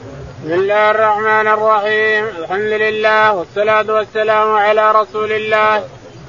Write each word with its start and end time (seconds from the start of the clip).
بسم 0.00 0.52
الله 0.52 0.90
الرحمن 0.90 1.46
الرحيم. 1.48 2.24
الحمد 2.26 2.72
لله 2.84 3.32
والصلاة 3.34 3.88
والسلام 3.88 4.56
على 4.56 4.92
رسول 4.92 5.32
الله. 5.32 5.84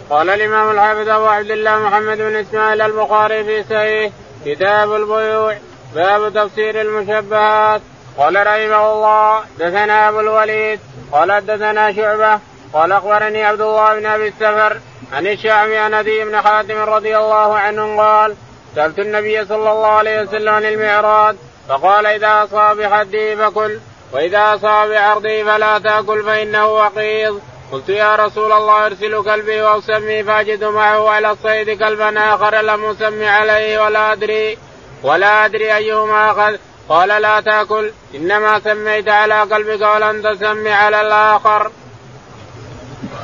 قال 0.09 0.29
الإمام 0.29 0.71
الحافظ 0.71 1.09
أبو 1.09 1.25
عبد 1.25 1.51
الله 1.51 1.79
محمد 1.79 2.17
بن 2.17 2.35
إسماعيل 2.35 2.81
البخاري 2.81 3.43
في 3.43 3.63
صحيح 3.63 4.11
كتاب 4.45 4.93
البيوع 4.93 5.55
باب 5.95 6.33
تفسير 6.33 6.81
المشبهات. 6.81 7.81
قال 8.17 8.35
رحمه 8.35 8.93
الله 8.93 9.43
دثنا 9.59 10.09
أبو 10.09 10.19
الوليد 10.19 10.79
قال 11.11 11.45
دثنا 11.45 11.93
شعبة 11.93 12.39
قال 12.73 12.91
أخبرني 12.91 13.43
عبد 13.43 13.61
الله 13.61 13.99
بن 13.99 14.05
أبي 14.05 14.27
السفر 14.27 14.77
عن 15.13 15.27
الشعبي 15.27 15.77
عن 15.77 15.93
أبي 15.93 16.25
بن 16.25 16.41
حاتم 16.41 16.77
رضي 16.77 17.17
الله 17.17 17.57
عنه 17.57 17.97
قال 18.01 18.35
سألت 18.75 18.99
النبي 18.99 19.45
صلى 19.45 19.71
الله 19.71 19.87
عليه 19.87 20.21
وسلم 20.21 20.53
عن 20.53 20.65
المعراض 20.65 21.35
فقال 21.69 22.05
إذا 22.05 22.43
أصاب 22.43 22.77
بحده 22.77 23.35
فكل 23.35 23.79
وإذا 24.13 24.55
أصاب 24.55 24.89
بعرضه 24.89 25.43
فلا 25.43 25.79
تأكل 25.79 26.23
فإنه 26.23 26.65
وقيض. 26.65 27.41
قلت 27.71 27.89
يا 27.89 28.15
رسول 28.15 28.51
الله 28.51 28.85
أرسل 28.85 29.23
كلبي 29.23 29.61
وأسمي 29.61 30.23
فأجد 30.23 30.63
معه 30.63 31.09
على 31.09 31.31
الصيد 31.31 31.69
كلبا 31.79 32.35
آخر 32.35 32.61
لم 32.61 32.85
أسمي 32.85 33.27
عليه 33.27 33.83
ولا 33.83 34.11
أدري 34.11 34.57
ولا 35.03 35.45
أدري 35.45 35.75
أيهما 35.75 36.31
أخذ. 36.31 36.57
قال 36.89 37.21
لا 37.21 37.39
تأكل 37.39 37.91
إنما 38.15 38.59
سميت 38.59 39.09
على 39.09 39.41
قلبك 39.41 39.81
ولم 39.81 40.21
تسمي 40.21 40.71
على 40.71 41.01
الآخر. 41.01 41.71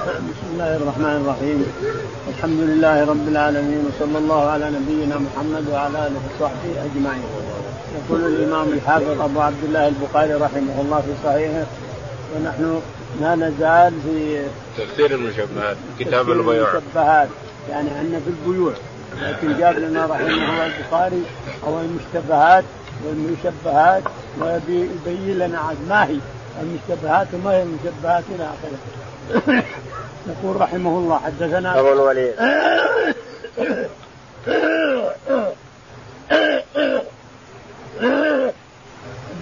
بسم 0.08 0.48
الله 0.54 0.76
الرحمن 0.76 1.16
الرحيم. 1.22 1.60
الحمد 2.38 2.60
لله 2.60 3.06
رب 3.12 3.28
العالمين 3.28 3.82
وصلى 3.88 4.18
الله 4.18 4.52
على 4.52 4.66
نبينا 4.66 5.16
محمد 5.16 5.70
وعلى 5.70 5.98
آله 6.08 6.22
وصحبه 6.28 6.74
أجمعين. 6.86 7.24
يقول 7.96 8.26
الإمام 8.26 8.74
الحافظ 8.74 9.22
أبو 9.22 9.42
عبد 9.42 9.64
الله 9.64 9.88
البخاري 9.88 10.34
رحمه 10.34 10.82
الله 10.82 11.02
في 11.02 11.14
صحيحه 11.24 11.66
ونحن 12.36 12.82
لا 13.22 13.36
نزال 13.36 13.94
في 14.04 14.46
تفسير 14.78 15.12
المشبهات 15.12 15.78
كتاب 16.00 16.30
البيوع. 16.32 16.72
المشبهات 16.72 17.28
يعني 17.70 17.90
عندنا 17.90 18.20
في 18.20 18.30
البيوع. 18.30 18.74
لكن 19.22 19.58
جاب 19.58 19.80
لنا 19.80 20.06
رحمه 20.06 20.28
الله 20.28 20.66
البخاري 20.66 21.24
أو 21.68 21.80
المشتبهات 21.80 22.64
والمشبهات 23.06 24.04
ويبين 24.42 25.40
لنا 25.40 25.60
عاد 25.60 25.78
ما 25.90 26.06
هي. 26.06 26.18
المشتبهات 26.62 27.28
وما 27.34 27.52
هي 27.52 27.64
المشبهات 27.64 28.24
إلى 28.36 28.50
آخره. 28.54 29.64
يقول 30.28 30.62
رحمه 30.62 30.98
الله 30.98 31.20
حدثنا 31.20 31.80
أبو 31.80 31.94
الوليد. 31.94 32.34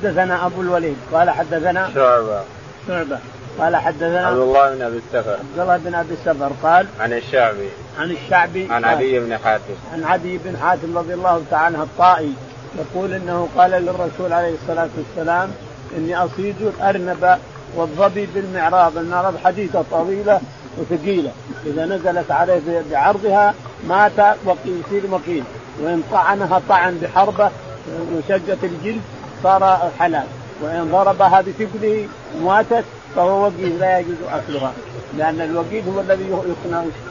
حدثنا 0.04 0.46
أبو 0.46 0.62
الوليد 0.62 0.98
قال 1.14 1.30
حدثنا 1.30 1.90
شعبة. 1.96 2.42
شعبة 2.88 3.20
قال 3.60 3.76
حدثنا 3.76 4.28
عبد 4.28 4.38
الله 4.38 4.76
بن 4.76 4.82
أبي 4.82 4.98
السفر. 4.98 5.32
عبد 5.32 5.60
الله 5.60 5.78
بن 5.78 5.96
أبي 5.96 6.14
السفر 6.14 6.52
قال 6.64 6.88
عن 7.00 7.14
الشعبي. 7.14 7.70
عن 8.00 8.12
الشعبي 8.12 8.68
عن 8.72 8.86
عدي 8.86 9.20
بن 9.20 9.38
حاتم. 9.38 9.74
عن 9.94 10.04
عدي 10.04 10.40
بن 10.46 10.58
حاتم 10.58 10.98
رضي 10.98 11.14
الله 11.14 11.44
تعالى 11.52 11.66
عنه 11.78 11.84
الطائي 11.84 12.34
يقول 12.80 13.14
إنه 13.14 13.50
قال 13.58 13.72
للرسول 13.72 14.34
عليه 14.34 14.54
الصلاة 14.62 14.90
والسلام 14.98 15.52
إني 15.98 16.18
أصيد 16.18 16.56
الأرنب 16.62 17.38
والظبي 17.76 18.28
بالمعراض، 18.36 18.98
المعراض 18.98 19.34
حديثة 19.44 19.84
طويلة 19.92 20.42
وثقيلة، 20.78 21.32
إذا 21.66 21.86
نزلت 21.86 22.32
عليه 22.32 22.62
بعرضها 22.92 23.54
مات 23.88 24.38
وقيل 24.46 24.82
يصير 24.88 25.04
وقيل، 25.12 25.44
وإن 25.82 26.04
طعنها 26.12 26.62
طعن 26.70 26.98
بحربة 26.98 27.50
وشقت 27.90 28.64
الجلد 28.64 29.02
صار 29.44 29.92
حلال، 30.00 30.28
وإن 30.62 30.90
ضربها 30.92 31.42
بثقله 31.42 32.08
ماتت 32.44 32.86
فهو 33.16 33.44
وقيل 33.44 33.80
لا 33.80 34.00
يجوز 34.00 34.16
أكلها، 34.32 34.74
لأن 35.18 35.42
الوقيل 35.42 35.84
هو 35.96 36.02
الذي 36.02 36.30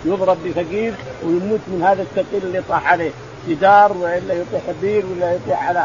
يضرب 0.05 0.37
بثقيل 0.47 0.95
ويموت 1.25 1.61
من 1.67 1.83
هذا 1.83 2.03
الثقيل 2.03 2.43
اللي 2.43 2.63
طاح 2.69 2.93
عليه، 2.93 3.11
جدار 3.49 3.93
وإلا 3.93 4.35
يطيح 4.35 4.63
بير 4.83 5.05
ولا 5.07 5.33
يطيح 5.33 5.69
على 5.69 5.85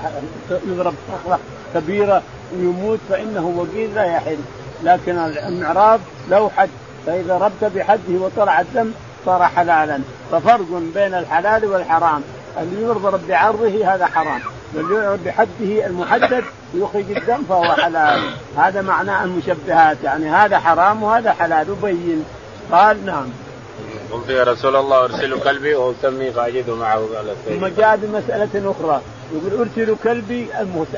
يضرب 0.68 0.94
صخره 1.08 1.40
كبيرة 1.74 2.22
ويموت 2.54 3.00
فإنه 3.10 3.54
وقيل 3.58 3.96
لا 3.96 4.04
يحل. 4.04 4.38
لكن 4.84 5.18
المعراض 5.18 6.00
له 6.30 6.50
حد 6.58 6.70
فإذا 7.06 7.38
ربت 7.38 7.72
بحده 7.76 8.20
وطلع 8.20 8.62
الدم 8.62 8.92
صار 9.26 9.44
حلالا. 9.44 10.00
ففرق 10.32 10.82
بين 10.94 11.14
الحلال 11.14 11.66
والحرام. 11.66 12.22
اللي 12.62 12.84
يضرب 12.84 13.28
بعرضه 13.28 13.94
هذا 13.94 14.06
حرام. 14.06 14.42
بحده 15.26 15.86
المحدد 15.88 16.44
ويخرج 16.74 17.06
الدم 17.18 17.44
فهو 17.50 17.64
حلال. 17.64 18.22
هذا 18.58 18.82
معنى 18.82 19.24
المشبهات. 19.24 19.98
يعني 20.04 20.30
هذا 20.30 20.60
حرام 20.60 21.04
وهذا 21.04 21.32
حلال. 21.34 21.72
وبين 21.72 22.26
قال 22.72 23.06
نعم. 23.06 23.30
قلت 24.12 24.30
يا 24.30 24.44
رسول 24.44 24.76
الله 24.76 25.04
أرسل 25.04 25.40
كلبي 25.40 25.76
واسمي 25.76 26.32
فاجده 26.32 26.76
معه 26.76 26.96
قال 27.16 27.36
ثم 27.46 27.68
جاء 27.68 28.00
بمسألة 28.02 28.72
أخرى. 28.72 29.02
يقول 29.34 29.60
أرسل 29.60 29.96
كلبي 30.04 30.48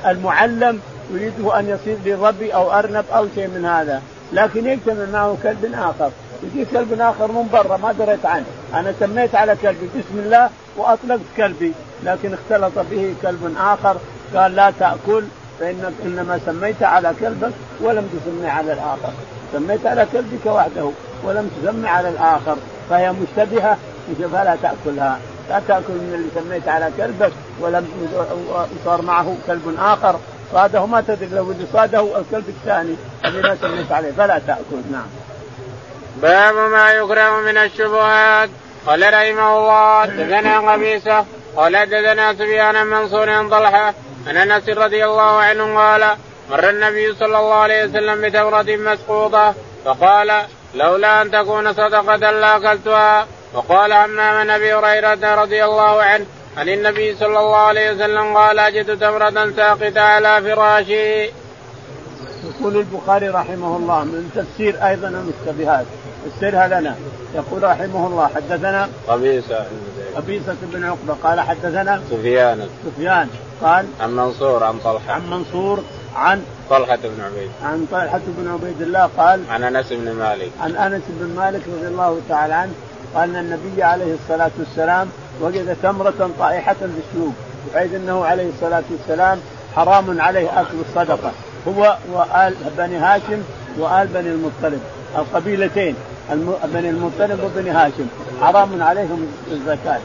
المعلم 0.05 0.79
يريده 1.13 1.59
أن 1.59 1.69
يصير 1.69 1.97
لظبي 2.05 2.53
أو 2.53 2.71
أرنب 2.71 3.05
أو 3.13 3.27
شيء 3.35 3.47
من 3.47 3.65
هذا. 3.65 4.01
لكن 4.33 4.67
يجتمع 4.67 5.05
معه 5.13 5.37
كلب 5.43 5.71
آخر. 5.73 6.11
يجي 6.43 6.65
كلب 6.65 7.01
آخر 7.01 7.31
من 7.31 7.49
برا 7.53 7.77
ما 7.77 7.91
دريت 7.91 8.25
عنه. 8.25 8.45
أنا 8.73 8.93
سميت 8.99 9.35
على 9.35 9.55
كلبي 9.55 9.89
بسم 9.95 10.19
الله 10.19 10.49
وأطلقت 10.77 11.19
كلبي. 11.37 11.73
لكن 12.03 12.33
اختلط 12.33 12.79
به 12.91 13.15
كلب 13.21 13.55
آخر 13.59 13.97
قال 14.35 14.55
لا 14.55 14.71
تأكل 14.79 15.23
فإنك 15.59 15.93
إنما 16.05 16.39
سميت 16.45 16.83
على 16.83 17.13
كلبك 17.19 17.51
ولم 17.81 18.09
تسمي 18.13 18.49
على 18.49 18.73
الآخر. 18.73 19.13
سميت 19.53 19.85
على 19.85 20.07
كلبك 20.13 20.45
وحده 20.45 20.91
ولم 21.23 21.51
تسمي 21.61 21.87
على 21.87 22.09
الآخر. 22.09 22.57
فهي 22.89 23.11
مشتبهة. 23.11 23.77
فلا 24.31 24.57
تأكلها؟ 24.61 25.19
لا 25.49 25.61
تأكل 25.67 25.93
من 25.93 26.13
اللي 26.13 26.27
سميت 26.35 26.67
على 26.67 26.91
كلبك 26.97 27.31
ولم 27.59 27.87
صار 28.85 29.01
معه 29.01 29.35
كلب 29.47 29.75
آخر. 29.79 30.19
صاده 30.53 30.85
ما 30.85 31.01
تدري 31.01 31.29
لو 31.31 31.51
اللي 31.51 31.65
صاده 31.73 32.01
الكلب 32.19 32.49
الثاني 32.49 32.95
الذي 33.25 33.41
ما 33.41 33.55
سميت 33.55 33.91
عليه 33.91 34.11
فلا 34.11 34.39
تأكل. 34.47 34.81
نعم. 34.91 35.07
باب 36.17 36.55
ما 36.55 36.91
يكره 36.91 37.39
من 37.39 37.57
الشبهات. 37.57 38.49
قال 38.87 39.13
رحمه 39.13 39.57
الله 39.57 40.05
دثنا 40.05 40.71
قبيصة. 40.71 41.25
قال 41.55 41.85
دثنا 41.85 42.33
سفيان 42.33 42.87
منصور 42.87 43.29
عن 43.29 43.49
طلحة 43.49 43.93
عن 44.27 44.37
أنس 44.37 44.69
رضي 44.69 45.05
الله 45.05 45.41
عنه 45.41 45.77
قال 45.77 46.15
مر 46.51 46.69
النبي 46.69 47.15
صلى 47.15 47.39
الله 47.39 47.53
عليه 47.53 47.85
وسلم 47.85 48.21
بتمرة 48.21 48.65
مسقوطة 48.77 49.53
فقال 49.85 50.45
لولا 50.75 51.21
أن 51.21 51.31
تكون 51.31 51.73
صدقة 51.73 52.15
لاكلتها 52.15 53.27
وقال 53.53 53.91
همام 53.93 54.37
عن 54.37 54.49
أبي 54.49 54.73
هريرة 54.73 55.35
رضي 55.35 55.65
الله 55.65 56.03
عنه 56.03 56.25
عن 56.57 56.69
النبي 56.69 57.15
صلى 57.15 57.39
الله 57.39 57.57
عليه 57.57 57.91
وسلم 57.91 58.37
قال 58.37 58.59
أجد 58.59 58.99
تمرة 58.99 59.51
ساقطة 59.55 60.01
على 60.01 60.41
فراشي. 60.41 61.23
يقول 62.43 62.77
البخاري 62.77 63.29
رحمه 63.29 63.77
الله 63.77 64.03
من 64.03 64.31
تفسير 64.35 64.87
أيضا 64.87 65.07
المشتبهات. 65.07 65.85
فسرها 66.25 66.67
لنا. 66.67 66.95
يقول 67.35 67.63
رحمه 67.63 68.07
الله 68.07 68.27
حدثنا 68.27 68.89
قبيصة 69.07 69.65
قبيصة 70.15 70.55
بن 70.61 70.83
عقبة 70.83 71.13
قال 71.23 71.39
حدثنا 71.39 72.01
سفيان. 72.11 72.67
سفيان 72.85 73.27
قال 73.61 73.85
عن 73.99 74.15
منصور 74.15 74.63
عن 74.63 74.79
طلحة. 74.83 75.13
عن 75.13 75.29
منصور 75.29 75.83
عن 76.15 76.43
طلحة 76.69 76.99
بن 77.03 77.21
عبيد. 77.21 77.51
عن 77.63 77.87
طلحة 77.91 78.21
بن 78.27 78.51
عبيد 78.51 78.81
الله 78.81 79.09
قال 79.17 79.43
عن 79.49 79.63
أنس 79.63 79.93
بن 79.93 80.11
مالك. 80.11 80.51
عن 80.61 80.75
أنس 80.75 81.03
بن 81.09 81.35
مالك 81.35 81.61
رضي 81.77 81.87
الله 81.87 82.21
تعالى 82.29 82.53
عنه 82.53 82.71
قال 83.15 83.29
أن 83.29 83.35
النبي 83.35 83.83
عليه 83.83 84.13
الصلاة 84.13 84.51
والسلام 84.59 85.07
وجد 85.41 85.77
تمرة 85.83 86.29
طائحة 86.39 86.73
في 86.73 86.85
السوق 86.85 87.33
بحيث 87.73 87.93
إنه 87.93 88.25
عليه 88.25 88.49
الصلاة 88.49 88.83
والسلام 88.91 89.39
حرام 89.75 90.21
عليه 90.21 90.61
أكل 90.61 90.77
الصدقة. 90.89 91.31
هو 91.67 91.97
وآل 92.11 92.55
بني 92.77 92.97
هاشم 92.97 93.41
وآل 93.79 94.07
بني 94.07 94.29
المطلب 94.29 94.81
القبيلتين. 95.17 95.95
بني 96.73 96.89
المطلب 96.89 97.43
وبني 97.43 97.69
هاشم. 97.69 98.07
حرام 98.41 98.83
عليهم 98.83 99.27
الزكاة. 99.51 99.99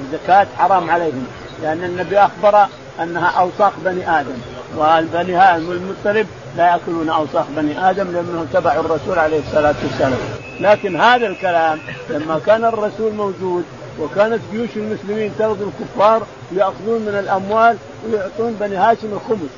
الزكاة 0.00 0.46
حرام 0.58 0.90
عليهم. 0.90 1.26
لأن 1.62 1.84
النبي 1.84 2.18
أخبر 2.18 2.66
أنها 3.02 3.28
أوساخ 3.28 3.72
بني 3.84 4.20
آدم. 4.20 4.38
والبني 4.76 5.34
هاشم 5.34 5.68
والمطلب 5.68 6.26
لا 6.56 6.66
يأكلون 6.66 7.08
أوساخ 7.08 7.44
بني 7.56 7.90
آدم 7.90 8.12
لأنهم 8.12 8.46
تبعوا 8.52 8.80
الرسول 8.80 9.18
عليه 9.18 9.38
الصلاة 9.38 9.74
والسلام. 9.82 10.18
لكن 10.60 11.00
هذا 11.00 11.26
الكلام 11.26 11.78
لما 12.10 12.40
كان 12.46 12.64
الرسول 12.64 13.12
موجود 13.12 13.64
وكانت 14.00 14.40
جيوش 14.52 14.68
المسلمين 14.76 15.32
تغزو 15.38 15.68
الكفار 15.68 16.22
ياخذون 16.52 17.00
من 17.00 17.18
الأموال 17.18 17.76
ويعطون 18.06 18.56
بني 18.60 18.76
هاشم 18.76 19.12
الخمس. 19.12 19.50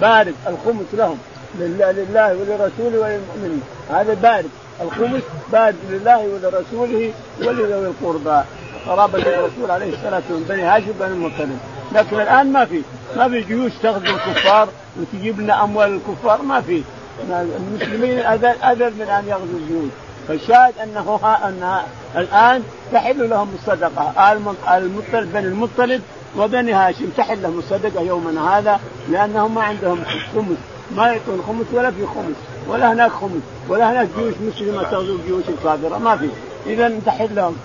بارد. 0.00 0.34
الخمس 0.46 0.86
لهم. 0.92 1.18
لله 1.60 2.36
ولرسوله 2.36 2.98
وللمؤمنين. 2.98 3.62
هذا 3.90 4.14
بارد. 4.14 4.50
الخمس 4.82 5.22
بارد 5.52 5.76
لله 5.90 6.18
ولرسوله 6.18 7.12
ولذوي 7.40 7.86
القربى. 7.86 8.44
قرابة 8.86 9.18
الرسول 9.18 9.70
عليه 9.70 9.94
الصلاة 9.94 10.22
والسلام 10.30 10.44
بني 10.48 10.62
هاشم 10.62 10.92
بني 11.00 11.08
المطلب. 11.08 11.58
لكن 11.92 12.20
الآن 12.20 12.52
ما 12.52 12.64
في. 12.64 12.82
ما 13.16 13.28
في 13.28 13.40
جيوش 13.40 13.72
تغزو 13.82 14.16
الكفار 14.16 14.68
وتجيب 15.00 15.40
لنا 15.40 15.64
أموال 15.64 16.00
الكفار 16.00 16.42
ما 16.42 16.60
في. 16.60 16.82
المسلمين 17.30 18.18
اذل 18.18 18.94
من 18.94 19.08
أن 19.08 19.24
يغزو 19.28 19.56
الجيوش. 19.56 19.90
فالشاهد 20.28 20.74
أنه 20.82 21.20
ها 21.22 21.48
أن 21.48 21.78
الآن 22.16 22.62
تحل 22.92 23.30
لهم 23.30 23.54
الصدقة. 23.54 24.32
المطلب 24.76 25.32
بني 25.32 25.46
المطلب 25.46 26.02
وبني 26.36 26.72
هاشم 26.72 27.08
تحل 27.16 27.42
لهم 27.42 27.58
الصدقة 27.58 28.00
يومنا 28.00 28.58
هذا 28.58 28.80
لأنهم 29.10 29.54
ما 29.54 29.62
عندهم 29.62 30.04
خمس. 30.34 30.58
ما 30.96 31.12
يكون 31.12 31.42
خمس 31.46 31.66
ولا 31.72 31.90
في 31.90 32.06
خمس 32.06 32.36
ولا 32.68 32.92
هناك 32.92 33.10
خمس. 33.10 33.42
ولا 33.68 33.92
هناك 33.92 34.08
جيوش 34.18 34.34
مسلمة 34.40 34.82
تغزو 34.82 35.16
الجيوش 35.16 35.44
الكافرة 35.48 35.98
ما 35.98 36.16
في. 36.16 36.28
إذا 36.66 36.92
تحل 37.06 37.34
لهم. 37.34 37.56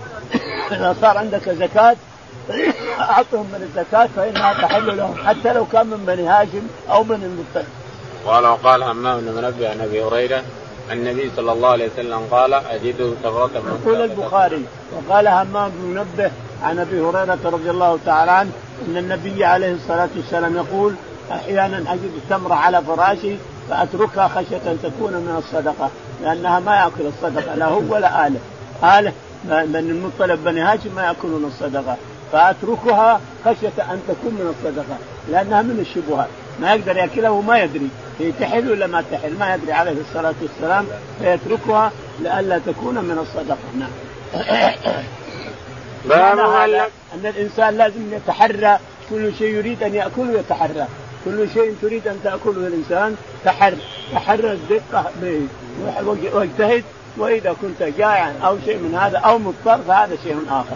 إذا 0.71 0.95
صار 1.01 1.17
عندك 1.17 1.50
زكاة 1.50 1.95
أعطهم 3.00 3.45
من 3.45 3.69
الزكاة 3.69 4.09
فإنها 4.15 4.53
تحل 4.53 4.97
لهم 4.97 5.15
حتى 5.25 5.53
لو 5.53 5.65
كان 5.65 5.88
من 5.88 6.03
بني 6.07 6.27
هاشم 6.27 6.67
أو 6.89 7.03
من 7.03 7.23
المطلب. 7.23 7.67
قال 8.25 8.45
وقال 8.45 8.83
همام 8.83 9.19
بن 9.19 9.31
منبه 9.31 9.69
عن 9.69 9.81
أبي 9.81 10.03
هريرة 10.03 10.44
النبي 10.91 11.31
صلى 11.35 11.51
الله 11.51 11.69
عليه 11.69 11.89
وسلم 11.94 12.21
قال 12.31 12.53
أجد 12.53 13.15
تمرة 13.23 13.50
يقول 13.55 14.01
البخاري 14.01 14.65
وقال 14.94 15.27
همام 15.27 15.69
بن 15.69 15.85
منبه 15.85 16.31
عن 16.63 16.79
أبي 16.79 17.01
هريرة 17.01 17.39
رضي 17.45 17.69
الله 17.69 18.00
تعالى 18.05 18.31
عنه 18.31 18.51
إن 18.88 18.97
النبي 18.97 19.45
عليه 19.45 19.71
الصلاة 19.71 20.09
والسلام 20.15 20.55
يقول 20.55 20.94
أحيانا 21.31 21.94
أجد 21.94 22.11
التمره 22.15 22.53
على 22.53 22.81
فراشي 22.81 23.35
فأتركها 23.69 24.27
خشية 24.27 24.71
أن 24.71 24.80
تكون 24.83 25.13
من 25.13 25.36
الصدقة 25.38 25.89
لأنها 26.24 26.60
ما 26.60 26.75
يأكل 26.75 27.06
الصدقة 27.07 27.56
لا 27.56 27.65
هو 27.65 27.81
ولا 27.89 28.27
آله. 28.27 28.39
آله 28.83 29.13
من 29.45 29.75
المطلب 29.75 30.44
بني 30.44 30.62
هاشم 30.62 30.95
ما 30.95 31.04
يأكلون 31.04 31.45
الصدقة. 31.45 31.98
فأتركها 32.31 33.21
خشية 33.45 33.83
أن 33.92 34.01
تكون 34.07 34.33
من 34.33 34.56
الصدقة 34.57 34.98
لأنها 35.31 35.62
من 35.62 35.80
الشبهات. 35.80 36.27
ما 36.62 36.74
يقدر 36.74 36.98
يأكلها 36.98 37.30
وما 37.30 37.60
يدري 37.60 37.89
هي 38.19 38.31
تحل 38.31 38.71
ولا 38.71 38.88
ما 38.88 39.04
تحل. 39.12 39.38
ما 39.39 39.56
يدري 39.56 39.71
عليه 39.71 39.95
الصلاة 40.10 40.33
والسلام 40.42 40.86
فيتركها 41.19 41.92
لئلا 42.19 42.60
تكون 42.65 42.95
من 42.95 43.18
الصدقة. 43.18 43.57
نعم. 43.80 43.92
باب 46.06 46.39
أن 47.13 47.25
الإنسان 47.25 47.77
لازم 47.77 48.13
يتحرى 48.13 48.80
كل 49.10 49.36
شيء 49.36 49.48
يريد 49.48 49.83
أن 49.83 49.95
ياكله 49.95 50.39
يتحرى 50.39 50.88
كل 51.25 51.48
شيء 51.54 51.75
تريد 51.81 52.08
أن 52.08 52.20
تأكله 52.24 52.68
الإنسان 52.68 53.16
تحر 53.46 53.74
تحرى 54.14 54.52
الدقة 54.52 55.06
واجتهد 56.34 56.84
وإذا 57.18 57.56
كنت 57.62 57.84
جائعا 57.98 58.36
أو 58.44 58.58
شيء 58.66 58.78
من 58.78 58.96
هذا 58.96 59.18
أو 59.18 59.38
مضطر 59.38 59.80
فهذا 59.88 60.18
شيء 60.24 60.38
آخر. 60.50 60.75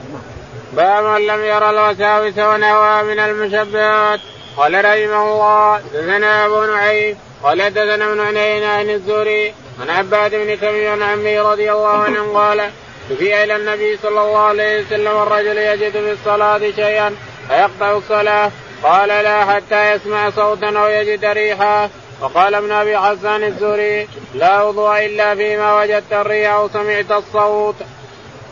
باب 0.74 1.04
من 1.04 1.28
لم 1.28 1.42
يرى 1.42 1.70
الوساوس 1.70 2.38
ونهوى 2.38 3.04
من 3.04 3.20
المشبهات. 3.20 4.20
قال 4.58 4.86
رحمه 4.86 5.34
الله 5.34 5.80
دثنا 5.94 6.46
أبو 6.46 6.66
نعيم 6.66 7.18
قال 7.44 7.74
دثنا 7.74 8.12
ابن 8.12 8.20
عنين 8.20 8.64
عن 8.64 8.90
الزهري 8.90 9.54
عن 9.82 9.90
عباد 9.90 10.36
بن 10.36 10.60
تميم 10.60 10.92
عن 10.92 11.02
عمه 11.02 11.52
رضي 11.52 11.72
الله 11.72 11.98
عنه 11.98 12.34
قال 12.40 12.70
شفي 13.10 13.44
إلى 13.44 13.56
النبي 13.56 13.98
صلى 13.98 14.22
الله 14.22 14.40
عليه 14.40 14.86
وسلم 14.86 15.08
الرجل 15.08 15.58
يجد 15.58 15.92
في 15.92 16.12
الصلاة 16.12 16.60
شيئا 16.76 17.16
فيقطع 17.48 17.98
الصلاة 17.98 18.52
قال 18.84 19.10
لا 19.10 19.46
حتى 19.46 19.92
يسمع 19.92 20.30
صوتا 20.30 20.70
أو 20.70 20.88
يجد 20.88 21.26
ريحا. 21.26 21.90
وقال 22.22 22.56
ابن 22.56 22.72
أبي 22.72 22.98
حسان 22.98 23.44
الزهري 23.44 24.08
لا 24.36 24.64
وضوء 24.64 25.06
إلا 25.06 25.36
فيما 25.36 25.82
وجدت 25.82 26.14
الريح 26.14 26.54
أو 26.54 26.70
سمعت 26.70 27.12
الصوت. 27.12 27.76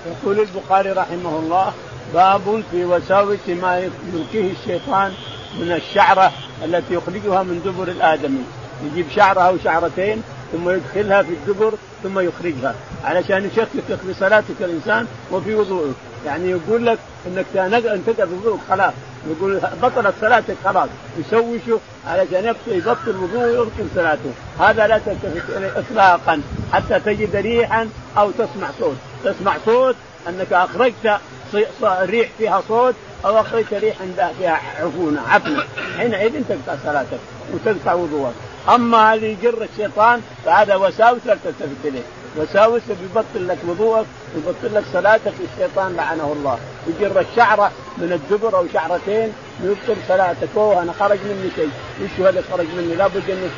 يقول 0.05 0.39
البخاري 0.39 0.91
رحمه 0.91 1.39
الله 1.39 1.73
باب 2.13 2.63
في 2.71 2.85
وساوس 2.85 3.47
ما 3.47 3.89
يلقيه 4.13 4.51
الشيطان 4.51 5.13
من 5.59 5.71
الشعرة 5.71 6.31
التي 6.63 6.93
يخرجها 6.93 7.43
من 7.43 7.61
دبر 7.65 7.87
الآدمي. 7.87 8.43
يجيب 8.83 9.05
شعره 9.15 9.41
أو 9.41 9.57
شعرتين 9.63 10.23
ثم 10.51 10.69
يدخلها 10.69 11.21
في 11.21 11.29
الدبر 11.29 11.73
ثم 12.03 12.19
يخرجها. 12.19 12.75
علشان 13.05 13.45
يشككك 13.45 13.99
في 14.07 14.13
صلاتك 14.19 14.61
الإنسان 14.61 15.07
وفي 15.31 15.55
وضوءك 15.55 15.95
يعني 16.25 16.49
يقول 16.49 16.85
لك 16.85 16.97
إنك 17.27 17.45
انتقل 17.85 18.33
وضوءك 18.33 18.59
خلاص. 18.69 18.93
يقول 19.29 19.59
بطلت 19.81 20.13
صلاتك 20.21 20.55
خلاص. 20.65 20.89
يشوشه 21.17 21.79
علشان 22.07 22.55
يبطل 22.67 23.15
وضوء 23.15 23.43
ويبطل 23.43 23.87
صلاته. 23.95 24.31
هذا 24.59 24.87
لا 24.87 24.97
تلتفت 24.97 25.57
إليه 25.57 25.79
اطلاقا 25.79 26.41
حتى 26.73 26.99
تجد 26.99 27.35
ريحا 27.35 27.89
أو 28.17 28.31
تسمع 28.31 28.69
صوت. 28.79 28.95
تسمع 29.23 29.57
صوت 29.65 29.95
أنك 30.29 30.53
أخرجت 30.53 31.19
ريح 31.83 32.29
فيها 32.37 32.61
صوت 32.67 32.95
أو 33.25 33.39
أخرجت 33.39 33.73
ريح 33.73 33.95
فيها 34.39 34.59
عفونة 34.79 35.21
عفنه 35.29 35.63
حينئذ 35.97 36.43
تقطع 36.49 36.75
صلاتك 36.83 37.19
وتقطع 37.53 37.93
وضوءك. 37.93 38.33
أما 38.75 39.13
هذه 39.13 39.25
يجر 39.25 39.67
الشيطان 39.73 40.21
فهذا 40.45 40.75
وساوس 40.75 41.19
لا 41.25 41.37
تلتفت 41.43 41.85
إليه. 41.85 42.03
وساوس 42.37 42.81
بيبطل 43.01 43.47
لك 43.47 43.57
وضوءك 43.67 44.05
ويبطل 44.35 44.75
لك 44.75 44.83
صلاتك 44.93 45.33
الشيطان 45.53 45.95
لعنه 45.95 46.33
الله. 46.37 46.59
يجر 46.87 47.19
الشعره 47.19 47.71
من 47.97 48.11
الدبر 48.13 48.57
أو 48.57 48.65
شعرتين 48.73 49.33
يبطل 49.63 49.95
صلاتك. 50.07 50.49
أوه 50.57 50.81
أنا 50.81 50.93
خرج 50.99 51.19
مني 51.25 51.49
شيء. 51.55 51.69
هو 52.19 52.29
اللي 52.29 52.41
خرج 52.51 52.65
مني. 52.77 52.95
لابد 52.95 53.29
انه 53.29 53.49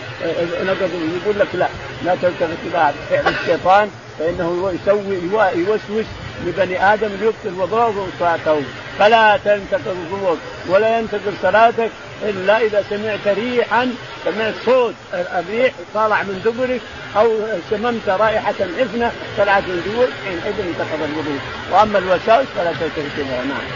نقض 0.71 0.89
يقول 1.21 1.39
لك 1.39 1.47
لا. 1.53 1.67
لا 2.05 2.15
تلتفت 2.15 2.57
إلى 2.65 2.93
فعل 3.09 3.33
الشيطان 3.33 3.89
فإنه 4.19 4.71
يسوي 4.81 5.19
يوسوس 5.55 6.05
لبني 6.45 6.93
آدم 6.93 7.09
ليبطل 7.19 7.61
وضوءه 7.61 8.07
وصلاته. 8.15 8.63
فلا 8.99 9.37
تنتقل 9.37 9.95
وضوءك 10.11 10.37
ولا 10.67 10.99
ينتقل 10.99 11.33
صلاتك 11.41 11.89
إلا 12.23 12.57
إذا 12.57 12.83
سمعت 12.89 13.37
ريحا 13.37 13.89
سمعت 14.25 14.53
صوت 14.65 14.93
الريح 15.13 15.73
طالع 15.93 16.23
من 16.23 16.41
دبرك 16.45 16.81
أو 17.15 17.39
شممت 17.69 18.09
رائحة 18.09 18.55
عفنه 18.79 19.11
طلعت 19.37 19.63
من 19.63 19.81
دبرك 19.85 20.13
حينئذ 20.25 20.67
انتقض 20.67 21.09
الوضوء 21.13 21.39
وأما 21.71 21.97
الوساوس 21.97 22.47
فلا 22.57 22.71
تلتفت 22.71 23.19
اليها 23.19 23.43
نعم. 23.43 23.67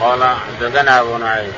قال 0.00 0.36
حدثنا 0.36 1.00
أبو 1.00 1.16
نعيم 1.16 1.52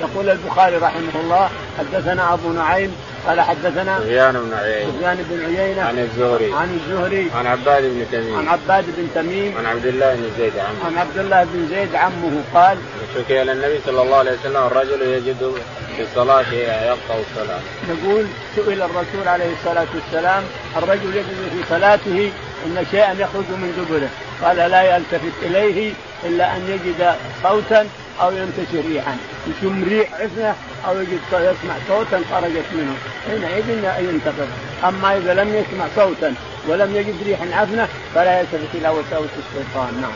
يقول 0.00 0.30
البخاري 0.30 0.76
رحمه 0.76 1.14
الله 1.14 1.50
حدثنا 1.78 2.34
أبو 2.34 2.52
نعيم 2.52 2.96
قال 3.26 3.40
حدثنا 3.40 4.00
سفيان 4.00 4.32
بن 4.32 4.54
عيينة. 4.54 4.92
سفيان 4.92 5.26
بن 5.30 5.44
عيينة. 5.44 5.82
عن 5.82 5.98
الزهري. 5.98 6.52
عن 6.52 6.80
الزهري. 6.80 7.30
عن 7.34 7.46
عباد 7.46 7.82
بن 7.82 8.06
تميم. 8.12 8.38
عن 8.38 8.48
عباد 8.48 8.84
بن 8.96 9.08
تميم. 9.14 9.58
عن 9.58 9.66
عبد 9.66 9.86
الله 9.86 10.14
بن 10.14 10.30
زيد 10.38 10.52
عمه. 10.58 10.86
عن 10.86 10.98
عبد 10.98 11.18
الله 11.18 11.44
بن 11.44 11.68
زيد 11.70 11.94
عمه 11.94 12.42
قال 12.54 12.78
شكي 13.14 13.42
إلى 13.42 13.52
النبي 13.52 13.80
صلى 13.86 14.02
الله 14.02 14.16
عليه 14.16 14.32
وسلم 14.32 14.56
الرجل 14.66 15.02
يجد 15.02 15.54
في 15.96 16.02
الصلاة 16.02 16.52
يقطع 16.52 17.14
الصلاة. 17.30 17.60
يقول 17.88 18.26
سئل 18.56 18.82
الرسول 18.82 19.28
عليه 19.28 19.52
الصلاة 19.60 19.86
والسلام 19.94 20.42
الرجل 20.76 21.16
يجد 21.16 21.38
في 21.52 21.68
صلاته 21.68 22.32
إن 22.66 22.86
شيئا 22.90 23.12
يخرج 23.12 23.48
من 23.50 23.70
دبره. 23.78 24.08
قال 24.42 24.56
لا 24.56 24.96
يلتفت 24.96 25.36
إليه 25.42 25.92
إلا 26.24 26.56
أن 26.56 26.62
يجد 26.68 27.14
صوتا 27.42 27.86
أو 28.20 28.32
ينتشر 28.32 28.88
ريحا. 28.88 29.16
يشم 29.46 29.84
ريح 29.84 30.14
عفنه 30.14 30.54
أو 30.88 31.00
يجد 31.00 31.20
يسمع 31.32 31.74
صوتا 31.88 32.22
خرجت 32.30 32.66
منه. 32.72 32.94
حينئذ 33.26 33.68
ينتقض 34.08 34.48
أما 34.84 35.16
إذا 35.16 35.34
لم 35.34 35.48
يسمع 35.54 35.86
صوتا 35.96 36.34
ولم 36.68 36.96
يجد 36.96 37.14
ريحا 37.26 37.46
عفنة 37.52 37.88
فلا 38.14 38.40
يلتفت 38.40 38.74
إلى 38.74 38.88
وساوس 38.88 39.30
الشيطان. 39.38 40.00
نعم. 40.02 40.12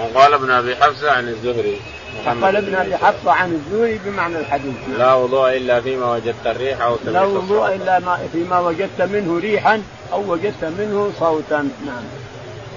وقال 0.00 0.34
ابن 0.34 0.50
أبي 0.50 0.76
حفصة 0.76 1.10
عن 1.10 1.28
الزهري 1.28 1.80
قال 2.42 2.56
ابن 2.56 2.74
أبي 2.74 2.96
حفصة 2.96 3.32
عن 3.32 3.52
الزهري 3.52 4.00
بمعنى 4.04 4.38
الحديث. 4.38 4.74
لا 4.98 5.14
وضوء 5.14 5.56
إلا 5.56 5.80
فيما 5.80 6.12
وجدت 6.12 6.46
الريح 6.46 6.80
أو 6.80 6.98
لا 7.04 7.22
وضوء 7.22 7.74
إلا 7.74 7.98
ما 7.98 8.18
فيما 8.32 8.60
وجدت 8.60 9.02
منه 9.02 9.38
ريحا 9.38 9.82
أو 10.12 10.32
وجدت 10.32 10.64
منه 10.64 11.12
صوتا. 11.20 11.68
نعم. 11.86 12.04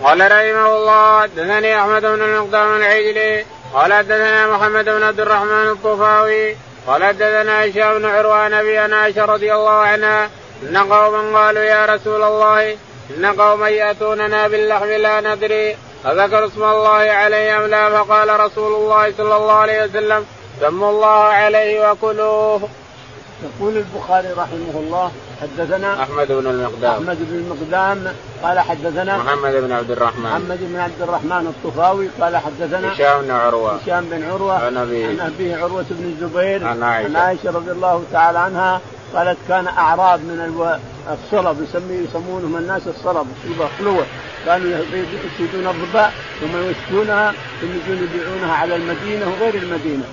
قال 0.03 0.19
رحمه 0.21 0.75
الله 0.75 1.21
حدثني 1.21 1.79
أحمد 1.79 2.01
بن 2.01 2.21
المقدام 2.21 2.75
العجلي 2.75 3.45
قال 3.73 3.93
حدثنا 3.93 4.47
محمد 4.47 4.85
بن 4.85 5.03
عبد 5.03 5.19
الرحمن 5.19 5.67
الطفاوي 5.69 6.55
قال 6.87 7.03
حدثنا 7.03 7.65
هشام 7.65 7.97
بن 7.97 8.05
عروة 8.05 8.47
نبي 8.47 8.77
عائشه 8.77 9.25
رضي 9.25 9.53
الله 9.53 9.71
عنها 9.71 10.29
إن 10.63 10.77
قوما 10.77 11.39
قالوا 11.39 11.63
يا 11.63 11.85
رسول 11.85 12.23
الله 12.23 12.77
إن 13.17 13.25
قوما 13.25 13.69
يأتوننا 13.69 14.47
باللحم 14.47 14.85
لا 14.85 15.21
ندري 15.21 15.77
اذكر 16.05 16.45
اسم 16.45 16.63
الله 16.63 17.11
عليه 17.21 17.57
أم 17.57 17.65
لا 17.65 17.89
فقال 17.89 18.39
رسول 18.39 18.75
الله 18.75 19.13
صلى 19.17 19.35
الله 19.35 19.53
عليه 19.53 19.83
وسلم 19.83 20.25
سموا 20.61 20.89
الله 20.89 21.23
عليه 21.23 21.91
وكلوه. 21.91 22.69
يقول 23.43 23.77
البخاري 23.77 24.27
رحمه 24.27 24.73
الله 24.75 25.11
حدثنا 25.41 26.03
أحمد 26.03 26.27
بن 26.27 26.47
المقدام. 26.47 26.93
أحمد 26.93 27.17
بن 27.19 27.35
المقدام 27.37 28.13
قال 28.43 28.59
حدثنا 28.59 29.17
محمد 29.17 29.51
بن 29.51 29.71
عبد 29.71 29.91
الرحمن. 29.91 30.23
محمد 30.23 30.59
بن 30.61 30.79
عبد 30.79 31.01
الرحمن 31.01 31.47
الطفاوي 31.47 32.09
قال 32.21 32.37
حدثنا 32.37 32.93
هشام 32.93 33.21
بن 33.21 33.31
عروة. 33.31 33.75
هشام 33.75 34.05
بن 34.11 34.23
عروة 34.23 34.65
عن 34.65 34.77
أبيه. 34.77 35.07
عن 35.07 35.19
أبيه 35.19 35.55
عروة 35.55 35.85
بن 35.89 36.05
الزبير 36.05 36.67
عن 36.67 36.83
عائشة. 36.83 37.07
عن 37.07 37.15
عائشة 37.15 37.51
رضي 37.51 37.71
الله 37.71 38.03
تعالى 38.11 38.39
عنها 38.39 38.81
قالت 39.15 39.37
كان 39.47 39.67
أعراب 39.67 40.19
من 40.19 40.39
ألو... 40.39 40.77
الصلب 41.13 41.63
يسميه 41.63 42.07
يسمونهم 42.09 42.57
الناس 42.57 42.87
الصلب 42.87 43.27
خلوة. 43.79 44.05
كانوا 44.45 44.67
يصيدون 44.69 45.67
الظباء 45.67 46.13
ثم 46.41 46.69
يسكونها 46.69 47.33
ثم 47.61 47.67
يجون 47.67 48.03
يبيعونها 48.03 48.53
على 48.53 48.75
المدينة 48.75 49.25
وغير 49.27 49.55
المدينة. 49.55 50.03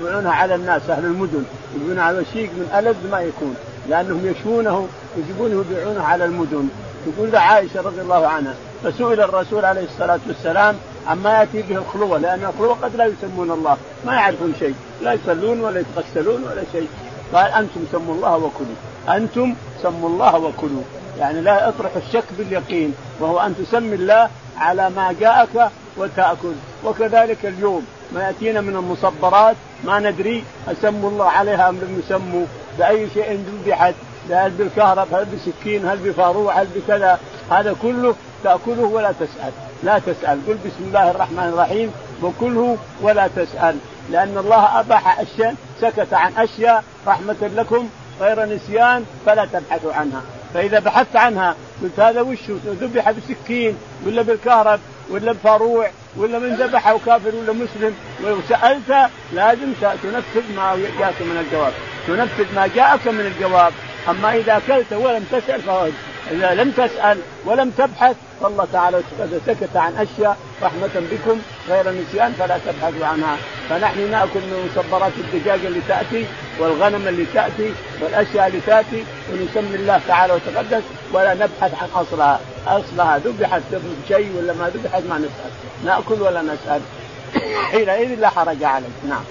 يبيعونها 0.00 0.32
على 0.32 0.54
الناس 0.54 0.90
أهل 0.90 1.04
المدن 1.04 1.44
يبيعونها 1.76 2.04
على 2.04 2.18
الشيك 2.18 2.50
من 2.50 2.68
ألذ 2.78 3.10
ما 3.10 3.20
يكون 3.20 3.54
لأنهم 3.88 4.26
يشونه 4.26 4.88
يجيبونه 5.16 5.60
يبيعونه 5.60 6.02
على 6.02 6.24
المدن. 6.24 6.68
تقول 7.06 7.36
عائشة 7.36 7.80
رضي 7.80 8.00
الله 8.00 8.26
عنها 8.26 8.54
فسئل 8.84 9.20
الرسول 9.20 9.64
عليه 9.64 9.84
الصلاة 9.84 10.20
والسلام 10.26 10.76
عما 11.06 11.38
يأتي 11.38 11.62
به 11.62 11.76
الخلوة 11.76 12.18
لأن 12.18 12.44
الخلوة 12.44 12.74
قد 12.82 12.96
لا 12.96 13.04
يسمون 13.04 13.50
الله 13.50 13.76
ما 14.06 14.14
يعرفون 14.14 14.54
شيء 14.58 14.74
لا 15.02 15.12
يصلون 15.12 15.60
ولا 15.60 15.80
يتغسلون 15.80 16.44
ولا 16.44 16.62
شيء. 16.72 16.88
قال 17.32 17.52
أنتم 17.52 17.80
سموا 17.92 18.14
الله 18.14 18.36
وكلوا 18.36 18.76
أنتم 19.08 19.54
سموا 19.82 20.08
الله 20.08 20.36
وكلوا. 20.36 20.82
يعني 21.18 21.40
لا 21.40 21.68
اطرح 21.68 21.90
الشك 21.96 22.24
باليقين 22.38 22.94
وهو 23.20 23.40
أن 23.40 23.54
تسمي 23.56 23.94
الله 23.94 24.28
على 24.58 24.90
ما 24.90 25.14
جاءك 25.20 25.70
وتأكل 25.96 26.54
وكذلك 26.84 27.46
اليوم. 27.46 27.86
ما 28.14 28.22
يأتينا 28.22 28.60
من 28.60 28.76
المصبرات 28.76 29.56
ما 29.84 30.00
ندري 30.00 30.44
اسموا 30.68 31.10
الله 31.10 31.24
عليها 31.24 31.68
أم 31.68 31.76
لم 31.76 32.02
يسموا 32.04 32.46
بأي 32.78 33.08
شيء 33.14 33.44
ذبحت 33.64 33.94
هل 34.30 34.50
بالكهرب 34.50 35.14
هل 35.14 35.24
بسكين 35.24 35.88
هل 35.88 35.98
بفاروع 35.98 36.60
هل 36.60 36.66
بكذا 36.76 37.18
هذا 37.50 37.76
كله 37.82 38.14
تأكله 38.44 38.82
ولا 38.82 39.12
تسأل. 39.12 39.52
لا 39.82 39.98
تسأل 39.98 40.40
قل 40.46 40.54
بسم 40.54 40.84
الله 40.86 41.10
الرحمن 41.10 41.48
الرحيم 41.54 41.92
وكله 42.22 42.78
ولا 43.02 43.28
تسأل. 43.28 43.76
لأن 44.10 44.38
الله 44.38 44.80
أباح 44.80 45.20
أشياء 45.20 45.54
سكت 45.80 46.14
عن 46.14 46.32
أشياء 46.36 46.84
رحمة 47.06 47.50
لكم 47.56 47.88
غير 48.20 48.44
نسيان 48.44 49.04
فلا 49.26 49.44
تبحثوا 49.44 49.92
عنها. 49.92 50.22
فإذا 50.54 50.78
بحثت 50.78 51.16
عنها 51.16 51.54
قلت 51.82 52.00
هذا 52.00 52.20
وش؟ 52.20 52.50
ذبح 52.66 53.10
بسكين 53.10 53.76
ولا 54.06 54.22
بالكهرب 54.22 54.80
ولا 55.10 55.32
بفاروع 55.32 55.88
ولا 56.16 56.38
من 56.38 56.54
ذبحه 56.54 56.98
كافر 57.06 57.34
ولا 57.34 57.52
مسلم. 57.52 57.94
وسالت 58.24 59.10
لازم 59.32 59.72
تنفذ 59.80 60.54
ما 60.56 60.76
جاءك 60.98 61.22
من 61.22 61.46
الجواب. 61.46 61.72
تنفذ 62.06 62.54
ما 62.54 62.66
جاءك 62.66 63.08
من 63.08 63.20
الجواب. 63.20 63.72
أما 64.08 64.36
إذا 64.36 64.56
أكلت 64.56 64.92
ولم 64.92 65.26
تسأل 65.32 65.62
فهو 65.62 65.88
إذا 66.30 66.54
لم 66.54 66.70
تسأل 66.70 67.18
ولم 67.44 67.70
تبحث 67.70 68.16
فالله 68.40 68.66
تعالى 68.72 69.00
سكت 69.46 69.76
عن 69.76 69.96
أشياء 69.96 70.36
رحمة 70.62 70.90
بكم 70.94 71.40
غير 71.68 71.90
نسيان 71.90 72.32
فلا 72.32 72.58
تبحثوا 72.58 73.06
عنها. 73.06 73.36
فنحن 73.70 74.10
نأكل 74.10 74.40
من 74.40 74.70
مصبرات 74.70 75.12
الدجاج 75.18 75.64
اللي 75.64 75.80
تأتي 75.88 76.26
والغنم 76.58 77.08
اللي 77.08 77.26
تأتي 77.34 77.72
والأشياء 78.00 78.46
اللي 78.46 78.60
تأتي 78.66 79.04
ونسمي 79.32 79.76
الله 79.76 80.00
تعالى 80.08 80.32
وتقدس 80.32 80.82
ولا 81.12 81.34
نبحث 81.34 81.82
عن 81.82 81.88
أصلها. 81.94 82.40
أصلها 82.66 83.18
ذبحت 83.18 83.62
شيء 84.08 84.32
ولا 84.36 84.52
ما 84.52 84.70
ذبحت 84.74 85.02
ما 85.08 85.18
نسأل. 85.18 85.50
نأكل 85.84 86.22
ولا 86.22 86.42
نسأل. 86.42 86.80
حينئذ 87.70 88.14
لا 88.14 88.28
حرج 88.28 88.64
عليك. 88.64 88.90
نعم. 89.08 89.24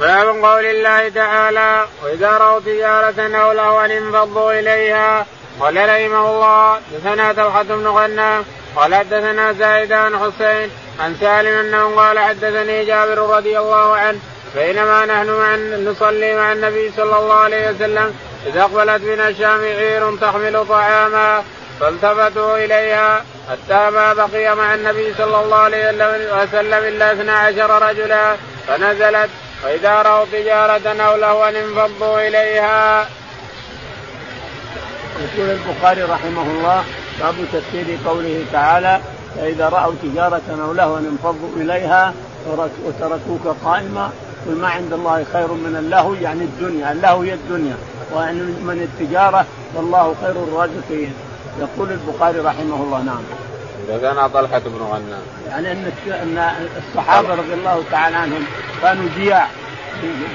باب 0.00 0.26
قول 0.28 0.66
الله 0.66 1.08
تعالى 1.08 1.86
وإذا 2.04 2.30
رأوا 2.30 2.60
تجارة 2.60 3.36
أو 3.36 3.52
لهوا 3.52 3.98
انفضوا 3.98 4.52
إليها 4.52 5.26
قال 5.60 5.76
رحمه 5.76 6.30
الله 6.30 6.80
دثنا 6.92 7.32
توحة 7.32 7.62
بن 7.62 7.86
غنام 7.86 8.44
قال 8.76 8.94
حدثنا 8.94 9.52
زايد 9.52 9.92
عن 9.92 10.18
حسين 10.18 10.70
عن 11.00 11.16
سالم 11.20 11.58
أنه 11.58 11.96
قال 11.96 12.18
حدثني 12.18 12.84
جابر 12.84 13.36
رضي 13.36 13.58
الله 13.58 13.96
عنه 13.96 14.18
بينما 14.54 15.06
نحن 15.06 15.30
مع 15.30 15.56
نصلي 15.90 16.36
مع 16.36 16.52
النبي 16.52 16.92
صلى 16.96 17.18
الله 17.18 17.34
عليه 17.34 17.70
وسلم 17.70 18.14
إذا 18.46 18.60
أقبلت 18.60 19.02
بنا 19.02 19.28
الشام 19.28 19.60
عير 19.60 20.16
تحمل 20.16 20.66
طعاما 20.68 21.44
فالتفتوا 21.80 22.56
إليها 22.56 23.24
حتى 23.50 23.90
ما 23.90 24.14
بقي 24.14 24.56
مع 24.56 24.74
النبي 24.74 25.14
صلى 25.18 25.40
الله 25.40 25.56
عليه 25.56 25.90
وسلم 26.42 26.84
إلا 26.84 27.12
اثنا 27.12 27.38
عشر 27.38 27.88
رجلا 27.88 28.36
فنزلت 28.68 29.30
واذا 29.64 30.02
رأوا 30.02 30.24
تجارة 30.32 31.02
أو 31.02 31.16
لهوا 31.16 31.48
انفضوا 31.48 32.28
إليها. 32.28 33.06
يقول 35.20 35.50
البخاري 35.50 36.02
رحمه 36.02 36.42
الله 36.42 36.84
باب 37.20 37.34
تفسير 37.52 37.98
قوله 38.06 38.44
تعالى 38.52 39.00
فإذا 39.36 39.68
رأوا 39.68 39.94
تجارة 40.02 40.64
أو 40.64 40.72
لهوا 40.72 40.98
انفضوا 40.98 41.56
إليها 41.56 42.14
وتركوك 42.86 43.56
قائمه 43.64 44.10
قل 44.46 44.54
ما 44.54 44.68
عند 44.68 44.92
الله 44.92 45.26
خير 45.32 45.46
من 45.46 45.76
اللهو 45.78 46.14
يعني 46.14 46.40
الدنيا، 46.40 46.92
اللهو 46.92 47.22
هي 47.22 47.34
الدنيا 47.34 47.76
وأن 48.12 48.34
من 48.36 48.88
التجارة 48.88 49.46
والله 49.74 50.14
خير 50.22 50.30
الرازقين. 50.30 51.14
يقول 51.60 51.88
البخاري 51.92 52.38
رحمه 52.38 52.76
الله 52.76 53.02
نعم. 53.02 53.22
كان 53.88 54.28
طلحة 54.28 54.58
بن 54.58 54.82
غنام. 54.82 55.22
يعني 55.48 55.72
إن 55.72 55.92
إن 56.06 56.50
الصحابة 56.76 57.34
رضي 57.34 57.54
الله 57.54 57.84
تعالى 57.90 58.16
عنهم 58.16 58.44
كانوا 58.82 59.08
جياع. 59.16 59.48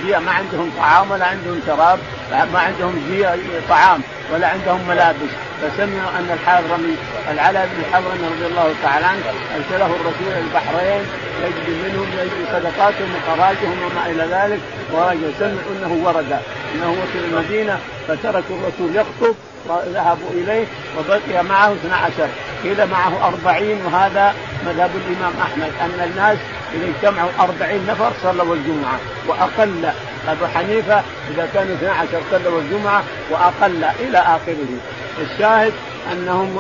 جياع 0.05 0.19
ما 0.19 0.31
عندهم 0.31 0.71
طعام 0.77 1.11
ولا 1.11 1.25
عندهم 1.25 1.59
شراب 1.67 1.99
ما 2.31 2.59
عندهم 2.59 3.03
جياع 3.09 3.37
طعام 3.69 4.01
ولا 4.33 4.47
عندهم 4.47 4.87
ملابس. 4.87 5.31
فسمعوا 5.61 6.09
أن 6.09 6.29
الحضرمي 6.33 6.95
العلاء 7.31 7.69
بن 7.73 7.83
الحضرمي 7.83 8.27
رضي 8.35 8.45
الله 8.45 8.73
تعالى 8.83 9.05
عنه 9.05 9.23
أرسله 9.55 9.85
الرسول 9.85 10.33
البحرين 10.37 11.03
يجد 11.43 11.69
منهم 11.83 12.07
يجد 12.19 12.47
صدقاتهم 12.51 13.09
وخراجهم 13.15 13.77
وما 13.83 14.05
إلى 14.05 14.23
ذلك 14.23 14.59
ورجل 14.93 15.31
سمعوا 15.39 15.71
إنه 15.77 16.05
ورد. 16.05 16.39
إنه 16.75 16.89
وصل 16.91 17.25
المدينة 17.31 17.79
فتركوا 18.07 18.55
الرسول 18.55 18.95
يخطب 18.95 19.35
وذهبوا 19.67 20.29
إليه 20.33 20.65
وبقي 20.99 21.43
معه 21.43 21.73
12 21.73 22.27
قيل 22.63 22.87
معه 22.87 23.27
40 23.27 23.85
وهذا 23.85 24.33
مذهب 24.65 24.89
الإمام 24.95 25.33
أحمد. 25.41 25.71
أن 25.81 26.09
الناس 26.09 26.37
إذا 26.73 26.85
اجتمعوا 26.95 27.29
40 27.39 27.85
نفر 27.87 28.11
صلوا 28.23 28.55
الجمعة 28.55 28.99
وأقل. 29.27 29.89
أبو 30.27 30.45
حنيفة 30.45 31.01
إذا 31.31 31.49
كانوا 31.53 31.75
12 31.75 32.07
صلوا 32.31 32.61
الجمعة 32.61 33.03
وأقل 33.31 33.83
إلى 33.99 34.17
آخره. 34.17 34.77
الشاهد 35.21 35.73
أنهم 36.11 36.57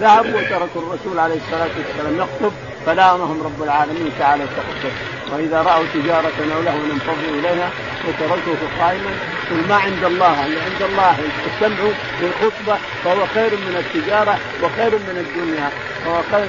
ذهبوا 0.00 0.40
وتركوا 0.40 0.82
الرسول 0.82 1.18
عليه 1.18 1.34
الصلاة 1.34 1.68
والسلام 1.78 2.16
يخطب. 2.18 2.52
فلامهم 2.86 3.42
رب 3.42 3.62
العالمين 3.62 4.12
تعالى 4.18 4.44
تقصد 4.56 4.92
وإذا 5.32 5.62
رأوا 5.62 5.84
تجارة 5.94 6.32
أو 6.56 6.62
لهوا 6.62 6.92
انفضوا 6.92 7.38
إليها 7.38 7.70
وتركوه 8.08 8.58
قائما. 8.80 9.10
قل 9.50 9.68
ما 9.68 9.74
عند 9.74 10.04
الله؟ 10.04 10.46
اللي 10.46 10.60
عند 10.60 10.82
الله 10.82 11.16
السمع 11.46 11.90
للخطبه 12.20 12.76
فهو 13.04 13.26
خير 13.34 13.50
من 13.50 13.84
التجارة 13.84 14.38
وخير 14.62 14.90
من 14.90 15.16
الدنيا. 15.24 15.68
فهو 16.04 16.22
خير 16.32 16.48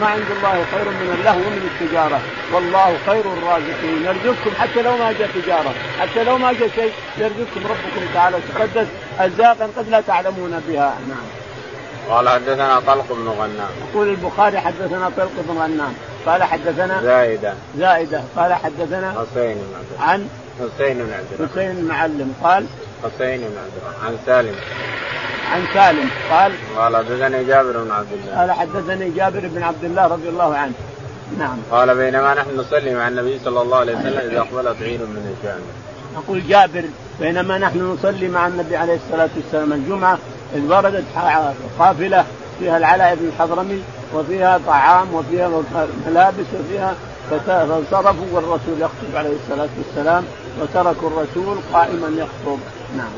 ما 0.00 0.06
عند 0.06 0.30
الله 0.36 0.64
خير 0.72 0.84
من 0.84 1.16
اللهو 1.18 1.38
ومن 1.38 1.70
التجارة. 1.70 2.20
والله 2.52 2.96
خير 3.06 3.24
الرازقين. 3.32 4.04
يرزقكم 4.04 4.50
حتى 4.60 4.82
لو 4.82 4.96
ما 4.96 5.12
جاء 5.12 5.30
تجارة 5.34 5.74
حتى 6.00 6.24
لو 6.24 6.38
ما 6.38 6.52
جاء 6.52 6.68
شيء 6.76 6.92
يرزقكم 7.18 7.62
ربكم 7.72 8.14
تعالى. 8.14 8.36
وتقدس 8.36 8.86
ارزاقا 9.20 9.68
قد 9.76 9.88
لا 9.88 10.00
تعلمون 10.00 10.62
بها. 10.68 10.98
نعم. 11.08 11.47
قال 12.08 12.28
حدثنا 12.28 12.80
طلق 12.80 13.06
بن 13.10 13.28
غنام. 13.28 13.70
يقول 13.90 14.08
البخاري 14.08 14.58
حدثنا 14.60 15.10
طلق 15.16 15.30
بن 15.48 15.58
غنام. 15.58 15.92
قال 16.26 16.42
حدثنا 16.42 17.02
زائدة 17.02 17.54
زائدة 17.78 18.22
قال 18.36 18.54
حدثنا 18.54 19.10
حسين 19.10 19.54
بن 19.54 20.02
عن 20.02 20.28
حسين 20.58 20.98
بن 20.98 21.12
عبد 21.12 21.50
حسين 21.50 21.70
المعلم 21.70 22.34
قال 22.42 22.66
حسين 23.04 23.40
بن 23.40 23.56
عبد 23.58 24.04
عن 24.04 24.16
سالم. 24.26 24.54
عن 25.52 25.64
سالم. 25.74 26.10
قال 26.30 26.52
قال 26.76 26.96
حدثني 26.96 27.44
جابر 27.44 27.84
بن 27.84 27.90
عبد 27.90 28.12
الله. 28.12 28.40
قال 28.40 28.52
حدثني 28.52 29.10
جابر 29.10 29.40
بن 29.40 29.62
عبد 29.62 29.84
الله 29.84 30.06
رضي 30.06 30.28
الله 30.28 30.56
عنه. 30.56 30.72
نعم. 31.38 31.56
قال 31.70 31.96
بينما 31.96 32.34
نحن 32.34 32.56
نصلي 32.56 32.94
مع 32.94 33.08
النبي 33.08 33.40
صلى 33.44 33.62
الله 33.62 33.76
عليه 33.76 33.96
وسلم 33.96 34.30
إذا 34.30 34.38
أقبلت 34.38 34.82
عير 34.82 34.98
من 34.98 35.36
الشام 35.38 35.60
يقول 36.14 36.46
جابر 36.48 36.84
بينما 37.20 37.58
نحن 37.58 37.78
نصلي 37.78 38.28
مع 38.28 38.46
النبي 38.46 38.76
عليه 38.76 38.94
الصلاة 38.94 39.28
والسلام 39.36 39.72
الجمعة 39.72 40.18
اذ 40.54 40.72
وردت 40.72 41.04
قافلة 41.78 42.24
فيها 42.58 42.76
العلاء 42.76 43.14
بن 43.14 43.28
الحضرمي 43.28 43.82
وفيها 44.14 44.60
طعام 44.66 45.14
وفيها 45.14 45.50
ملابس 46.06 46.46
وفيها 46.60 46.94
فانصرفوا 47.46 48.26
والرسول 48.32 48.80
يخطب 48.80 49.16
عليه 49.16 49.36
الصلاة 49.44 49.68
والسلام 49.78 50.24
وتركوا 50.60 51.08
الرسول 51.08 51.58
قائما 51.72 52.08
يخطب. 52.08 52.58
نعم. 52.96 53.10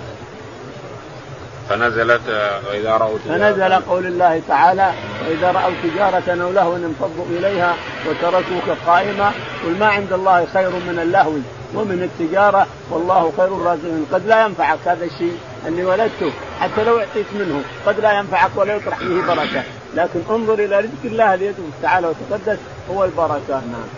فنزلت 1.68 2.20
وإذا 2.68 2.90
رأوا 2.90 3.18
فنزل 3.28 3.74
قول 3.74 4.06
الله 4.06 4.42
تعالى 4.48 4.92
وإذا 5.28 5.52
رأوا 5.52 5.72
تجارة 5.82 6.42
أو 6.42 6.52
لهوا 6.52 6.76
انفضوا 6.76 7.24
إليها 7.30 7.74
وتركوك 8.08 8.76
قائما 8.86 9.32
قل 9.64 9.78
ما 9.78 9.86
عند 9.86 10.12
الله 10.12 10.46
خير 10.52 10.70
من 10.70 10.98
اللهو 11.02 11.32
ومن 11.74 12.10
التجارة 12.10 12.66
والله 12.90 13.32
خير 13.36 13.46
الرازقين. 13.46 14.06
قد 14.12 14.26
لا 14.26 14.44
ينفعك 14.44 14.78
هذا 14.86 15.04
الشيء. 15.04 15.38
أني 15.66 15.84
ولدته 15.84 16.32
حتى 16.60 16.84
لو 16.84 16.98
أعطيت 16.98 17.26
منه 17.34 17.62
قد 17.86 18.00
لا 18.00 18.12
ينفعك 18.12 18.50
ولا 18.56 18.74
يطرح 18.76 18.98
به 18.98 19.34
بركة 19.34 19.62
لكن 19.94 20.20
انظر 20.30 20.54
إلى 20.54 20.78
رزق 20.78 21.04
الله 21.04 21.34
الذي 21.34 21.54
تعالى 21.82 22.06
وتقدس 22.06 22.58
هو 22.90 23.04
البركة 23.04 23.40
نعم. 23.48 23.88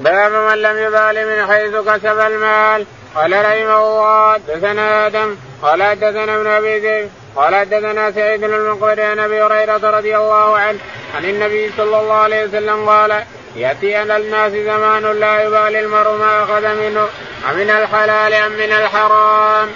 باب 0.00 0.32
من 0.32 0.62
لم 0.62 0.78
يبال 0.78 1.26
من 1.26 1.46
حيث 1.46 1.74
كسب 1.74 2.18
المال 2.18 2.86
قال 3.14 3.32
رحمه 3.32 3.78
الله 3.78 4.36
دثنا 4.36 5.06
آدم 5.06 5.36
قال 5.62 5.82
حدثنا 5.82 6.36
ابن 6.36 6.46
أبي 6.46 6.78
ذئب 6.78 7.10
قال 7.36 7.54
حدثنا 7.54 8.12
سعيد 8.12 8.40
بن 8.40 8.54
المقبري 8.54 9.02
عن 9.02 9.18
أبي 9.18 9.42
هريرة 9.42 9.90
رضي 9.90 10.16
الله 10.16 10.56
عنه 10.56 10.78
عن 11.16 11.24
النبي 11.24 11.70
صلى 11.76 12.00
الله 12.00 12.14
عليه 12.14 12.44
وسلم 12.44 12.88
قال 12.88 13.22
يأتي 13.56 13.96
على 13.96 14.16
الناس 14.16 14.52
زمان 14.52 15.02
لا 15.20 15.42
يبالي 15.42 15.80
المرء 15.80 16.16
ما 16.16 16.42
أخذ 16.42 16.74
منه 16.74 17.06
أمن 17.50 17.70
الحلال 17.70 18.34
أم 18.34 18.52
من 18.52 18.72
الحرام. 18.72 19.68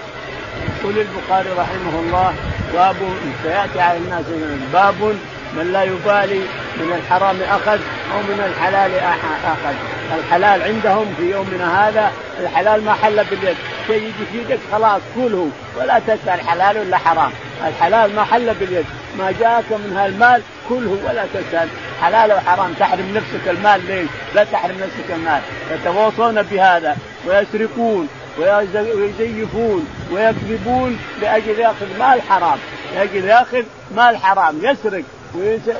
يقول 0.80 0.98
البخاري 0.98 1.48
رحمه 1.50 2.00
الله 2.00 2.34
باب 2.74 2.96
سيأتي 3.42 3.80
على 3.80 3.98
الناس 3.98 4.24
باب 4.72 5.16
من 5.56 5.72
لا 5.72 5.82
يبالي 5.82 6.40
من 6.76 6.92
الحرام 7.02 7.36
أخذ 7.50 7.78
أو 8.12 8.18
من 8.18 8.40
الحلال 8.46 8.90
أخذ. 9.44 9.74
الحلال 10.18 10.62
عندهم 10.62 11.14
في 11.18 11.30
يومنا 11.30 11.88
هذا 11.88 12.12
الحلال 12.40 12.84
ما 12.84 12.92
حل 12.92 13.24
باليد. 13.24 13.56
شيء 13.86 14.02
يجي 14.02 14.26
في 14.32 14.38
يدك 14.38 14.58
خلاص 14.72 15.00
كله. 15.16 15.50
ولا 15.78 15.98
تسأل 15.98 16.40
حلال 16.48 16.78
ولا 16.78 16.96
حرام. 16.96 17.30
الحلال 17.66 18.16
ما 18.16 18.24
حل 18.24 18.54
باليد. 18.54 18.86
ما 19.18 19.34
جاءك 19.40 19.72
من 19.72 19.96
هالمال 19.96 20.42
كله 20.68 20.98
ولا 21.08 21.24
تسأل. 21.34 21.68
حلال 22.02 22.32
وحرام 22.32 22.72
تحرم 22.72 23.14
نفسك 23.14 23.48
المال 23.48 23.86
ليش؟ 23.86 24.08
لا 24.34 24.44
تحرم 24.44 24.76
نفسك 24.80 25.10
المال. 25.10 25.40
يتواصون 25.70 26.42
بهذا 26.42 26.96
ويسرقون. 27.26 28.08
ويزيفون 28.40 29.88
ويكذبون 30.12 30.98
لأجل 31.22 31.58
يأخذ 31.58 31.98
مال 31.98 32.22
حرام 32.22 32.58
لأجل 32.94 33.24
يأخذ 33.24 33.62
مال 33.96 34.16
حرام 34.16 34.58
يسرق 34.62 35.02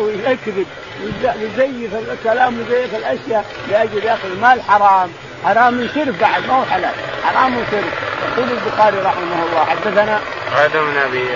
ويكذب 0.00 0.66
ويزيف 1.02 1.94
الكلام 1.94 2.58
ويزيف 2.58 2.94
الأشياء 2.94 3.44
لأجل 3.70 4.04
يأخذ 4.04 4.40
مال 4.40 4.62
حرام. 4.62 5.10
حرام 5.44 5.88
صرف 5.94 6.20
بعد 6.20 6.46
ما 6.46 6.54
هو 6.54 6.64
حلال 6.64 6.94
حرام 7.24 7.64
صرف 7.70 7.84
يقول 8.22 8.48
البخاري 8.50 8.98
رحمه 8.98 9.44
الله 9.44 9.64
حدثنا 9.64 10.20
آدم 10.56 10.80
بن 10.80 10.96
أبي 10.96 11.28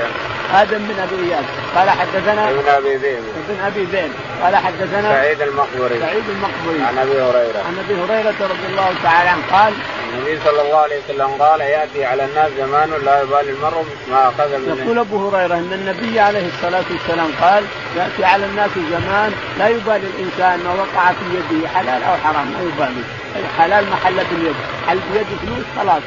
آدم 0.53 0.79
بن 0.79 1.01
أبي 1.01 1.33
إياس. 1.33 1.45
قال 1.77 1.91
حدثنا 1.91 2.51
ابن 2.51 2.69
أبي 2.69 2.97
ذئب. 2.97 3.23
ابن 3.49 3.61
أبي 3.67 3.85
ذئب. 3.85 4.13
قال 4.43 4.57
حدثنا 4.57 5.13
سعيد 5.13 5.43
المقبري 5.43 6.01
سعيد 6.01 6.25
المقبري 6.29 6.83
عن 6.83 6.99
أبي 6.99 7.21
هريرة. 7.21 7.59
عن 7.67 7.79
أبي 7.85 7.95
هريرة 7.95 8.35
رضي 8.41 8.67
الله 8.71 8.95
تعالى 9.03 9.29
عنه 9.29 9.43
قال 9.53 9.73
النبي 10.15 10.39
صلى 10.45 10.63
الله 10.63 10.79
عليه 10.79 11.01
وسلم 11.05 11.27
قال 11.43 11.61
يأتي 11.61 12.05
على 12.05 12.25
الناس 12.25 12.51
زمان 12.59 12.91
لا 13.05 13.23
يبالي 13.23 13.51
المرء 13.51 13.85
ما 14.11 14.29
أخذ 14.29 14.59
منه. 14.59 14.85
يقول 14.85 14.99
أبو 14.99 15.29
هريرة 15.29 15.55
إن 15.55 15.73
النبي 15.73 16.21
عليه 16.21 16.47
الصلاة 16.47 16.85
والسلام 16.91 17.31
قال 17.41 17.65
يأتي 17.97 18.25
على 18.25 18.47
الناس 18.47 18.71
زمان 18.91 19.33
لا 19.59 19.69
يبالي 19.69 20.07
الإنسان 20.07 20.65
ما 20.65 20.73
وقع 20.75 21.13
في 21.13 21.25
يده 21.37 21.69
حلال 21.69 22.03
أو 22.03 22.17
حرام. 22.25 22.47
ما 22.47 22.61
يبالي. 22.63 23.05
الحلال 23.37 23.91
محل 23.91 24.15
باليد 24.15 24.55
حل 24.89 24.99
بيد 25.13 25.27
فلوس 25.27 25.65
خلاص. 25.79 26.03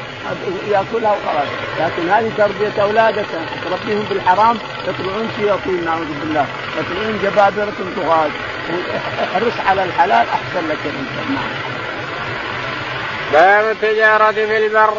يأكلها 0.71 1.11
وخلاص. 1.11 1.47
لكن 1.79 2.09
هذه 2.09 2.31
تربية 2.37 2.83
أولادك. 2.83 3.25
تربيهم 3.65 4.05
بالحرام 4.09 4.57
يطلعون 4.87 5.29
شياطين 5.37 5.85
نعوذ 5.85 6.07
بالله. 6.21 6.45
يطلعون 6.79 7.19
جبابرة 7.23 7.73
طغاة 7.95 8.29
احرص 9.23 9.53
على 9.67 9.83
الحلال 9.83 10.27
أحسن 10.27 10.67
لك 10.69 10.77
الانسان 10.85 11.35
نعم 11.35 11.49
باب 13.33 13.71
التجارة 13.71 14.31
في 14.31 14.57
البر. 14.57 14.93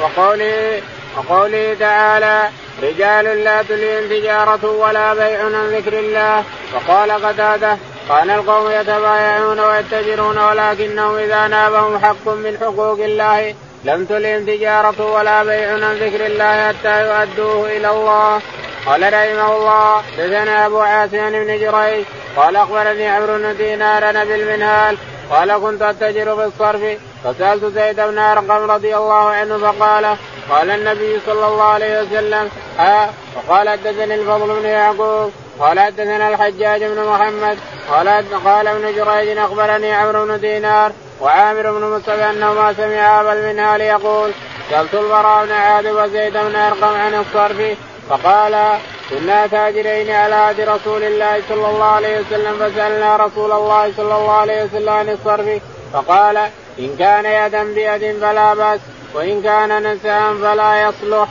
وقوله 0.00 0.82
وقوله 1.16 1.76
تعالى 1.80 2.48
رجال 2.82 3.44
لا 3.44 3.62
تلهم 3.62 4.08
تجارة 4.08 4.64
ولا 4.70 5.14
بيع 5.14 5.44
عن 5.44 5.68
ذكر 5.70 5.98
الله. 5.98 6.44
وقال 6.74 7.10
قتادة 7.10 7.78
كان 8.08 8.30
القوم 8.30 8.70
يتبايعون 8.70 9.60
ويتجرون 9.60 10.38
ولكنهم 10.38 11.14
إذا 11.14 11.46
نابهم 11.48 11.98
حق 11.98 12.28
من 12.28 12.58
حقوق 12.60 12.98
الله 13.00 13.54
لم 13.84 14.04
تلهم 14.04 14.46
تجارة 14.46 15.12
ولا 15.14 15.44
بيع 15.44 15.72
عن 15.72 15.94
ذكر 15.94 16.26
الله 16.26 16.68
حتى 16.68 17.06
يؤدوه 17.06 17.66
إلى 17.76 17.90
الله. 17.90 18.40
قال 18.86 19.02
رحمه 19.02 19.56
الله 19.56 20.02
دثنا 20.18 20.66
أبو 20.66 20.78
عاصم 20.80 21.30
بن 21.30 21.58
جريج 21.58 22.04
قال 22.36 22.56
أخبرني 22.56 23.08
عمرو 23.08 23.38
بن 23.38 23.56
دينار 23.56 24.24
بالمنهال 24.24 24.96
قال 25.30 25.58
كنت 25.58 25.82
أتجر 25.82 26.36
في 26.36 26.44
الصرف 26.44 26.98
فسألت 27.24 27.64
زيد 27.64 28.00
بن 28.00 28.18
أرقم 28.18 28.70
رضي 28.70 28.96
الله 28.96 29.28
عنه 29.28 29.58
فقال 29.58 30.16
قال 30.50 30.70
النبي 30.70 31.20
صلى 31.26 31.46
الله 31.46 31.64
عليه 31.64 32.02
وسلم 32.02 32.48
ها 32.78 33.10
وقال 33.36 33.68
حدثني 33.68 34.14
الفضل 34.14 34.60
بن 34.60 34.64
يعقوب 34.64 35.32
قال 35.60 35.80
حدثنا 35.80 36.28
الحجاج 36.28 36.84
بن 36.84 37.04
محمد 37.04 37.58
قال 37.90 38.08
قال 38.44 38.66
ابن 38.66 38.94
جريج 38.94 39.38
أخبرني 39.38 39.92
عمرو 39.92 40.26
بن 40.26 40.40
دينار 40.40 40.92
وعامر 41.20 41.72
بن 41.72 41.96
مصطفى 41.96 42.30
انه 42.30 42.52
ما 42.52 42.72
سمع 42.72 43.20
ابا 43.20 43.32
المنهال 43.32 43.80
يقول 43.80 44.30
سألت 44.70 44.94
البراء 44.94 45.46
بن 45.46 45.52
عازب 45.52 45.96
وزيد 45.96 46.32
بن 46.32 46.56
أرقم 46.56 46.94
عن 46.94 47.14
الصرف 47.14 47.76
فقال 48.08 48.78
كنا 49.10 49.46
تاجرين 49.46 50.10
على 50.10 50.34
عهد 50.34 50.60
رسول 50.60 51.02
الله 51.02 51.42
صلى 51.48 51.70
الله 51.70 51.84
عليه 51.84 52.20
وسلم 52.20 52.54
فسألنا 52.58 53.16
رسول 53.16 53.52
الله 53.52 53.92
صلى 53.96 54.16
الله 54.16 54.32
عليه 54.32 54.64
وسلم 54.64 54.88
عن 54.88 55.08
الصرف 55.08 55.62
فقال 55.92 56.36
إن 56.78 56.96
كان 56.98 57.24
يدا 57.24 57.64
بيد 57.64 58.18
فلا 58.20 58.54
بأس 58.54 58.80
وإن 59.14 59.42
كان 59.42 59.92
نساء 59.92 60.34
فلا 60.42 60.82
يصلح. 60.82 61.28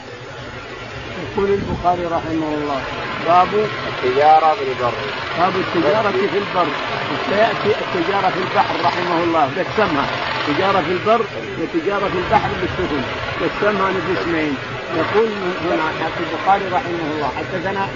يقول 1.34 1.50
البخاري 1.50 2.06
رحمه 2.06 2.48
الله 2.58 3.07
باب 3.28 3.48
التجارة 3.88 4.54
في 4.54 4.64
البر. 4.64 4.94
باب 5.40 5.54
التجارة 5.56 6.12
في 6.12 6.38
البر. 6.38 6.68
وسيأتي 7.12 7.70
التجارة 7.86 8.30
في 8.30 8.40
البحر 8.40 8.76
رحمه 8.84 9.24
الله. 9.24 9.50
قسمها 9.58 10.06
تجارة 10.48 10.82
في 10.82 10.92
البر 10.92 11.22
وتجارة 11.62 12.08
في 12.10 12.18
البحر 12.18 12.50
بالسفن. 12.62 13.02
قسمها 13.42 13.92
باسمين 14.08 14.56
يقول 14.98 15.30
هنا 15.66 15.84
البخاري 16.20 16.66
رحمه 16.66 17.12
الله. 17.16 17.30
حدثنا 17.38 17.88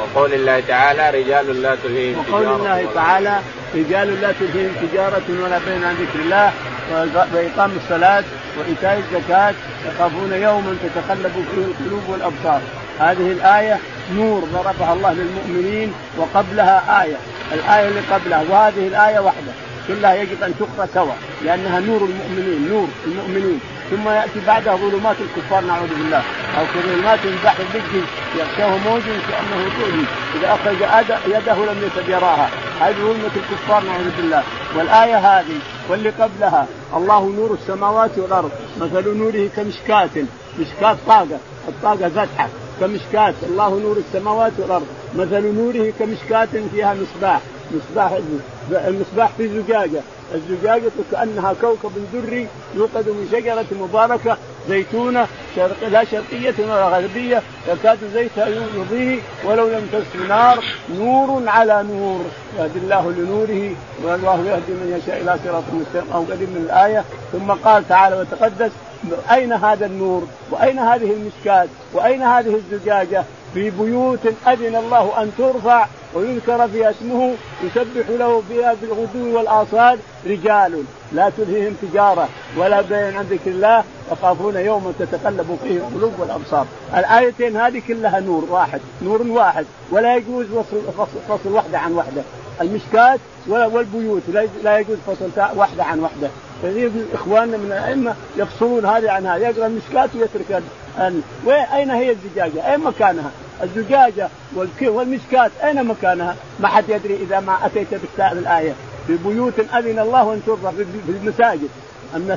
وقول 0.00 0.32
الله 0.32 0.60
تعالى 0.60 1.10
رجال 1.20 1.62
لا 1.62 1.74
تلهيهم 1.74 2.18
وقول 2.18 2.46
الله 2.46 2.88
تعالى 2.94 3.40
رجال 3.74 4.20
لا 4.20 4.32
تلهيهم 4.32 4.72
تجارة 4.82 5.22
ولا 5.42 5.58
بين 5.66 5.84
عن 5.84 5.94
ذكر 5.94 6.18
الله. 6.18 6.52
وإقام 7.34 7.72
الصلاة 7.84 8.24
وإيتاء 8.58 9.02
الزكاة. 9.04 9.54
يخافون 9.86 10.32
يوما 10.32 10.76
تتقلب 10.82 11.44
فيه 11.54 11.62
القلوب 11.62 12.02
والأبصار. 12.08 12.60
هذه 12.98 13.32
الآية 13.32 13.78
نور 14.14 14.44
ضربها 14.52 14.92
الله 14.92 15.12
للمؤمنين 15.12 15.92
وقبلها 16.18 17.02
آية. 17.02 17.16
الآية 17.52 17.88
اللي 17.88 18.00
قبلها 18.00 18.42
وهذه 18.50 18.86
الآية 18.86 19.18
واحدة 19.18 19.52
كلها 19.88 20.14
يجب 20.14 20.42
أن 20.42 20.54
تقرأ 20.60 20.88
سوا 20.94 21.12
لأنها 21.44 21.80
نور 21.80 22.08
المؤمنين 22.10 22.68
نور 22.68 22.88
المؤمنين. 23.06 23.60
ثم 23.90 24.08
يأتي 24.08 24.40
بعدها 24.46 24.76
ظلمات 24.76 25.16
الكفار 25.20 25.64
نعوذ 25.64 25.88
بالله. 25.88 26.22
أو 26.58 26.64
كظلمات 26.74 27.18
البحر 27.24 27.62
الذي 27.74 28.04
يغشاه 28.38 28.76
موج 28.76 29.02
كانه 29.02 29.70
طول 29.80 30.04
إذا 30.34 30.54
أخرج 30.54 30.76
يده 31.26 31.72
لم 31.72 31.82
يكد 31.82 32.08
يراها. 32.08 32.50
هذه 32.80 32.94
ظلمة 32.94 33.30
الكفار 33.36 33.82
نعوذ 33.84 34.16
بالله. 34.16 34.42
والآية 34.76 35.16
هذه 35.16 35.58
واللي 35.88 36.10
قبلها 36.10 36.66
الله 36.96 37.32
نور 37.36 37.58
السماوات 37.62 38.18
والأرض. 38.18 38.50
مثل 38.80 39.16
نوره 39.18 39.48
كمشكاة. 39.56 40.24
مشكاة 40.60 40.96
طاقة. 41.06 41.38
الطاقة 41.68 42.08
فتحه 42.08 42.48
كمشكاة 42.82 43.34
الله 43.42 43.80
نور 43.80 43.96
السماوات 43.96 44.52
والأرض. 44.58 44.86
مثل 45.16 45.54
نوره 45.54 45.92
كمشكاة 45.98 46.48
فيها 46.74 46.94
مصباح. 46.94 47.40
مصباح 47.74 48.18
المصباح 48.70 49.30
في 49.36 49.48
زجاجة. 49.48 50.00
الزجاجة 50.34 50.90
كأنها 51.12 51.54
كوكب 51.60 51.92
دري 52.12 52.46
يوقد 52.74 53.08
من 53.08 53.28
شجرة 53.32 53.66
مباركة 53.80 54.36
زيتونة 54.68 55.26
شرق 55.56 55.88
لا 55.88 56.04
شرقية 56.04 56.54
ولا 56.58 56.88
غربية. 56.88 57.42
يكاد 57.68 57.98
زيتها 58.14 58.46
يضيء 58.76 59.20
ولو 59.44 59.68
لم 59.68 59.88
تسر 59.92 60.26
نار. 60.28 60.64
نور 60.98 61.42
على 61.48 61.84
نور. 61.90 62.24
يهدي 62.58 62.78
الله 62.78 63.10
لنوره 63.10 63.76
والله 64.04 64.36
يهدي 64.46 64.72
من 64.72 65.00
يشاء 65.02 65.20
إلى 65.20 65.36
صراط 65.44 65.64
مستقيم. 65.72 66.12
أو 66.12 66.22
قريب 66.22 66.48
من 66.48 66.62
الآية. 66.66 67.04
ثم 67.32 67.50
قال 67.50 67.88
تعالى 67.88 68.16
وتقدس 68.20 68.70
أين 69.30 69.52
هذا 69.52 69.86
النور؟ 69.86 70.22
وأين 70.50 70.78
هذه 70.78 71.12
المشكاة 71.12 71.68
وأين 71.92 72.22
هذه 72.22 72.54
الزجاجة؟ 72.54 73.24
في 73.54 73.70
بيوت 73.70 74.26
أذن 74.46 74.76
الله 74.76 75.22
أن 75.22 75.30
ترفع 75.38 75.86
ويذكر 76.14 76.68
فيها 76.68 76.90
اسمه 76.90 77.34
يسبح 77.64 78.08
له 78.08 78.42
فيها 78.48 78.74
بالغدو 78.82 79.36
والآصال 79.36 79.98
رجال. 80.26 80.84
لا 81.12 81.30
تلهيهم 81.36 81.76
تجارة 81.82 82.28
ولا 82.56 82.80
بيع 82.80 83.18
عن 83.18 83.24
ذكر 83.24 83.50
الله. 83.50 83.84
يخافون 84.12 84.56
يوما 84.56 84.92
تتقلب 84.98 85.58
فيه 85.62 85.76
القلوب 85.76 86.12
والأبصار. 86.18 86.66
الآيتين 86.96 87.56
هذه 87.56 87.82
كلها 87.88 88.20
نور 88.20 88.44
واحد 88.50 88.80
نور 89.02 89.22
واحد. 89.22 89.66
ولا 89.90 90.16
يجوز 90.16 90.46
فصل, 90.46 91.08
فصل 91.28 91.52
واحدة 91.52 91.78
عن 91.78 91.92
واحدة 91.92 92.22
المشكات 92.60 93.20
والبيوت 93.48 94.22
لا 94.62 94.78
يجوز 94.78 94.98
فصل 95.06 95.30
واحدة 95.56 95.84
عن 95.84 96.00
واحدة 96.00 96.30
كثير 96.62 96.88
من 96.88 97.08
إخواننا 97.14 97.56
من 97.56 97.66
الأئمة 97.66 98.14
يفصلون 98.36 98.86
هذه 98.86 99.10
عن 99.10 99.26
هذا 99.26 99.48
يقرأ 99.48 99.66
المشكات 99.66 100.10
ويترك 100.14 100.62
وين 101.44 101.56
أين 101.56 101.90
هي 101.90 102.10
الزجاجة؟ 102.10 102.72
أين 102.72 102.80
مكانها؟ 102.80 103.30
الزجاجة 103.62 104.28
والمشكات 104.82 105.50
أين 105.64 105.84
مكانها؟ 105.84 106.36
ما 106.60 106.68
حد 106.68 106.84
يدري 106.88 107.14
إذا 107.14 107.40
ما 107.40 107.66
أتيت 107.66 107.88
بالايه 108.18 108.72
في 109.06 109.16
بيوت 109.16 109.58
أذن 109.58 109.98
الله 109.98 110.34
أن 110.34 110.42
ترفع 110.46 110.70
في 110.70 110.84
المساجد 111.08 111.68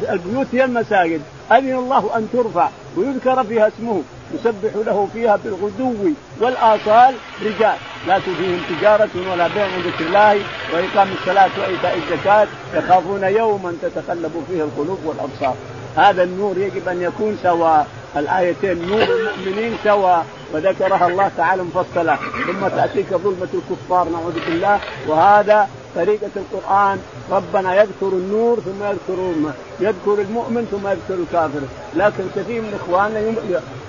البيوت 0.09 0.47
هي 0.53 0.65
المساجد 0.65 1.21
أذن 1.51 1.75
الله 1.75 2.17
أن 2.17 2.27
ترفع 2.33 2.69
ويذكر 2.97 3.43
فيها 3.43 3.67
اسمه 3.67 4.01
يسبح 4.33 4.71
له 4.85 5.07
فيها 5.13 5.35
بالغدو 5.35 5.95
والآصال 6.41 7.15
رجال. 7.41 7.75
لا 8.07 8.19
تلهيهم 8.19 8.61
تجارة 8.69 9.09
ولا 9.31 9.47
بيع 9.47 9.63
عن 9.63 9.81
ذكر 9.81 10.05
الله 10.05 10.41
وإقام 10.73 11.07
الصلاة 11.19 11.49
وإيتاء 11.59 11.97
الزكاة. 11.97 12.47
يخافون 12.73 13.23
يوما 13.23 13.73
تتقلب 13.81 14.43
فيه 14.47 14.63
القلوب 14.63 14.99
والأبصار. 15.05 15.55
هذا 15.97 16.23
النور 16.23 16.57
يجب 16.57 16.89
أن 16.89 17.01
يكون 17.01 17.37
سواء 17.43 17.87
الآيتين 18.17 18.87
نور 18.87 19.03
المؤمنين 19.03 19.77
سواء. 19.83 20.25
وذكرها 20.53 21.07
الله 21.07 21.31
تعالى 21.37 21.63
مفصلة 21.63 22.15
ثم 22.47 22.67
تأتيك 22.67 23.09
ظلمة 23.09 23.47
الكفار 23.53 24.09
نعوذ 24.09 24.45
بالله. 24.45 24.79
وهذا 25.07 25.69
طريقة 25.95 26.29
القرآن 26.35 26.99
ربنا 27.31 27.75
يذكر 27.75 28.07
النور 28.07 28.59
ثم 28.59 28.83
يذكر 28.83 29.33
يذكر 29.79 30.21
المؤمن 30.21 30.67
ثم 30.71 30.87
يذكر 30.87 31.23
الكافر. 31.23 31.61
لكن 31.95 32.23
كثير 32.35 32.61
من 32.61 32.79
إخواننا 32.83 33.33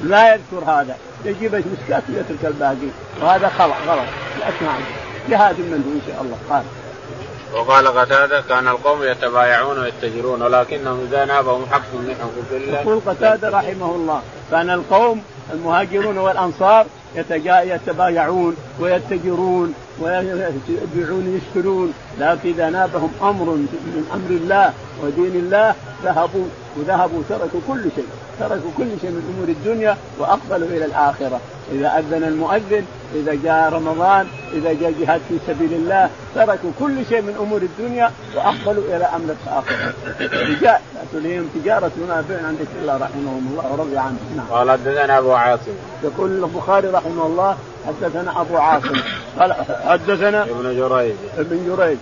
لا 0.03 0.35
يذكر 0.35 0.71
هذا. 0.71 0.97
يجيب 1.25 1.55
المسكات 1.55 2.03
ويترك 2.09 2.45
الباقي. 2.45 2.91
وهذا 3.23 3.49
خلق 3.49 3.77
غلط. 3.87 4.09
لا 4.41 4.49
أسمع. 4.49 4.79
جهاد 5.31 5.61
منه 5.61 5.85
إن 5.87 6.01
شاء 6.07 6.23
الله. 6.23 6.37
قال. 6.51 6.63
وقال 7.55 7.89
قتادة 7.89 8.41
كان 8.41 8.69
القوم 8.69 9.03
يتبايعون 9.03 9.79
ويتجرون 9.79 10.43
ولكنهم 10.43 11.09
إذا 11.09 11.25
نابهم 11.25 11.67
حق 11.67 11.95
من 11.95 12.17
حقوق 12.21 12.61
الله 12.61 12.81
يقول 12.81 13.01
قتادة 13.07 13.49
رحمه 13.49 13.95
الله 13.95 14.23
كان 14.51 14.71
القوم 14.71 15.23
المهاجرون 15.53 16.19
والأنصار 16.19 16.87
يتبايعون 17.63 18.57
ويتجرون 18.81 19.75
ويبيعون 20.01 21.41
يشترون 21.41 21.93
لكن 22.21 22.49
إذا 22.49 22.71
نابهم 22.71 23.11
أمر 23.23 23.45
من 23.55 24.11
أمر 24.15 24.31
الله 24.31 24.73
ودين 25.03 25.37
الله 25.37 25.75
ذهبوا 26.05 26.47
وذهبوا 26.77 27.23
تركوا 27.29 27.61
كل 27.69 27.83
شيء. 27.97 28.07
تركوا 28.41 28.71
كل 28.79 28.89
شيء 29.01 29.11
من 29.11 29.35
أمور 29.35 29.49
الدنيا 29.49 29.97
وأقبلوا 30.19 30.69
إلى 30.69 30.85
الآخرة. 30.85 31.41
إذا 31.73 31.99
أذن 31.99 32.25
المؤذن 32.25 32.85
إذا 33.15 33.35
جاء 33.45 33.73
رمضان 33.73 34.27
إذا 34.53 34.73
جاء 34.73 34.93
جهاد 35.01 35.21
في 35.29 35.39
سبيل 35.47 35.73
الله 35.73 36.11
تركوا 36.35 36.71
كل 36.79 37.07
شيء 37.09 37.23
من 37.23 37.37
أمور 37.41 37.63
الدنيا 37.63 38.11
وأقبلوا 38.37 38.85
إلى 38.97 39.05
أمر 39.05 39.35
الآخرة. 39.47 39.93
لا 40.63 40.81
تلهيهم 41.13 41.49
تجارة 41.55 41.91
ولا 42.03 42.21
بيع 42.21 42.39
عن 42.47 42.55
ذكر 42.55 42.81
الله 42.83 42.97
رحمهم 42.97 43.49
الله 43.51 43.73
ورضي 43.73 43.99
عنهم. 43.99 44.19
نعم. 44.37 44.47
قال 44.51 44.71
حدثنا 44.71 45.19
أبو 45.19 45.33
عاصم. 45.33 45.73
يقول 46.05 46.45
البخاري 46.45 46.89
رحمه 46.89 47.27
الله 47.27 47.57
حدثنا 47.87 48.41
أبو 48.41 48.57
عاصم. 48.57 49.01
قال 49.41 49.53
حدثنا 49.85 50.43
ابن 50.43 50.77
جريج. 50.77 51.15
ابن 51.39 51.77
جريج. 51.77 51.99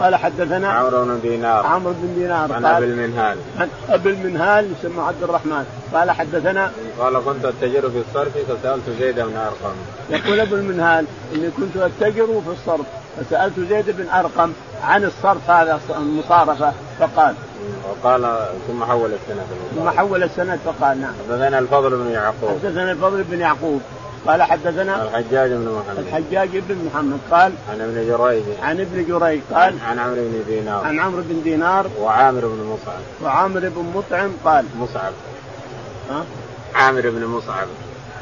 قال 0.00 0.16
حدثنا 0.16 0.68
عمرو 0.68 1.04
بن 1.04 1.20
دينار. 1.20 1.66
عمرو 1.66 1.92
بن 1.92 2.14
دينار. 2.14 2.52
عن 2.52 2.64
أبي 2.64 2.84
المنهال. 2.84 3.38
عن 3.58 3.68
أبي 3.90 4.10
المنهال 4.10 4.72
يسمى 4.72 5.02
عبد 5.02 5.22
الرحمن. 5.22 5.64
قال 5.94 6.10
حدثنا 6.10 6.72
قال 6.98 7.24
كنت 7.24 7.44
أتجر 7.44 7.90
في 7.90 8.02
الصرف 8.08 8.32
فسألت 8.48 8.90
زيد 9.00 9.14
بن 9.14 9.36
أرقم. 9.36 9.74
يقول 10.10 10.40
أبو 10.40 10.54
المنهال 10.54 11.06
إني 11.34 11.50
كنت 11.50 11.76
أتجر 11.76 12.26
في 12.26 12.50
الصرف 12.50 12.86
فسألت 13.20 13.60
زيد 13.60 13.90
بن 13.90 14.08
أرقم 14.08 14.52
عن 14.84 15.04
الصرف 15.04 15.50
هذا 15.50 15.80
المصارفة 15.96 16.72
فقال 17.00 17.34
وقال 17.90 18.46
ثم 18.68 18.84
حول 18.84 19.10
السند. 19.12 19.46
ثم 19.76 19.90
حول 19.90 20.22
السند 20.22 20.58
فقال 20.64 21.00
نعم. 21.00 21.12
حدثنا 21.28 21.58
الفضل 21.58 21.90
بن 21.90 22.10
يعقوب. 22.10 22.50
حدثنا 22.50 22.92
الفضل 22.92 23.22
بن 23.22 23.40
يعقوب. 23.40 23.82
قال 24.26 24.42
حدثنا 24.42 25.02
الحجاج 25.02 25.50
بن 25.50 25.68
محمد. 25.78 25.98
الحجاج 25.98 26.48
بن 26.52 26.84
محمد 26.84 27.18
قال 27.30 27.52
عن 27.70 27.80
ابن 27.80 27.94
جريج. 27.94 28.42
عن 28.62 28.80
ابن 28.80 29.04
جريج 29.08 29.40
قال 29.54 29.74
عن 29.86 29.98
عمرو 29.98 30.14
بن 30.16 30.42
دينار. 30.46 30.84
عن 30.84 31.00
عمرو 31.00 31.22
بن 31.22 31.42
دينار 31.42 31.86
وعامر 32.00 32.40
بن 32.40 32.64
مصعب. 32.64 33.00
وعامر 33.22 33.60
بن 33.60 33.92
مطعم 33.94 34.30
قال 34.44 34.64
مصعب. 34.80 35.12
ها؟ 36.10 36.24
عامر 36.74 37.10
بن 37.10 37.24
مصعب. 37.24 37.66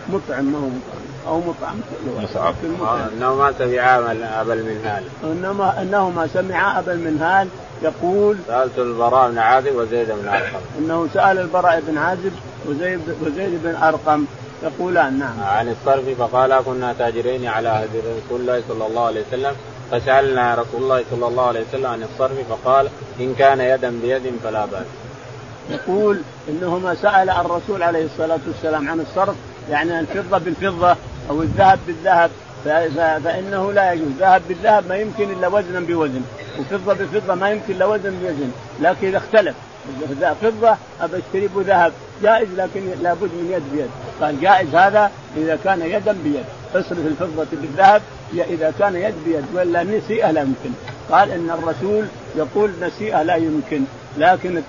مطعم 0.09 0.45
ما 0.45 0.59
هو 0.59 0.69
مطعم. 0.69 1.01
أو 1.29 1.41
مطعم. 1.41 1.81
مصعب. 2.23 2.55
آه، 2.83 3.09
إنه 3.17 3.35
ما 3.35 3.53
سمع 3.59 3.97
أبا 4.41 4.53
المنهال. 4.53 5.03
انما 5.25 5.83
إنه 5.83 6.11
ما 6.11 6.27
سمع 6.27 6.79
أبا 6.79 6.93
المنهال 6.93 7.49
يقول 7.83 8.37
سألت 8.47 8.79
البراء 8.79 9.31
بن 9.31 9.39
عازب 9.39 9.75
وزيد 9.75 10.09
بن 10.09 10.29
أرقم. 10.29 10.61
إنه 10.79 11.09
سأل 11.15 11.39
البراء 11.39 11.83
بن 11.89 11.99
عازب 11.99 12.33
وزيد 12.69 13.01
وزيد 13.23 13.61
بن 13.63 13.75
أرقم. 13.75 14.25
يقولان 14.63 15.19
نعم. 15.19 15.41
عن 15.41 15.69
الصرف 15.69 16.09
فقال 16.19 16.59
كنا 16.65 16.95
تاجرين 16.99 17.47
على 17.47 17.69
عهد 17.69 17.91
رسول 17.97 18.41
الله 18.41 18.63
صلى 18.69 18.87
الله 18.87 19.07
عليه 19.07 19.23
وسلم. 19.29 19.55
فسألنا 19.91 20.55
رسول 20.55 20.83
الله 20.83 21.05
صلى 21.11 21.27
الله 21.29 21.47
عليه 21.47 21.61
وسلم 21.69 21.87
عن 21.87 22.03
الصرف 22.03 22.33
فقال 22.49 22.89
إن 23.21 23.35
كان 23.35 23.61
يدا 23.61 23.91
بيد 24.03 24.33
فلا 24.45 24.67
بأس. 24.67 24.87
يقول 25.71 26.21
إنهما 26.49 26.95
سأل 26.95 27.31
الرسول 27.31 27.83
عليه 27.83 28.05
الصلاة 28.05 28.39
والسلام 28.47 28.89
عن 28.89 29.01
الصرف 29.01 29.35
يعني 29.71 30.01
الفضة 30.01 30.39
بالفضة 30.39 30.97
أو 31.31 31.43
الذهب 31.43 31.79
بالذهب 31.87 32.31
فإنه 33.25 33.73
لا 33.73 33.93
يجوز. 33.93 34.09
ذهب 34.19 34.43
بالذهب 34.49 34.89
ما 34.89 34.97
يمكن 34.97 35.31
إلا 35.31 35.49
وزنا 35.49 35.81
بوزن 35.81 36.23
وفضة 36.59 36.95
بفضة 36.95 37.35
ما 37.35 37.51
يمكن 37.51 37.75
إلا 37.75 37.87
وزن 37.87 38.11
بوزن. 38.23 38.51
لكن 38.81 39.07
إذا 39.07 39.19
اختلف 39.19 39.55
فضة 40.43 40.77
أشتري 41.01 41.49
بذهب 41.57 41.93
جائز 42.23 42.49
لكن 42.57 42.81
لابد 43.03 43.23
من 43.23 43.51
يد 43.53 43.63
بيد. 43.77 43.91
قال 44.21 44.41
جائز 44.41 44.75
هذا 44.75 45.11
إذا 45.37 45.59
كان 45.65 45.83
يدا 45.83 46.13
بيد. 46.25 46.45
اصرف 46.75 46.99
الفضة 47.07 47.47
بالذهب 47.53 48.03
إذا 48.33 48.73
كان 48.79 48.97
يد 48.97 49.15
بيد 49.25 49.45
ولا 49.55 49.83
نسيئة 49.83 50.31
لا 50.31 50.41
يمكن. 50.41 50.71
قال 51.11 51.31
إن 51.31 51.51
الرسول 51.51 52.05
يقول 52.37 52.71
نسيئة 52.81 53.23
لا 53.23 53.37
يمكن 53.37 53.83
لكن 54.19 54.63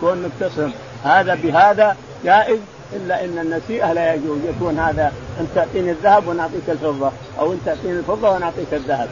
كون 0.00 0.30
تصرف 0.40 0.72
هذا 1.04 1.34
بهذا 1.34 1.96
جائز 2.24 2.58
إلا 2.92 3.24
إن 3.24 3.38
النسيئة 3.38 3.92
لا 3.92 4.14
يجوز. 4.14 4.38
يكون 4.48 4.78
هذا 4.78 5.12
أن 5.40 5.48
تعطيني 5.54 5.90
الذهب 5.90 6.28
ونعطيك 6.28 6.68
الفضة 6.68 7.12
أو 7.38 7.52
أن 7.52 7.60
تعطيني 7.66 7.98
الفضة 7.98 8.30
ونعطيك 8.30 8.72
الذهب. 8.72 9.08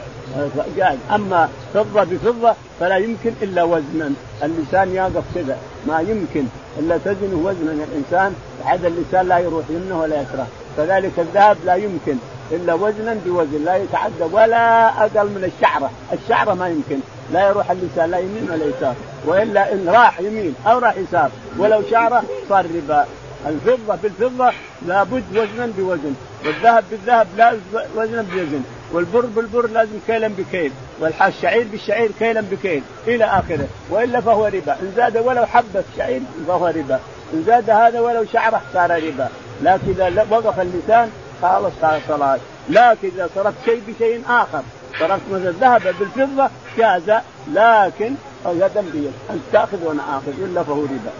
جائز 0.77 0.99
أما 1.15 1.49
فضة 1.73 2.03
بفضة 2.03 2.53
فلا 2.79 2.97
يمكن 2.97 3.33
إلا 3.41 3.63
وزنا. 3.63 4.11
اللسان 4.43 4.95
يقف 4.95 5.23
كذا. 5.35 5.57
ما 5.87 5.99
يمكن 5.99 6.43
إلا 6.79 6.97
تزن 6.97 7.33
وزنا. 7.33 7.71
الإنسان 7.71 8.35
عاد 8.65 8.85
اللسان 8.85 9.27
لا 9.27 9.39
يروح 9.39 9.65
يمنه 9.69 10.01
ولا 10.01 10.21
يسره 10.21 10.47
كذلك 10.77 11.11
الذهب 11.17 11.57
لا 11.65 11.75
يمكن 11.75 12.15
إلا 12.51 12.73
وزنا 12.73 13.17
بوزن. 13.25 13.65
لا 13.65 13.75
يتعدى 13.75 14.23
ولا 14.31 14.87
أقل 15.05 15.27
من 15.27 15.51
الشعرة، 15.55 15.91
الشعرة 16.13 16.53
ما 16.53 16.69
يمكن. 16.69 16.99
لا 17.33 17.49
يروح 17.49 17.71
اللسان 17.71 18.11
لا 18.11 18.17
يمين 18.17 18.47
ولا 18.51 18.65
يسار. 18.65 18.95
وإلا 19.25 19.73
إن 19.73 19.89
راح 19.89 20.19
يمين 20.19 20.55
أو 20.67 20.79
راح 20.79 20.97
يسار. 20.97 21.29
ولو 21.57 21.81
شعره 21.91 22.23
صار 22.49 22.65
ربا. 22.75 23.05
الفضة 23.47 23.95
بالفضة 24.03 24.51
لابد 24.87 25.23
وزنا 25.31 25.73
بوزن. 25.77 26.13
والذهب 26.45 26.83
بالذهب 26.91 27.27
لا 27.37 27.53
وزنا 27.95 28.21
بوزن. 28.21 28.63
والبر 28.93 29.25
بالبر 29.25 29.67
لازم 29.67 29.99
كيلا 30.07 30.27
بكيل 30.27 30.71
والشعير 30.99 31.67
بالشعير 31.71 32.11
كيلا 32.19 32.41
بكيل 32.41 32.83
إلى 33.07 33.25
آخره 33.25 33.67
وإلا 33.89 34.21
فهو 34.21 34.45
ربا. 34.45 34.73
إن 34.73 34.93
زاد 34.95 35.17
ولو 35.17 35.45
حبة 35.45 35.83
شعير 35.97 36.21
فهو 36.47 36.67
ربا. 36.67 36.99
إن 37.33 37.43
زاد 37.47 37.69
هذا 37.69 37.99
ولو 37.99 38.25
شعرة 38.33 38.61
صار 38.73 38.91
ربا. 38.91 39.29
لكن 39.61 39.87
إذا 39.87 40.27
وقف 40.29 40.59
اللسان 40.59 41.11
خلاص 41.41 41.71
صار 41.81 42.01
صلاة. 42.07 42.39
لكن 42.69 43.07
إذا 43.15 43.29
صرفت 43.35 43.65
شيء 43.65 43.81
بشيء 43.87 44.23
آخر. 44.29 44.61
صرفت 44.99 45.21
مثلا 45.31 45.49
الذهب 45.49 45.95
بالفضة 45.99 46.49
جاز. 46.77 47.21
لكن 47.53 48.13
يدا 48.45 48.81
بيد 48.81 49.13
انت 49.29 49.41
تأخذ 49.53 49.83
وأنا 49.83 50.01
آخذ 50.17 50.43
إلا 50.43 50.63
فهو 50.63 50.81
ربا. 50.81 51.11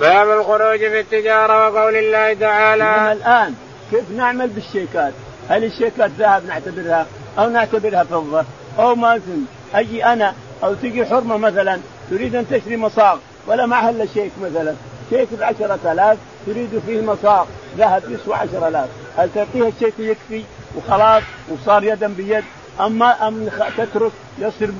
باب 0.00 0.30
الخروج 0.30 0.78
في 0.78 1.00
التجارة 1.00 1.70
وقول 1.70 1.96
الله 1.96 2.34
تعالى. 2.34 3.12
الآن 3.12 3.54
كيف 3.90 4.10
نعمل 4.10 4.48
بالشيكات؟ 4.48 5.12
هل 5.48 5.64
الشيكات 5.64 6.10
ذهب 6.18 6.46
نعتبرها 6.46 7.06
أو 7.38 7.48
نعتبرها 7.48 8.04
فضة 8.04 8.44
أو 8.78 8.94
ما 8.94 9.20
أجي 9.74 10.04
أنا 10.04 10.34
أو 10.64 10.74
تجي 10.74 11.06
حرمة 11.06 11.36
مثلا 11.36 11.78
تريد 12.10 12.34
أن 12.34 12.48
تشتري 12.50 12.76
مصاغ 12.76 13.18
ولا 13.46 13.66
معها 13.66 13.90
الا 13.90 14.06
شيك 14.06 14.32
مثلا. 14.42 14.74
شيك 15.10 15.28
ب 15.32 15.42
10000 15.42 16.18
تريد 16.46 16.82
فيه 16.86 17.00
مصاغ 17.00 17.46
ذهب 17.78 18.02
يسوى 18.10 18.34
10000 18.34 18.88
هل 19.16 19.30
تعطيها 19.34 19.68
الشيك 19.68 19.94
يكفي؟ 19.98 20.42
وخلاص 20.76 21.22
وصار 21.48 21.84
يدا 21.84 22.08
بيد. 22.08 22.44
أما 22.80 23.28
أم 23.28 23.48
تترك 23.78 24.12
يصبر 24.38 24.70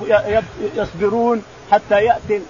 يصبرون 0.75 1.43
حتى 1.71 2.03
يأتي 2.03 2.41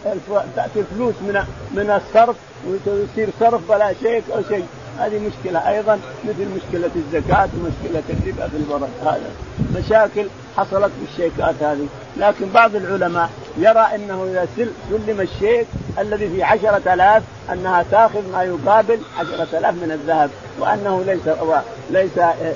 تأتي 0.55 0.79
الفلوس 0.79 1.15
من 1.21 1.43
من 1.71 1.89
الصرف 1.89 2.36
ويصير 2.67 3.29
صرف 3.39 3.71
بلا 3.71 3.93
شيك 4.03 4.23
أو 4.36 4.41
شيء. 4.49 4.67
هذه 5.00 5.20
مشكلة 5.20 5.70
أيضا 5.70 6.00
مثل 6.24 6.48
مشكلة 6.56 6.92
الزكاة 6.96 7.50
ومشكلة 7.58 8.04
الربا 8.10 8.48
في 8.48 8.58
الورق 8.58 8.90
هذا 9.02 9.32
مشاكل 9.76 10.28
حصلت 10.58 10.92
بالشيكات 11.02 11.64
هذه. 11.64 11.88
لكن 12.18 12.50
بعض 12.50 12.76
العلماء 12.76 13.30
يرى 13.58 13.88
أنه 13.96 14.24
إذا 14.24 14.48
سلم 14.90 15.22
الشيك 15.22 15.68
الذي 16.00 16.30
فيه 16.30 16.46
عشرة 16.46 16.94
آلاف 16.94 17.24
أنها 17.54 17.86
تأخذ 17.92 18.32
ما 18.32 18.44
يقابل 18.44 19.00
عشرة 19.20 19.58
آلاف 19.58 19.74
من 19.74 19.92
الذهب 19.92 20.30
وأنه 20.60 21.04
ليس 21.04 21.28
ليس 21.92 22.18
آه، 22.18 22.24
آه، 22.24 22.54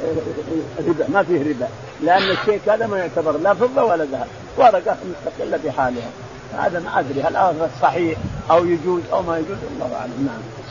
آه، 0.80 0.88
ربا 0.88 1.06
ما 1.14 1.24
فيه 1.24 1.40
ربا. 1.40 1.68
لأن 2.02 2.32
الشيك 2.32 2.70
هذا 2.70 2.88
ما 2.88 2.98
يعتبر 2.98 3.38
لا 3.38 3.54
فضة 3.54 3.84
ولا 3.84 4.04
ذهب. 4.04 4.28
ورقة 4.58 4.98
مستقلة 5.06 5.60
بحالها 5.66 6.10
هذا 6.58 6.80
ما 6.80 7.00
أدري 7.00 7.22
هل 7.22 7.38
هذا 7.38 7.70
صحيح 7.82 8.20
أو 8.52 8.66
يجوز 8.66 9.02
أو 9.14 9.22
ما 9.22 9.38
يجوز 9.38 9.58
الله 9.76 9.96
أعلم. 9.96 10.28
نعم. 10.28 10.63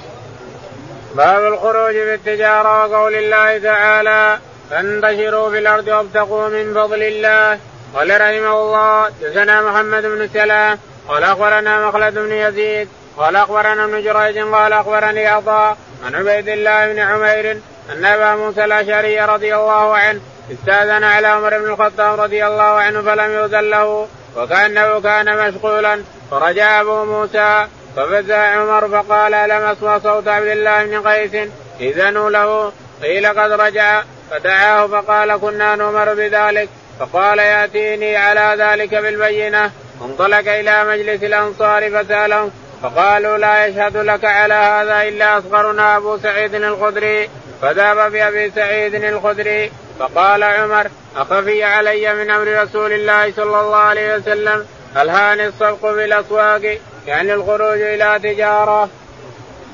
باب 1.14 1.52
الخروج 1.52 1.92
في 1.92 2.14
التجارة 2.14 2.86
وقول 2.86 3.14
الله 3.14 3.58
تعالى 3.58 4.38
فانتشروا 4.70 5.50
في 5.50 5.58
الأرض 5.58 5.88
وابتغوا 5.88 6.48
من 6.48 6.74
فضل 6.74 7.02
الله. 7.02 7.58
قال 7.94 8.20
رحمه 8.20 8.60
الله 8.60 9.08
دثنا 9.22 9.60
محمد 9.60 10.02
بن 10.06 10.28
سلام 10.28 10.78
قال 11.08 11.24
أخبرنا 11.24 11.88
مخلد 11.88 12.14
بن 12.14 12.32
يزيد 12.32 12.88
قال 13.16 13.36
أخبرنا 13.36 13.84
ابن 13.84 14.02
جريج 14.02 14.38
قال 14.38 14.72
أخبرني 14.72 15.26
عطاء 15.26 15.76
عن 16.04 16.14
عبيد 16.14 16.48
الله 16.48 16.92
بن 16.92 16.98
عمير 16.98 17.60
أن 17.92 18.04
أبا 18.04 18.36
موسى 18.36 18.64
الأشعري 18.64 19.20
رضي 19.20 19.54
الله 19.54 19.96
عنه 19.96 20.20
استأذن 20.52 21.04
على 21.04 21.26
عمر 21.26 21.58
بن 21.58 21.70
الخطاب 21.70 22.20
رضي 22.20 22.46
الله 22.46 22.62
عنه 22.62 23.02
فلم 23.02 23.30
يؤذن 23.30 23.70
له 23.70 24.08
وكأنه 24.36 25.00
كان 25.00 25.48
مشغولا 25.48 26.02
فرجع 26.30 26.80
أبو 26.80 27.04
موسى 27.04 27.66
ففزع 27.96 28.36
عمر 28.36 28.88
فقال 28.88 29.34
الم 29.34 29.62
أسمع 29.62 29.98
صوت 29.98 30.28
عبد 30.28 30.46
الله 30.46 30.84
بن 30.84 31.08
قيس. 31.08 31.48
إذنوا 31.80 32.30
له. 32.30 32.72
قيل 33.02 33.26
قد 33.26 33.52
رجع. 33.52 34.02
فدعاه 34.30 34.86
فقال 34.86 35.36
كنا 35.36 35.76
نؤمر 35.76 36.14
بذلك. 36.14 36.68
فقال 37.00 37.38
يأتيني 37.38 38.16
على 38.16 38.64
ذلك 38.64 38.94
بالبينة. 38.94 39.70
انطلق 40.02 40.52
إلى 40.52 40.84
مجلس 40.84 41.22
الأنصار 41.22 41.90
فسألهم. 41.90 42.50
فقالوا 42.82 43.38
لا 43.38 43.66
يشهد 43.66 43.96
لك 43.96 44.24
على 44.24 44.54
هذا 44.54 45.02
إلا 45.02 45.38
أصغرنا 45.38 45.96
أبو 45.96 46.18
سعيد 46.18 46.54
الخدري. 46.54 47.30
فذهب 47.62 48.12
بابي 48.12 48.50
سعيد 48.50 48.94
الخدري. 48.94 49.72
فقال 49.98 50.42
عمر 50.42 50.86
أخفي 51.16 51.64
علي 51.64 52.14
من 52.14 52.30
أمر 52.30 52.62
رسول 52.62 52.92
الله 52.92 53.32
صلى 53.32 53.60
الله 53.60 53.76
عليه 53.76 54.14
وسلم. 54.14 54.66
ألهاني 54.96 55.46
الصفق 55.46 55.94
في 55.94 56.04
الاسواق 56.04 56.78
يعني 57.06 57.34
الخروج 57.34 57.80
إلى 57.80 58.18
تجارة. 58.22 58.88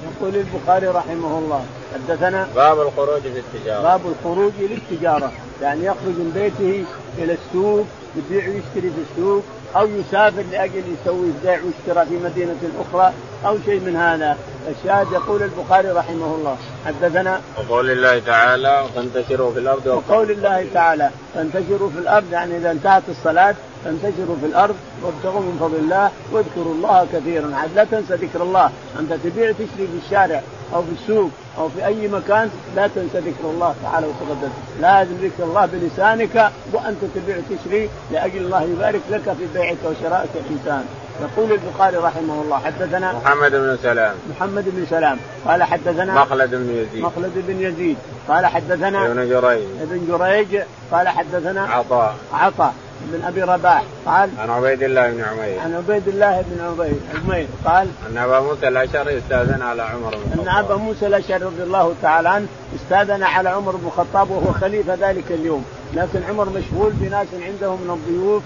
يقول 0.05 0.37
البخاري 0.37 0.87
رحمه 0.87 1.39
الله 1.39 1.65
حدثنا 1.95 2.49
باب 2.57 2.81
الخروج 2.81 3.21
في 3.21 3.39
التجارة. 3.39 3.83
باب 3.83 4.01
الخروج 4.07 4.53
للتجاره 4.61 5.33
يعني 5.63 5.85
يخرج 5.85 5.99
من 6.05 6.33
بيته 6.35 6.85
إلى 7.19 7.33
السوق 7.33 7.87
يبيع 8.17 8.49
ويشتري 8.49 8.91
في 8.91 9.03
السوق 9.11 9.43
أو 9.77 9.89
يسافر 9.89 10.43
لأجل 10.53 10.83
يسوي 11.03 11.31
بيع 11.43 11.61
واشتراء 11.65 12.05
في 12.05 12.17
مدينة 12.25 12.57
أخرى 12.81 13.13
أو 13.47 13.57
شيء 13.65 13.81
من 13.81 13.97
هذا. 13.97 14.39
الشاهد 14.69 15.13
يقول 15.13 15.43
البخاري 15.43 15.89
رحمه 15.89 16.35
الله. 16.35 16.57
حدثنا 16.87 17.41
وقول 17.59 17.91
الله 17.91 18.19
تعالى 18.19 18.85
فانتشروا 18.95 19.53
في 19.53 19.59
الأرض 19.59 19.87
وقول 19.87 20.31
الله 20.31 20.67
تعالى 20.75 21.11
فانتشروا 21.35 21.91
في 21.91 21.99
الأرض 21.99 22.33
يعني 22.33 22.57
إذا 22.57 22.71
انتهت 22.71 23.03
الصلاة 23.09 23.55
فانتشروا 23.85 24.37
في 24.41 24.47
الأرض 24.47 24.77
وابتغوا 25.03 25.41
من 25.41 25.57
فضل 25.61 25.77
الله 25.77 26.11
واذكروا 26.33 26.75
الله 26.75 27.07
كثيرا. 27.13 27.57
عاد 27.57 27.71
لا 27.75 27.85
تنسى 27.85 28.15
ذكر 28.15 28.43
الله. 28.43 28.71
أنت 29.01 29.13
تبيع 29.13 29.53
تشتري 29.53 29.67
في 29.77 30.07
الشارع 30.07 30.43
أو 30.75 30.83
في 30.83 30.93
السوق 31.03 31.31
أو 31.59 31.69
في 31.69 31.87
أي 31.87 32.09
مكان 32.09 32.51
لا 32.77 32.87
تنسى 32.87 33.19
ذكر 33.19 33.45
الله 33.45 33.75
تعالى 33.83 34.07
وتقدم. 34.07 34.51
لازم 34.81 35.15
ذكر 35.23 35.45
الله 35.45 35.67
بلسانك 35.67 36.53
وأنت 36.73 36.99
تبيع 37.15 37.37
تشتري 37.51 37.91
لأجل 38.13 38.37
الله 38.37 38.63
يبارك 38.63 39.01
لك 39.11 39.23
في 39.23 39.47
بيعك 39.55 39.77
وشرائك 39.85 40.31
الإنسان. 40.35 40.85
يقول 41.21 41.53
البخاري 41.53 41.97
رحمه 41.97 42.43
الله 42.43 42.59
حدثنا 42.59 43.13
محمد 43.13 43.53
بن 43.53 43.79
سلام. 43.83 44.15
محمد 44.31 44.65
بن 44.67 44.87
سلام. 44.91 45.19
قال 45.47 45.63
حدثنا 45.63 46.15
مخلد 46.15 46.51
بن 46.51 46.71
يزيد. 46.71 47.03
مخلد 47.03 47.33
بن 47.35 47.61
يزيد. 47.61 47.97
قال 48.29 48.47
حدثنا 48.47 49.07
ابن 49.07 49.29
جريج. 49.29 49.63
ابن 49.83 50.07
جريج. 50.09 50.63
قال 50.93 51.09
حدثنا 51.09 51.63
عطاء. 51.63 52.15
عطاء. 52.33 52.75
بن 53.13 53.25
أبي 53.25 53.43
رباح. 53.43 53.83
قال 54.07 54.31
عن 54.39 54.51
عبيد 54.51 54.83
الله 54.83 55.11
بن 55.11 55.25
عمير. 55.25 55.61
عن 55.61 55.75
عبيد 55.75 56.09
الله 56.09 56.45
بن 56.47 56.65
عمير 56.65 56.95
عمير. 57.15 57.47
قال 57.65 57.89
أن 58.11 58.19
أبا 58.19 58.41
موسى 58.41 58.69
الأشعري 58.69 59.19
استأذن 59.19 59.63
على 59.63 59.83
عمر 59.83 60.17
بن 60.17 60.41
أن 60.41 60.49
أبا 60.49 60.77
موسى 60.77 61.07
الأشعري 61.07 61.45
رضي 61.45 61.63
الله 61.63 61.95
تعالى 62.03 62.29
عنه 62.29 62.47
استأذن 62.77 63.23
على 63.23 63.49
عمر 63.49 63.77
بن 63.77 63.87
الخطاب 63.87 64.31
وهو 64.31 64.53
خليفة 64.53 64.95
ذلك 64.95 65.25
اليوم. 65.31 65.65
لكن 65.95 66.23
عمر 66.29 66.49
مشغول 66.49 66.93
بناس 66.93 67.27
عنده 67.33 67.77
من 67.77 67.91
الضيوف. 67.91 68.43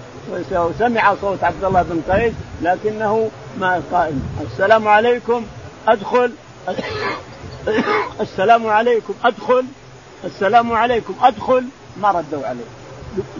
وسمع 0.53 1.15
صوت 1.21 1.45
عبد 1.45 1.65
الله 1.65 1.83
بن 1.83 2.13
قيس 2.13 2.33
لكنه 2.63 3.31
ما 3.61 3.83
قال 3.93 4.13
السلام 4.53 4.89
عليكم. 4.89 5.45
أدخل. 5.89 6.33
السلام 8.21 8.67
عليكم. 8.67 9.15
أدخل. 9.25 9.65
السلام 10.25 10.73
عليكم. 10.73 11.15
أدخل. 11.23 11.65
ما 12.01 12.11
ردوا 12.11 12.47
عليه. 12.47 12.82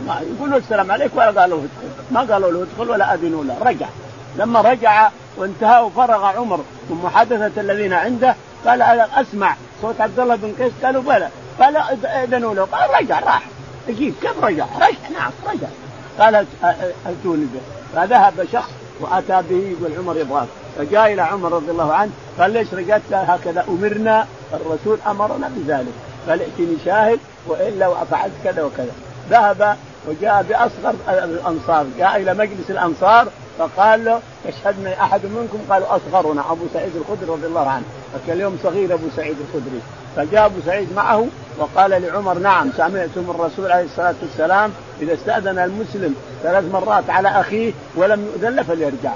يقولوا 0.09 0.59
السلام 0.59 0.91
عليكم 0.91 1.19
ولا 1.19 1.41
قالوا 1.41 1.59
ادخل. 1.59 1.89
ما 2.11 2.21
قالوا 2.21 2.53
له 2.53 2.63
ادخل 2.63 2.91
ولا 2.91 3.15
أذنوا 3.15 3.45
له. 3.45 3.57
رجع. 3.63 3.87
لما 4.37 4.61
رجع 4.61 5.11
وانتهى 5.37 5.83
وفرغ 5.83 6.25
عمر 6.25 6.57
من 6.91 7.01
محادثة 7.05 7.61
الذين 7.61 7.93
عنده 7.93 8.35
قال 8.67 8.83
أسمع 8.83 9.57
صوت 9.83 10.01
عبد 10.01 10.21
الله 10.21 10.37
بن 10.37 10.55
قيس. 10.65 10.73
قالوا 10.85 11.03
بلى. 11.03 11.29
قال 11.61 11.77
أذنوا 12.07 12.55
له. 12.55 12.65
قال 12.65 12.91
رجع 13.03 13.21
راح. 13.21 13.43
أجيب. 13.89 14.15
كيف 14.23 14.45
رجع؟ 14.45 14.67
رجع. 14.77 15.09
نعم 15.19 15.33
رجع. 15.47 15.69
قال 16.19 16.47
أتوني 17.07 17.47
به. 17.55 17.61
فذهب 17.95 18.47
شخص 18.53 18.71
وأتى 19.01 19.43
به 19.51 19.77
يقول 19.81 19.99
عمر 19.99 20.17
يبغاك. 20.17 20.49
فجاء 20.79 21.13
إلى 21.13 21.23
عمر 21.23 21.53
رضي 21.53 21.71
الله 21.71 21.93
عنه. 21.93 22.11
قال 22.39 22.51
ليش 22.51 22.75
رجعت؟ 22.75 23.03
هكذا 23.13 23.65
أمرنا. 23.69 24.27
الرسول 24.55 24.99
أمرنا 25.07 25.51
بذلك. 25.57 25.93
قال 26.29 26.41
ائتني 26.41 26.77
شاهد 26.85 27.19
وإلا 27.47 28.05
فعلت 28.11 28.33
كذا 28.45 28.63
وكذا. 28.63 28.93
ذهب 29.31 29.77
وجاء 30.09 30.43
بأصغر 30.49 30.95
الأنصار 31.09 31.87
جاء 31.99 32.17
إلى 32.17 32.35
مجلس 32.35 32.71
الأنصار 32.71 33.29
فقال 33.59 34.05
له 34.05 34.21
يشهدنا 34.47 35.03
أحد 35.03 35.21
منكم؟ 35.27 35.59
قالوا 35.71 35.97
اصغرنا 35.97 36.53
أبو 36.53 36.65
سعيد 36.75 36.97
الخدري 36.97 37.31
رضي 37.31 37.47
الله 37.47 37.69
عنه. 37.69 37.85
فكان 38.13 38.37
اليوم 38.37 38.59
صغير 38.63 38.95
أبو 38.95 39.07
سعيد 39.17 39.37
الخدري. 39.49 39.81
فجاء 40.17 40.47
أبو 40.47 40.61
سعيد 40.67 40.93
معه 40.97 41.27
وقال 41.59 41.91
لعمر 41.91 42.39
نعم 42.39 42.71
سمعت 42.77 43.11
من 43.17 43.35
الرسول 43.39 43.73
عليه 43.73 43.85
الصلاة 43.85 44.15
والسلام 44.23 44.71
إذا 45.03 45.15
استأذن 45.15 45.59
المسلم 45.59 46.15
ثلاث 46.43 46.65
مرات 46.73 47.11
على 47.11 47.29
أخيه 47.29 47.73
ولم 47.97 48.27
يؤذن 48.27 48.57
له 48.57 48.63
فليرجع. 48.63 49.13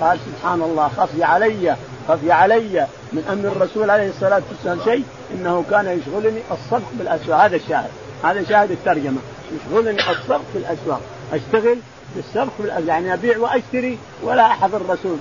قال 0.00 0.18
سبحان 0.26 0.62
الله 0.62 0.88
خفي 0.88 1.24
علي 1.24 1.76
خفي 2.08 2.32
علي 2.32 2.86
من 3.12 3.24
أمر 3.32 3.52
الرسول 3.52 3.90
عليه 3.90 4.08
الصلاة 4.08 4.42
والسلام 4.50 4.78
شيء 4.84 5.04
إنه 5.34 5.64
كان 5.70 5.98
يشغلني 5.98 6.40
الصدق 6.50 6.88
بالاسواق 6.98 7.40
هذا 7.40 7.56
الشاهد. 7.56 7.90
هذا 8.24 8.44
شاهد 8.44 8.70
الترجمة. 8.70 9.18
يشغلني 9.52 10.10
الصدق 10.10 10.42
في 10.52 10.58
الأسواق. 10.58 11.00
أشتغل 11.32 11.78
بالسبق 12.16 12.52
يعني 12.86 13.14
أبيع 13.14 13.38
وأشتري 13.38 13.98
ولا 14.22 14.46
أحضر 14.46 14.76
الرسول. 14.76 15.18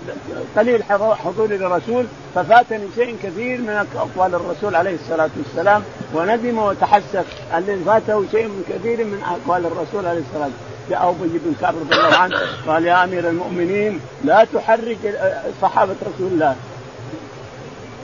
قليل 0.58 0.84
حضوري 0.84 1.58
للرسول. 1.58 2.06
ففاتني 2.36 2.88
شيء 2.96 3.18
كثير 3.24 3.62
من 3.62 3.86
أقوال 3.96 4.36
الرسول 4.36 4.76
عليه 4.76 4.96
الصلاة 4.96 5.30
والسلام. 5.38 5.84
وندم 6.14 6.58
وتحسف 6.58 7.26
ان 7.54 7.84
فاته 7.86 8.26
شيء 8.32 8.48
من 8.48 8.64
كثير 8.70 9.06
من 9.06 9.22
أقوال 9.24 9.66
الرسول 9.66 10.06
عليه 10.06 10.20
الصلاة 10.20 10.44
والسلام. 10.44 10.52
جاء 10.90 11.10
ابي 11.10 11.40
بن 11.46 11.56
كعب 11.62 11.76
رضي 11.76 11.96
الله 11.96 12.18
عنه. 12.18 12.36
قال 12.68 12.86
يا 12.86 13.04
أمير 13.04 13.30
المؤمنين 13.30 14.00
لا 14.24 14.48
تحرك 14.54 15.20
صحابة 15.62 15.96
رسول 16.02 16.32
الله. 16.32 16.56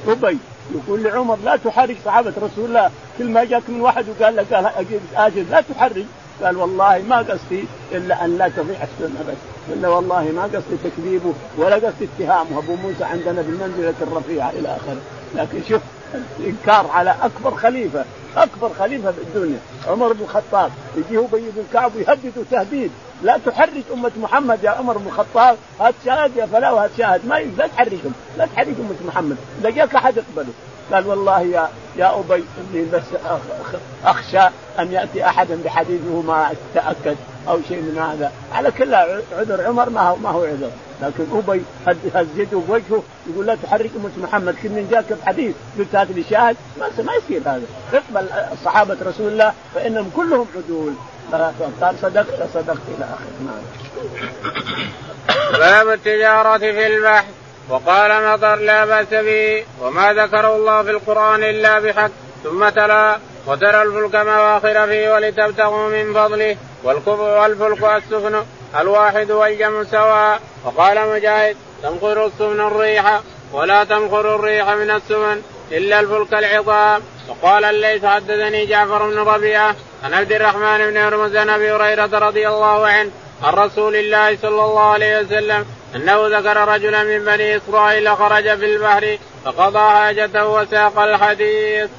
أبي. 0.07 0.37
يقول 0.75 1.03
لعمر 1.03 1.37
لا 1.43 1.55
تحرك 1.55 1.97
صحابة 2.05 2.33
رسول 2.41 2.65
الله. 2.65 2.91
كل 3.17 3.29
ما 3.29 3.43
جاك 3.43 3.63
من 3.67 3.81
واحد 3.81 4.05
وقال 4.09 4.35
لك 4.35 4.53
قال 4.53 4.65
أجل 5.15 5.45
لا 5.51 5.61
تحرك. 5.61 6.05
قال 6.43 6.57
والله 6.57 7.03
ما 7.09 7.17
قصدي 7.17 7.63
إلا 7.91 8.25
أن 8.25 8.37
لا 8.37 8.47
تضيع 8.47 8.77
السنة 8.83 9.19
بس 9.27 9.37
الا 9.73 9.87
والله 9.87 10.23
ما 10.23 10.43
قصدي 10.43 10.77
تكذيبه 10.83 11.33
ولا 11.57 11.75
قصدي 11.75 12.07
اتهامه. 12.15 12.57
أبو 12.57 12.75
موسى 12.75 13.03
عندنا 13.03 13.41
بالمنزلة 13.41 13.93
الرفيعة 14.01 14.49
إلى 14.49 14.67
آخره. 14.67 15.01
لكن 15.35 15.59
شوف 15.69 15.81
الانكار 16.39 16.87
على 16.93 17.15
أكبر 17.21 17.55
خليفة. 17.55 18.05
أكبر 18.37 18.71
خليفة 18.79 19.11
في 19.11 19.17
الدنيا 19.21 19.59
عمر 19.87 20.13
بن 20.13 20.23
الخطاب. 20.23 20.71
يجيه 20.97 21.19
ابي 21.19 21.49
بن 21.55 21.63
كعب 21.73 21.91
يهدد 21.95 22.45
تهديد 22.51 22.91
لا 23.23 23.39
تحرك 23.45 23.83
أمة 23.93 24.11
محمد 24.21 24.63
يا 24.63 24.69
عمر 24.69 24.97
بن 24.97 25.07
الخطاب. 25.07 25.57
هات 25.79 25.93
شاهد 26.05 26.35
يا 26.35 26.45
فلا 26.45 26.71
وهات 26.71 26.91
شاهد. 26.97 27.25
ما 27.25 27.39
لا 27.39 27.67
تحركهم 27.67 28.13
لا 28.37 28.45
تحرك 28.45 28.75
أمة 28.79 29.07
محمد. 29.07 29.37
جاك 29.63 29.95
أحد 29.95 30.17
اقبله 30.17 30.53
قال 30.93 31.07
والله 31.07 31.41
يا 31.41 31.69
يا 31.97 32.19
أبي 32.19 32.43
إني 32.73 32.85
بس 32.93 33.01
أخشى 34.05 34.41
أن 34.79 34.91
يأتي 34.91 35.25
احد 35.25 35.47
بحديثه 35.51 36.21
ما 36.21 36.51
أتأكد 36.51 37.17
أو 37.47 37.59
شيء 37.67 37.77
من 37.77 37.97
هذا. 37.97 38.31
على 38.53 38.71
كل 38.71 38.95
عذر 39.39 39.67
عمر 39.67 39.89
ما 39.89 40.01
هو 40.01 40.15
ما 40.15 40.29
هو 40.29 40.43
عذر. 40.43 40.71
لكن 41.01 41.25
ابي 41.87 42.11
هز 42.15 42.27
يده 42.35 42.57
بوجهه 42.57 43.03
يقول 43.29 43.45
لا 43.45 43.55
تحرك 43.63 43.89
أمة 43.95 44.27
محمد 44.27 44.55
كل 44.63 44.89
جاك 44.91 45.13
بحديث 45.13 45.55
قلت 45.79 45.95
هات 45.95 46.07
لي 46.11 46.23
شاهد. 46.29 46.55
ما 46.79 47.13
يصير 47.13 47.41
هذا. 47.45 47.61
اقبل 47.93 48.27
صحابة 48.65 48.97
رسول 49.05 49.27
الله 49.27 49.53
فإنهم 49.75 50.11
كلهم 50.15 50.47
عدول. 50.55 50.93
قال 51.81 51.95
صدقت 52.01 52.49
صدقت 52.53 52.81
إلى 52.97 53.05
اخره 53.05 53.31
نعم. 53.45 53.63
باب 55.59 55.89
التجارة 55.89 56.57
في 56.57 56.87
البحث. 56.87 57.25
وقال 57.69 58.33
مطر 58.33 58.55
لا 58.55 58.85
بأس 58.85 59.07
به 59.09 59.63
وما 59.81 60.13
ذكره 60.13 60.55
الله 60.55 60.83
في 60.83 60.91
القرآن 60.91 61.43
إلا 61.43 61.79
بحق. 61.79 62.11
ثم 62.43 62.69
تلا 62.69 63.17
وترى 63.47 63.81
الفلك 63.81 64.15
مواخر 64.15 64.87
فيه 64.87 65.13
ولتبتغوا 65.13 65.89
من 65.89 66.13
فضله 66.13 66.57
والكفر 66.83 67.21
والفلك 67.21 67.83
السفن 67.83 68.45
الواحد 68.79 69.31
والجمع 69.31 69.83
سواء. 69.83 70.39
وقال 70.65 71.09
مجاهد 71.09 71.55
تنقر 71.83 72.25
السمن 72.25 72.59
الريح 72.59 73.21
ولا 73.53 73.83
تنقر 73.83 74.35
الريح 74.35 74.69
من 74.69 74.91
السمن 74.91 75.41
إلا 75.71 75.99
الفلك 75.99 76.33
العظام. 76.33 77.01
وقال 77.29 77.65
الليث 77.65 78.05
حدثني 78.05 78.65
جعفر 78.65 79.09
بن 79.09 79.17
ربيعة 79.17 79.75
عن 80.03 80.13
عبد 80.13 80.31
الرحمن 80.31 80.77
بن 80.77 80.97
هرمز 80.97 81.35
عن 81.35 81.49
أبي 81.49 81.71
هريرة 81.71 82.19
رضي 82.27 82.47
الله 82.47 82.87
عنه 82.87 83.11
عن 83.43 83.53
رسول 83.53 83.95
الله 83.95 84.37
صلى 84.41 84.63
الله 84.65 84.79
عليه 84.79 85.19
وسلم 85.19 85.65
أنه 85.95 86.39
ذكر 86.39 86.67
رجلا 86.67 87.03
من 87.03 87.25
بني 87.25 87.57
إسرائيل 87.57 88.17
خرج 88.17 88.43
في 88.43 88.65
البحر 88.65 89.17
فقضى 89.45 89.79
حاجته 89.79 90.47
وساق 90.47 90.99
الحديث. 90.99 91.89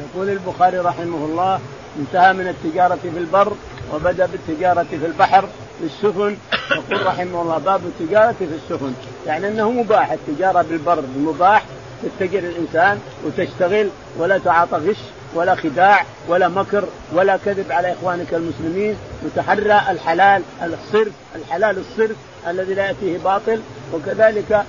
يقول 0.00 0.30
البخاري 0.30 0.78
رحمه 0.78 1.24
الله 1.26 1.60
انتهى 1.98 2.32
من 2.32 2.48
التجارة 2.48 2.98
في 3.02 3.18
البر 3.18 3.52
وبدأ 3.94 4.26
بالتجارة 4.26 4.86
في 4.90 5.06
البحر. 5.06 5.48
في 5.78 5.84
السفن. 5.84 6.36
يقول 6.70 7.06
رحمه 7.06 7.42
الله 7.42 7.58
باب 7.58 7.80
التجارة 7.84 8.34
في 8.38 8.44
السفن. 8.44 8.92
يعني 9.26 9.48
أنه 9.48 9.70
مباح 9.70 10.12
التجارة 10.12 10.62
بالبر 10.62 11.02
مباح 11.18 11.62
تتجر 12.02 12.38
الإنسان 12.38 13.00
وتشتغل 13.26 13.88
ولا 14.18 14.38
تعاطى 14.38 14.76
غش 14.76 14.96
ولا 15.34 15.54
خداع 15.54 16.04
ولا 16.28 16.48
مكر 16.48 16.84
ولا 17.14 17.36
كذب 17.44 17.72
على 17.72 17.92
إخوانك 17.92 18.34
المسلمين. 18.34 18.96
وتحرى 19.24 19.80
الحلال 19.90 20.42
الصرف 20.62 21.12
الحلال 21.36 21.78
الصرف 21.78 22.16
الذي 22.46 22.74
لا 22.74 22.86
يأتيه 22.86 23.18
باطل. 23.18 23.60
وكذلك 23.94 24.64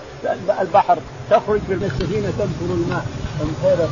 البحر 0.62 0.98
تخرج 1.30 1.60
بالسفينه 1.70 2.34
تنفر 2.40 2.74
الماء. 2.74 3.06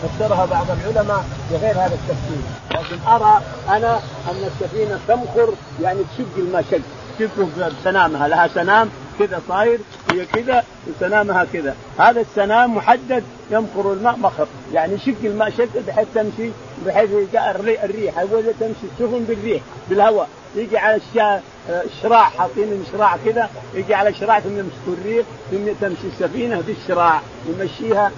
فسرها 0.03 0.45
بعض 0.45 0.65
العلماء 0.71 1.25
بغير 1.51 1.71
هذا 1.71 1.93
التفسير. 1.93 2.41
لكن 2.71 3.07
أرى 3.07 3.41
أنا 3.69 3.99
أن 4.31 4.49
السفينة 4.51 4.99
تمخر 5.07 5.53
يعني 5.81 5.99
تشق 5.99 6.37
الماء 6.37 6.65
شق. 6.71 6.79
تشق 7.19 7.71
سنامها؟ 7.83 8.27
لها 8.27 8.47
سنام 8.47 8.89
كذا 9.19 9.41
صاير 9.47 9.79
هي 10.11 10.25
كذا 10.25 10.63
وسنامها 10.87 11.45
كذا. 11.53 11.75
هذا 11.97 12.21
السنام 12.21 12.75
محدد 12.75 13.23
يمخر 13.51 13.93
الماء 13.93 14.17
مخر. 14.17 14.47
يعني 14.73 14.97
شق 14.97 15.15
الماء 15.23 15.49
شق 15.49 15.79
بحيث 15.87 16.07
تمشي 16.15 16.49
بحيث 16.85 17.09
جاء 17.33 17.51
الريح. 17.83 18.19
هو 18.19 18.41
تمشي 18.59 18.85
السفن 18.93 19.23
بالريح 19.23 19.61
بالهواء. 19.89 20.29
يجي 20.55 20.77
على 20.77 21.01
الشراع 21.69 22.23
حاطين 22.23 22.83
شراع 22.91 23.17
كذا 23.25 23.49
يجي 23.73 23.93
على 23.93 24.09
الشراع 24.09 24.39
ثم 24.39 24.59
يمسكوا 24.59 24.93
الريح 25.01 25.25
ثم 25.51 25.87
تمشي 25.87 26.07
السفينة 26.07 26.61
بالشراع 26.67 27.21
يمشيها 27.47 28.11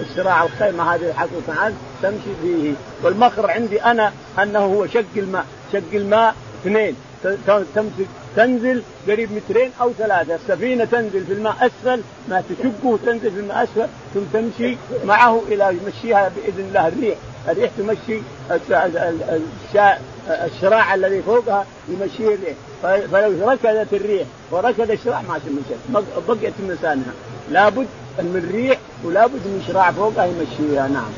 الشراع 0.00 0.42
الخيمة 0.42 0.94
هذه 0.94 1.12
حق 1.12 1.28
تعال 1.46 1.74
تمشي 2.02 2.34
فيه. 2.42 2.72
والمخر 3.02 3.50
عندي 3.50 3.82
أنا 3.82 4.12
أنه 4.42 4.58
هو 4.58 4.86
شق 4.86 5.04
الماء. 5.16 5.46
شق 5.72 5.92
الماء 5.92 6.34
اثنين 6.62 6.96
تمسك 7.74 8.06
تنزل 8.36 8.82
قريب 9.08 9.28
مترين 9.32 9.70
أو 9.80 9.92
ثلاثة، 9.92 10.34
السفينة 10.34 10.84
تنزل 10.84 11.24
في 11.26 11.32
الماء 11.32 11.56
أسفل 11.60 12.02
ما 12.28 12.42
تشقه 12.50 12.86
وتنزل 12.86 13.30
في 13.30 13.40
الماء 13.40 13.64
أسفل 13.64 13.86
ثم 14.14 14.20
تمشي 14.32 14.76
معه 15.04 15.42
إلى 15.48 15.76
يمشيها 15.82 16.32
بإذن 16.36 16.68
الله 16.68 16.88
الريح، 16.88 17.18
الريح 17.48 17.70
تمشي 17.78 18.18
الشراع 20.28 20.94
الذي 20.94 21.22
فوقها 21.22 21.66
يمشيه 21.88 22.34
الريح، 22.34 22.56
فلو 22.82 23.50
ركضت 23.50 23.92
الريح 23.92 24.26
وركض 24.50 24.90
الشراع 24.90 25.22
ما 25.22 25.38
تمشي 25.38 26.04
بقيت 26.28 26.54
مسانها، 26.68 27.12
لابد 27.50 27.86
من 28.18 28.48
الريح 28.48 28.78
ولابد 29.04 29.32
من 29.44 29.64
شراع 29.68 29.90
فوقها 29.90 30.24
يمشيها. 30.26 30.88
نعم. 30.88 31.12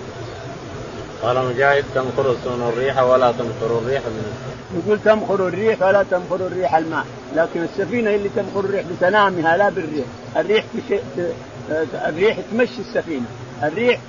قال 1.22 1.44
مجاهد 1.46 1.85
تنقر 1.94 2.37
الريح 2.68 3.03
ولا 3.03 3.33
تنقر 3.33 3.79
الريح 3.79 4.03
من 4.07 4.54
يقول 4.77 4.99
تمخر 5.05 5.49
الريح 5.49 5.83
ولا 5.83 6.05
تمخر 6.11 6.47
الريح 6.47 6.75
الماء. 6.75 7.05
لكن 7.37 7.63
السفينة 7.63 8.15
اللي 8.15 8.29
تمخر 8.37 8.61
الريح 8.61 8.85
بسنامها 8.97 9.57
لا 9.57 9.69
بالريح. 9.69 10.07
الريح 10.37 10.65
الريح 12.09 12.39
تمشي 12.53 12.81
السفينة. 12.81 13.27
الريح 13.63 14.01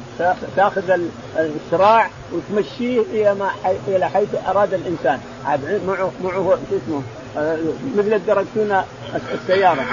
تاخذ 0.56 1.00
الشراع 1.38 2.10
وتمشيه 2.34 3.02
إلى 3.02 3.36
ما 3.36 3.50
إلى 3.88 4.10
حيث 4.10 4.30
أراد 4.48 4.74
الإنسان. 4.74 5.20
معه 5.88 6.12
معه 6.24 6.58
شو 6.70 6.78
اسمه؟ 6.78 7.02
مثل 7.98 8.14
الدركتون 8.14 8.82
السيارة. 9.34 9.86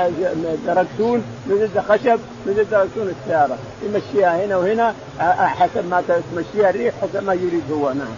دركتون 0.66 1.22
مثل 1.46 1.80
خشب 1.88 2.20
مثل 2.46 2.70
دركتون 2.70 3.14
السيارة. 3.20 3.58
يمشيها 3.82 4.44
هنا 4.44 4.56
وهنا 4.56 4.94
حسب 5.38 5.90
ما 5.90 6.02
تمشيها 6.34 6.70
الريح 6.70 6.94
حسب 7.02 7.24
ما 7.24 7.34
يريد 7.34 7.72
هو. 7.72 7.92
نعم. 7.92 8.14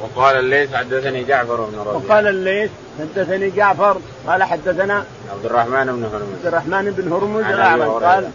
وقال 0.00 0.36
الليث 0.36 0.74
حدثني 0.74 1.24
جعفر 1.24 1.56
بن 1.56 1.78
ربيعه 1.78 1.96
وقال 1.96 2.26
الليث 2.26 2.70
حدثني 3.00 3.50
جعفر 3.50 3.96
قال 4.26 4.42
حدثنا 4.42 5.04
عبد 5.32 5.44
الرحمن 5.44 5.86
بن 5.86 6.04
هرمز. 6.04 6.32
عبد 6.36 6.46
الرحمن 6.46 6.90
بن 6.90 7.12
هرمز 7.12 7.44
الاعرج 7.44 8.02
قال 8.02 8.30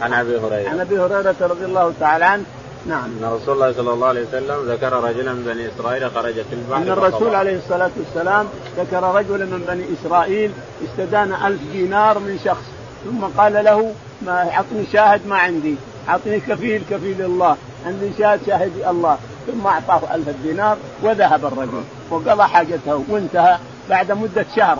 عن 0.00 0.12
أبي 0.12 0.36
هريرة. 0.38 0.70
عن 0.70 0.80
أبي 0.80 0.98
هريرة 0.98 1.34
رضي 1.40 1.64
الله 1.64 1.92
تعالى 2.00 2.24
عنه. 2.24 2.44
نعم. 2.86 3.04
أن 3.04 3.38
رسول 3.42 3.54
الله 3.54 3.72
صلى 3.72 3.92
الله 3.92 4.06
عليه 4.06 4.22
وسلم 4.28 4.72
ذكر 4.72 4.92
رجلا 4.92 5.32
من 5.32 5.44
بني 5.44 5.68
إسرائيل 5.68 6.10
خرج 6.10 6.32
في 6.34 6.52
البحر 6.52 6.76
أن 6.76 6.88
الرسول 6.88 7.34
عليه 7.34 7.56
الصلاة 7.56 7.90
والسلام 7.96 8.46
ذكر 8.78 9.02
رجلا 9.02 9.44
من 9.44 9.64
بني 9.68 9.84
إسرائيل 9.94 10.50
استدان 10.84 11.32
ألف 11.46 11.60
دينار 11.72 12.18
من 12.18 12.38
شخص 12.44 12.64
ثم 13.04 13.24
قال 13.38 13.64
له 13.64 13.92
ما 14.26 14.50
أعطني 14.50 14.86
شاهد 14.92 15.26
ما 15.26 15.36
عندي 15.36 15.74
أعطني 16.08 16.40
كفيل 16.40 16.82
كفيل 16.90 17.22
الله. 17.22 17.56
عندي 17.86 18.10
شاهد 18.18 18.40
شاهد 18.46 18.72
الله 18.88 19.18
ثم 19.46 19.66
أعطاه 19.66 20.14
ألف 20.14 20.28
دينار 20.42 20.76
وذهب 21.02 21.44
الرجل. 21.44 21.82
وقضى 22.10 22.42
حاجته 22.42 23.04
وانتهى. 23.08 23.58
بعد 23.90 24.12
مدة 24.12 24.46
شهر 24.56 24.78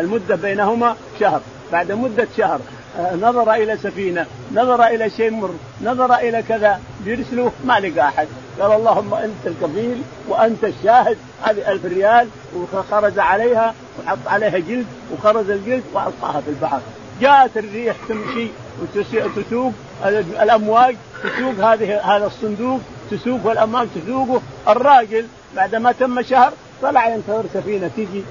المدة 0.00 0.36
بينهما 0.36 0.96
شهر. 1.20 1.40
بعد 1.72 1.92
مدة 1.92 2.28
شهر 2.36 2.60
آه، 2.98 3.14
نظر 3.14 3.52
إلى 3.52 3.76
سفينة 3.76 4.26
نظر 4.54 4.86
إلى 4.86 5.10
شيء 5.10 5.30
مر 5.30 5.50
نظر 5.82 6.14
إلى 6.14 6.42
كذا. 6.42 6.80
بيرسلوه 7.04 7.52
ما 7.64 7.80
لقى 7.80 8.08
أحد. 8.08 8.28
قال 8.60 8.72
اللهم 8.72 9.14
أنت 9.14 9.46
الكفيل 9.46 10.02
وأنت 10.28 10.64
الشاهد. 10.64 11.18
هذه 11.42 11.72
ألف 11.72 11.84
ريال. 11.84 12.28
وخرج 12.72 13.18
عليها 13.18 13.74
وحط 13.98 14.18
عليها 14.26 14.58
جلد 14.58 14.86
وخرج 15.12 15.50
الجلد 15.50 15.84
وألقاها 15.92 16.40
في 16.40 16.50
البحر. 16.50 16.80
جاءت 17.20 17.56
الريح 17.56 17.96
تمشي 18.08 18.48
وتسوق 18.82 19.72
الأمواج 20.42 20.96
تسوق 21.22 21.54
هذه 21.54 22.16
هذا 22.16 22.26
الصندوق 22.26 22.80
تسوق 23.10 23.46
والامواج 23.46 23.88
تسوقه. 23.94 24.40
الراجل 24.68 25.26
بعد 25.56 25.74
ما 25.74 25.92
تم 25.92 26.22
شهر 26.22 26.52
طلع 26.82 27.08
ينتظر 27.08 27.44
سفينة 27.54 27.90
تجي 27.96 28.22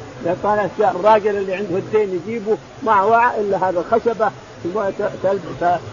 قال 0.43 0.69
الراجل 0.79 1.37
اللي 1.37 1.55
عنده 1.55 1.77
الدين 1.77 2.21
يجيبه 2.23 2.57
ما 2.83 3.01
وعى 3.01 3.41
إلا 3.41 3.69
هذا 3.69 3.79
الخشبة 3.79 4.31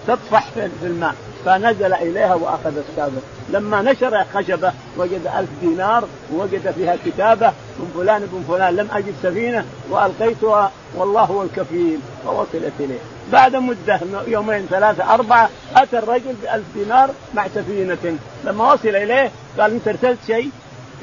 تطفح 0.06 0.50
في 0.50 0.87
الماء. 0.87 1.14
فنزل 1.44 1.94
إليها 1.94 2.35
وأخذ 2.35 2.72
السابق. 2.88 3.22
لما 3.50 3.83
نشر 3.83 4.20
الخشبه 4.20 4.72
وجد 4.96 5.26
ألف 5.38 5.48
دينار 5.62 6.04
ووجد 6.33 6.70
فيها 6.70 6.96
كتابة 7.07 7.52
من 7.78 7.92
فلان 7.96 8.20
بن 8.33 8.44
فلان 8.48 8.76
لم 8.76 8.88
أجد 8.92 9.14
سفينة 9.22 9.64
وألقيتها 9.90 10.72
والله 10.94 11.22
هو 11.22 11.42
الكفيل. 11.42 11.98
فوصلت 12.24 12.72
إليه. 12.80 12.98
بعد 13.33 13.57
مدة 13.57 14.00
يومين 14.26 14.66
ثلاثة 14.70 15.14
أربعة 15.14 15.50
أتى 15.76 15.98
الرجل 15.98 16.35
بألف 16.42 16.64
دينار 16.74 17.11
مع 17.35 17.46
سفينة. 17.54 18.18
لما 18.44 18.72
وصل 18.72 18.88
إليه 18.88 19.30
قال 19.59 19.72
أنت 19.72 19.88
ارسلت 19.88 20.18
شيء؟ 20.26 20.50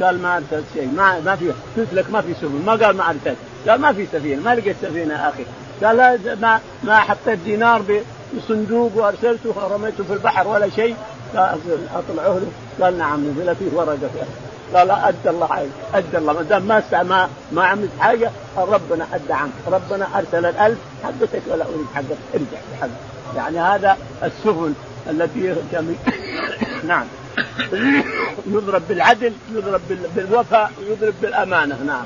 قال 0.02 0.22
ما 0.22 0.38
ارسلت 0.38 0.66
شيء 0.74 0.92
ما 0.96 1.20
ما 1.20 1.36
في 1.36 1.52
قلت 1.78 1.94
لك 1.94 2.12
ما 2.12 2.22
في 2.22 2.34
سفن 2.34 2.62
ما 2.66 2.72
قال 2.72 2.98
ما 2.98 3.10
ارسلت 3.10 3.38
قال 3.68 3.82
ما 3.82 3.94
في 3.94 4.06
سفينة 4.14 4.42
ما 4.44 4.56
لقيت 4.56 4.76
سفينة 4.82 5.14
يا 5.14 5.30
أخي. 5.30 5.46
قال 5.84 5.98
لا 5.98 6.36
ما 6.36 6.60
ما 6.84 7.00
حطيت 7.00 7.40
دينار 7.40 7.82
بصندوق 8.38 8.92
وارسلته 8.96 9.54
ورميته 9.56 10.04
في 10.04 10.14
البحر 10.14 10.48
ولا 10.48 10.70
شيء. 10.70 10.96
اطلعوه 11.36 12.40
له 12.40 12.52
قال 12.82 12.98
نعم 12.98 13.20
نزل 13.20 13.56
فيه 13.56 13.78
ورقة 13.78 14.10
قال 14.74 14.88
لا 14.88 15.10
أدى 15.10 15.30
الله 15.30 15.54
عليك 15.54 15.72
أدى 15.94 16.18
الله. 16.18 16.34
ما 16.34 16.42
دام 16.42 16.68
ما 16.68 17.04
ما 17.04 17.30
ما 17.52 17.66
عملت 17.66 17.92
حاجة 18.00 18.32
ربنا 18.58 19.08
أدى 19.14 19.34
عنك. 19.34 19.52
ربنا 19.68 20.08
أرسل 20.18 20.46
الألف 20.46 20.78
حقتك 21.04 21.42
ولا 21.48 21.66
أريد 21.66 21.86
حقك. 21.96 22.18
ارجع 22.34 22.62
بحقك 22.74 22.92
يعني 23.36 23.60
هذا 23.60 23.98
السفن 24.24 24.74
التي 25.10 25.56
نعم. 26.88 27.06
يضرب 28.48 28.82
بالعدل 28.90 29.34
يضرب 29.52 29.82
بالوفاء 30.16 30.72
يضرب 30.90 31.14
بالأمانة. 31.22 31.78
نعم. 31.88 32.06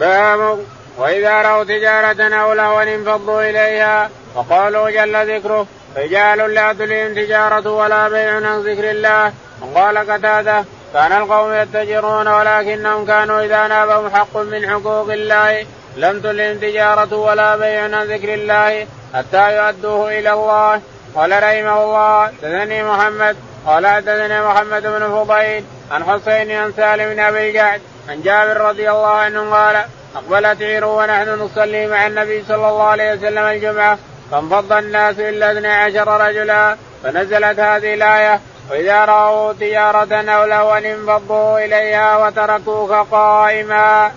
باب 0.00 0.58
وإذا 0.98 1.42
رأوا 1.42 1.64
تجارة 1.64 2.34
أو 2.34 2.52
لهوا 2.52 2.94
انفضوا 2.94 3.50
إليها 3.50 4.10
وقالوا 4.34 4.90
جل 4.90 5.36
ذكره 5.36 5.66
رجال 5.96 6.54
لا 6.54 6.72
تلهم 6.72 7.14
تجارة 7.14 7.70
ولا 7.70 8.08
بيع 8.08 8.34
عن 8.34 8.60
ذكر 8.60 8.90
الله. 8.90 9.32
وقال 9.62 9.98
قتادة 9.98 10.64
كان 10.94 11.12
القوم 11.12 11.52
يتجرون 11.52 12.28
ولكنهم 12.28 13.06
كانوا 13.06 13.44
إذا 13.44 13.66
نابهم 13.66 14.10
حق 14.10 14.36
من 14.36 14.70
حقوق 14.70 15.12
الله. 15.12 15.66
لم 15.96 16.20
تلهم 16.20 16.58
تجارة 16.58 17.16
ولا 17.16 17.56
بيع 17.56 17.82
عن 17.82 18.04
ذكر 18.04 18.34
الله 18.34 18.86
حتى 19.14 19.56
يؤدوه 19.56 20.18
إلى 20.18 20.32
الله. 20.32 20.80
قال 21.14 21.30
رحمه 21.30 21.84
الله 21.84 22.26
حدثني 22.26 22.84
محمد 22.84 23.36
قال 23.66 23.86
حدثني 23.86 24.42
محمد 24.42 24.82
بن 24.82 25.08
فضيل 25.08 25.64
عن 25.90 26.04
حسين 26.04 26.50
عن 26.50 26.72
سالم 26.72 27.14
بن 27.14 27.20
أبي 27.20 27.48
الجعد 27.48 27.80
عن 28.08 28.22
جابر 28.22 28.56
رضي 28.60 28.90
الله 28.90 29.14
عنه 29.16 29.54
قال 29.54 29.84
أقبلت 30.16 30.62
عير 30.62 30.84
ونحن 30.84 31.28
نصلي 31.28 31.86
مع 31.86 32.06
النبي 32.06 32.44
صلى 32.48 32.68
الله 32.68 32.82
عليه 32.82 33.12
وسلم 33.12 33.44
الجمعة. 33.44 33.98
فانفض 34.30 34.72
الناس 34.72 35.18
إلا 35.18 35.52
اثني 35.52 35.68
عشر 35.68 36.28
رجلا 36.28 36.76
فنزلت 37.02 37.60
هذه 37.60 37.94
الآية 37.94 38.40
وإذا 38.70 39.04
رأوا 39.04 39.52
تجارة 39.52 40.14
أو 40.14 40.44
لهوا 40.44 40.78
انفضوا 40.78 41.58
إليها 41.58 42.26
وتركوك 42.26 42.90
قائما. 42.90 44.12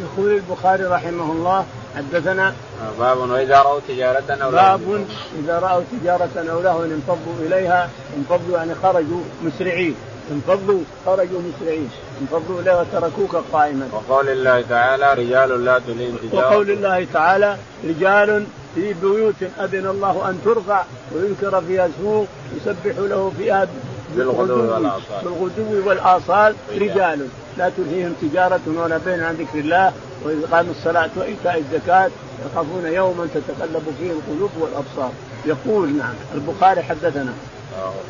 يقول 0.00 0.34
البخاري 0.34 0.84
رحمه 0.84 1.32
الله 1.32 1.66
حدثنا 1.96 2.54
باب 2.98 3.18
وإذا 3.18 3.62
رأوا 3.62 3.80
تجارة 3.88 4.38
أو 4.42 4.50
باب 4.50 5.06
إذا 5.38 5.58
رأوا 5.58 5.82
تجارة 5.92 6.50
أو 6.52 6.60
لهوا 6.60 6.84
انفضوا 6.84 7.34
إليها 7.40 7.90
انفضوا 8.16 8.56
يعني 8.56 8.74
خرجوا 8.74 9.20
مسرعين 9.42 9.96
انفضوا 10.30 10.80
خرجوا 11.06 11.40
مسرعين 11.40 11.90
انفضوا 12.20 12.60
اليه 12.60 12.80
وتركوك 12.80 13.36
قائما. 13.52 13.88
وقول 13.92 14.28
الله 14.28 14.64
تعالى 14.68 15.14
رجال 15.14 15.64
لا 15.64 15.78
تلين 15.86 16.18
تجارة. 16.22 16.46
وقول 16.46 16.70
الله 16.70 17.06
تعالى 17.12 17.56
رجال 17.84 18.46
في 18.74 18.92
بيوت 18.92 19.42
أذن 19.60 19.86
الله 19.86 20.30
أن 20.30 20.40
ترفع 20.44 20.84
ويذكر 21.14 21.60
فيها 21.60 21.86
اسمه 21.86 22.26
يسبح 22.56 22.98
له 22.98 23.32
فيها 23.38 23.68
بالغدو 24.16 24.74
والآصال. 24.74 25.24
بالغدو 25.24 25.88
والآصال 25.88 26.54
رجال. 26.72 27.28
لا 27.58 27.70
تلهيهم 27.76 28.12
تجارة 28.22 28.60
ولا 28.66 28.98
بين 28.98 29.22
عن 29.22 29.34
ذكر 29.34 29.58
الله. 29.58 29.92
واقام 30.24 30.66
الصلاة 30.70 31.10
وإيتاء 31.16 31.58
الزكاة 31.58 32.10
يخافون 32.46 32.86
يوما 32.86 33.28
تتقلب 33.34 33.84
فيه 33.98 34.10
القلوب 34.10 34.50
والأبصار. 34.60 35.12
يقول 35.46 35.88
نعم 35.88 36.14
البخاري 36.34 36.82
حدثنا 36.82 37.32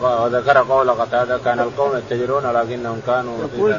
وذكر 0.01 0.59
قول 0.59 0.91
قتادة 0.91 1.39
كان 1.45 1.61
القوم 1.61 1.97
يتجرون 1.97 2.47
ولكنهم 2.47 3.01
كانوا 3.07 3.39
يقول 3.39 3.75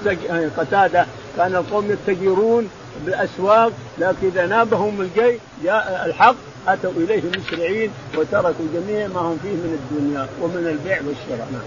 قتادة 0.58 1.06
كان 1.38 1.56
القوم 1.56 1.92
يتجرون 1.92 2.70
بالأسواق 3.06 3.72
لكن 3.98 4.28
إذا 4.28 4.46
نابهم 4.46 5.02
الجي 5.02 5.40
جاء 5.64 6.04
الحق 6.06 6.36
أتوا 6.68 6.92
إليه 6.98 7.22
مسرعين 7.38 7.92
وتركوا 8.18 8.66
جميع 8.74 9.08
ما 9.08 9.20
هم 9.20 9.38
فيه 9.42 9.50
من 9.50 9.80
الدنيا 9.82 10.28
ومن 10.42 10.68
البيع 10.68 10.98
والشراء. 10.98 11.48
نعم. 11.52 11.62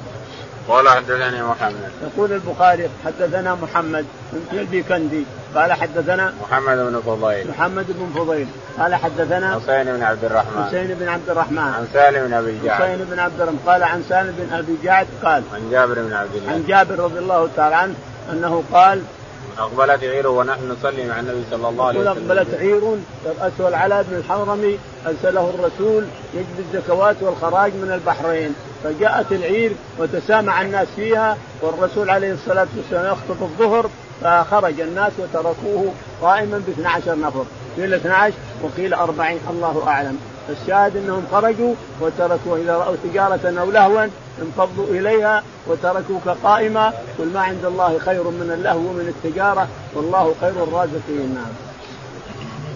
قال 0.69 0.89
حدثني 0.89 1.43
محمد. 1.43 1.91
يقول 2.03 2.33
البخاري 2.33 2.89
حدثنا 3.05 3.55
محمد 3.55 4.07
بن 4.33 4.59
البيكندي 4.59 5.25
قال 5.55 5.73
حدثنا 5.73 6.33
محمد 6.43 6.77
بن 6.77 7.01
فضيل. 7.07 7.49
محمد 7.49 7.87
بن 7.89 8.21
فضيل. 8.21 8.47
قال 8.79 8.95
حدثنا 8.95 9.55
حسين 9.55 9.85
بن 9.85 10.03
عبد 10.03 10.25
الرحمن. 10.25 10.65
حسين 10.65 10.95
بن 10.95 11.09
عبد 11.09 11.31
الرحمن. 11.31 11.59
عن 11.59 11.87
سالم 11.93 12.27
بن 12.27 12.33
أبي 12.33 12.59
جعد. 12.65 12.83
حسين 12.83 13.07
بن 13.11 13.19
عبد 13.19 13.41
الرحمن. 13.41 13.59
قال 13.67 13.83
عن 13.83 14.03
سالم 14.09 14.35
بن 14.39 14.55
أبي 14.55 14.77
جعد 14.85 15.07
قال 15.23 15.43
عن 15.55 15.71
جابر 15.71 15.95
بن 15.95 16.13
عبد 16.13 16.37
الله. 16.37 16.53
عن 16.53 16.65
جابر 16.69 16.99
رضي 16.99 17.19
الله 17.19 17.49
تعالى 17.57 17.77
عنه 17.77 17.95
أنه 18.33 18.63
قال 18.73 19.03
أقبلت 19.59 20.05
عير 20.05 20.29
ونحن 20.29 20.71
نصلي 20.71 21.09
مع 21.09 21.21
النبي 21.21 21.45
صلى 21.51 21.69
الله 21.69 21.87
عليه 21.87 22.01
وسلم. 22.01 22.31
أقبلت 22.31 22.55
عير 22.55 22.81
راسه 23.41 23.69
العلاء 23.69 24.03
بن 24.11 24.17
الحضرمي 24.17 24.79
أرسله 25.07 25.51
الرسول 25.55 26.05
يجبي 26.35 26.63
الزكوات 26.75 27.17
والخراج 27.21 27.73
من 27.75 27.91
البحرين. 27.95 28.55
فجاءت 28.85 29.33
العير 29.33 29.73
وتسامع 29.99 30.63
الناس 30.63 30.89
فيها 30.97 31.37
والرسول 31.63 32.11
عليه 32.11 32.33
الصلاة 32.33 32.67
والسلام 32.77 33.13
يخطب 33.13 33.43
الظهر 33.43 33.91
فخرج 34.23 34.81
الناس 34.81 35.13
وتركوه 35.19 35.93
قائما 36.23 36.59
ب 36.59 36.69
12 36.69 37.19
نفر. 37.19 37.45
قيل 37.77 37.95
12 37.95 38.35
وقيل 38.63 38.95
40 38.95 39.41
الله 39.51 39.85
أعلم. 39.89 40.19
الشاهد 40.49 40.97
أنهم 40.97 41.27
خرجوا 41.33 41.75
وتركوا 42.01 42.57
إذا 42.57 42.77
رأوا 42.77 42.97
تجارة 43.05 43.61
أو 43.61 43.71
لهوا 43.71 44.07
انفضوا 44.43 44.87
إليها 44.87 45.43
وتركوك 45.67 46.29
قائما. 46.45 46.93
قل 47.19 47.27
ما 47.35 47.41
عند 47.41 47.65
الله 47.65 47.99
خير 47.99 48.23
من 48.23 48.51
اللهو 48.55 48.79
ومن 48.79 49.15
التجارة. 49.17 49.69
والله 49.95 50.35
خير 50.41 50.51
الرازقين. 50.51 51.35
نعم. 51.35 51.53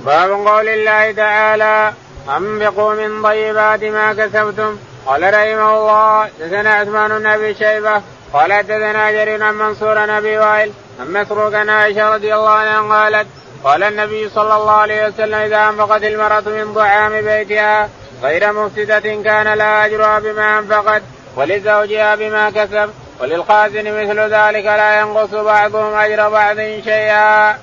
باب 0.06 0.30
قول 0.30 0.68
الله 0.68 1.12
تعالى 1.12 1.92
أنفقوا 2.36 2.94
من 2.94 3.22
طيبات 3.22 3.84
ما 3.84 4.12
كسبتم. 4.12 4.76
قال 5.06 5.22
رحمه 5.22 5.76
الله 5.76 6.28
دثنا 6.40 6.74
عثمان 6.74 7.18
بن 7.18 7.26
أبي 7.26 7.54
شيبة. 7.54 8.02
قال 8.32 8.52
حدثنا 8.52 9.10
جرير 9.10 9.52
منصور 9.52 9.94
بن 9.94 10.10
أبي 10.10 10.38
وائل. 10.38 10.72
عن 11.00 11.12
مسروق 11.12 11.54
عائشة 11.54 12.14
رضي 12.14 12.34
الله 12.34 12.50
عنها 12.50 12.94
قالت 12.94 13.26
قال 13.64 13.82
النبي 13.82 14.28
صلى 14.28 14.56
الله 14.56 14.72
عليه 14.72 15.08
وسلم 15.08 15.34
إذا 15.34 15.68
أنفقت 15.68 16.04
المرأة 16.04 16.40
من 16.40 16.74
طعام 16.74 17.20
بيتها 17.20 17.88
غير 18.22 18.52
مفسدة 18.52 19.00
كان 19.00 19.54
لها 19.54 19.86
أجرها 19.86 20.18
بما 20.18 20.58
أنفقت 20.58 21.02
ولزوجها 21.36 22.14
بما 22.14 22.50
كسب 22.50 22.90
وللخازن 23.20 23.84
مثل 23.84 24.20
ذلك 24.20 24.64
لا 24.64 25.00
ينقص 25.00 25.30
بعضهم 25.34 25.94
أجر 25.94 26.28
بعض 26.28 26.56
شيئا. 26.56 27.58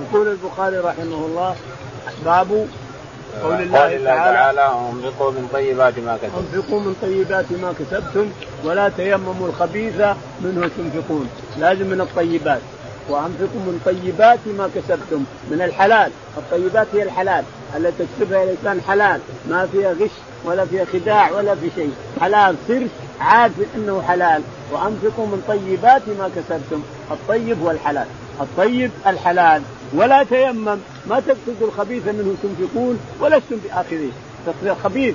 يقول 0.00 0.28
البخاري 0.28 0.76
رحمه 0.76 1.26
الله 1.26 1.56
باب 2.24 2.68
قول 3.42 3.60
الله, 3.60 3.96
الله 3.96 4.14
تعالى 4.14 4.70
أنفقوا 4.92 5.30
من 5.30 5.48
طيبات 5.52 5.98
ما 5.98 6.16
كسبتم. 6.16 6.38
أنفقوا 6.38 6.80
من 6.80 6.96
طيبات 7.02 7.52
ما 7.52 7.74
كسبتم 7.78 8.30
ولا 8.64 8.88
تيمموا 8.88 9.48
الخبيث 9.48 9.94
منه 10.40 10.70
تنفقون. 10.76 11.28
لازم 11.58 11.86
من 11.86 12.00
الطيبات. 12.00 12.60
وأنفقوا 13.08 13.60
من 13.66 13.80
طيبات 13.84 14.38
ما 14.58 14.70
كسبتم 14.74 15.24
من 15.50 15.62
الحلال. 15.62 16.10
الطيبات 16.36 16.86
هي 16.94 17.02
الحلال. 17.02 17.44
التي 17.76 18.04
تكسبها 18.04 18.42
الإنسان 18.44 18.80
حلال. 18.88 19.20
ما 19.48 19.66
فيها 19.66 19.92
غش 19.92 20.10
ولا 20.44 20.64
فيها 20.64 20.84
خداع 20.84 21.30
ولا 21.30 21.54
في 21.54 21.70
شيء. 21.76 21.92
حلال 22.20 22.56
صرف 22.68 22.90
عارف 23.20 23.52
إنه 23.76 24.02
حلال. 24.08 24.42
وأنفقوا 24.72 25.26
من 25.26 25.42
طيبات 25.48 26.02
ما 26.18 26.30
كسبتم 26.36 26.82
الطيب 27.10 27.62
هو 27.62 27.70
الحلال 27.70 28.06
الطيب 28.40 28.90
الحلال. 29.06 29.62
ولا 29.94 30.22
تيمم. 30.22 30.78
ما 31.06 31.20
تقصدوا 31.20 31.68
الخبيث 31.68 32.06
منه 32.06 32.34
تنفقون 32.42 32.98
ولستم 33.20 33.56
باخذيه 33.64 34.10
خبيث 34.84 35.14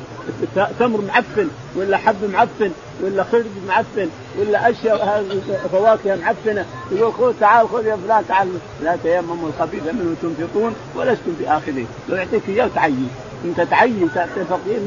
تمر 0.79 1.01
معفن 1.01 1.47
ولا 1.75 1.97
حب 1.97 2.15
معفن 2.33 2.71
ولا 3.03 3.23
خرج 3.23 3.45
معفن 3.67 4.09
ولا 4.39 4.69
أشياء 4.69 5.25
فواكه 5.71 6.15
معفنة. 6.15 6.65
يقول 6.91 7.13
خذ 7.13 7.39
تعال 7.39 7.69
خذ 7.69 7.85
يا 7.85 7.97
فلان 8.05 8.23
تعال. 8.27 8.47
لا 8.83 8.97
تيمموا 9.03 9.49
الخبيث 9.49 9.83
منه 9.83 10.15
تنفقون 10.21 10.75
ولستم 10.95 11.33
باخذيه 11.39 11.85
لو 12.09 12.15
يعطيك 12.15 12.41
إياه 12.49 12.69
تعين. 12.75 13.09
أنت 13.45 13.61
تعين 13.61 14.09
تعطي 14.15 14.45
فقير 14.49 14.79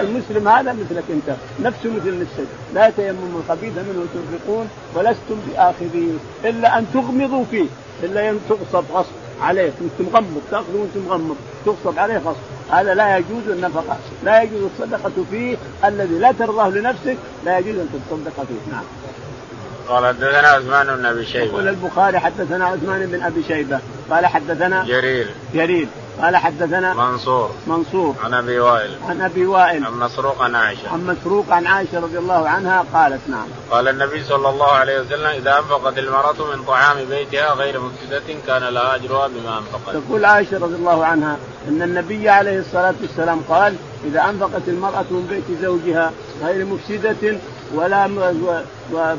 المسلم 0.00 0.48
هذا 0.48 0.72
مثلك 0.72 1.04
أنت. 1.10 1.36
نفسه 1.62 1.90
مثل 1.90 2.20
نفسك. 2.20 2.48
لا 2.74 2.90
تيمموا 2.90 3.40
الخبيث 3.44 3.72
منه 3.72 4.06
تنفقون 4.14 4.68
ولستم 4.94 5.36
باخذيه 5.48 6.12
إلا 6.44 6.78
أن 6.78 6.86
تغمضوا 6.94 7.44
فيه. 7.50 7.66
إلا 8.02 8.34
تغصب 8.48 8.84
غصب 8.92 9.10
عليك. 9.40 9.72
أنت 9.80 10.08
مغمض 10.08 10.40
تأخذ 10.50 10.76
وأنت 10.76 10.96
مغمض. 11.08 11.36
تغصب 11.66 11.98
عليه 11.98 12.18
غصب. 12.18 12.38
هذا 12.70 12.94
لا 12.94 13.16
يجوز 13.16 13.48
النفقة. 13.48 13.96
لا 14.24 14.42
يجوز 14.42 14.62
الصدقة 14.62 15.12
فيه. 15.30 15.56
الذي 15.84 16.18
لا 16.18 16.32
ترضاه 16.32 16.68
لنفسك 16.68 17.16
لا 17.44 17.58
يجوز 17.58 17.74
أن 17.74 17.88
تتصدق 17.92 18.46
فيه. 18.46 18.72
نعم. 18.72 18.84
قال 19.88 20.06
حدثنا 20.06 20.48
عثمان 20.48 20.96
بن 20.96 21.06
أبي 21.06 21.26
شيبة. 21.26 21.44
يقول 21.44 21.68
البخاري 21.68 22.18
حدثنا 22.18 22.66
عثمان 22.66 23.06
بن 23.06 23.22
أبي 23.22 23.42
شيبة. 23.42 23.80
قال 24.10 24.26
حدثنا 24.26 24.84
جرير. 24.84 25.26
جرير. 25.54 25.86
قال 26.22 26.36
حدثنا 26.36 26.94
منصور. 26.94 27.50
منصور. 27.66 28.14
عن 28.24 28.34
أبي 28.34 28.58
وائل. 28.58 28.90
عن 29.08 29.20
أبي 29.20 29.46
وائل. 29.46 29.84
عن 29.84 29.92
مسروق 29.92 30.42
عن 30.42 30.54
عائشة. 30.54 30.88
عن 30.92 31.06
مسروق 31.06 31.50
عن 31.50 31.66
عائشة 31.66 32.00
رضي 32.00 32.18
الله 32.18 32.48
عنها 32.48 32.84
قالت 32.94 33.20
نعم. 33.28 33.46
قال 33.70 33.88
النبي 33.88 34.24
صلى 34.24 34.48
الله 34.48 34.66
عليه 34.66 35.00
وسلم 35.00 35.26
إذا 35.26 35.58
أنفقت 35.58 35.98
المرأة 35.98 36.56
من 36.56 36.64
طعام 36.64 36.96
بيتها 37.04 37.54
غير 37.54 37.80
مفسدة 37.80 38.34
كان 38.46 38.62
لها 38.62 38.94
أجرها 38.94 39.28
بما 39.28 39.58
أنفقت. 39.58 39.96
تقول 40.06 40.24
عائشة 40.24 40.58
رضي 40.58 40.74
الله 40.74 41.06
عنها 41.06 41.36
إن 41.68 41.82
النبي 41.82 42.28
عليه 42.28 42.58
الصلاة 42.58 42.94
والسلام 43.02 43.40
قال 43.48 43.74
إذا 44.04 44.24
أنفقت 44.24 44.68
المرأة 44.68 45.04
من 45.10 45.26
بيت 45.30 45.60
زوجها 45.62 46.12
غير 46.42 46.64
مفسدة 46.64 47.38
ولا 47.74 48.06
و... 48.06 48.60
و... 48.92 49.14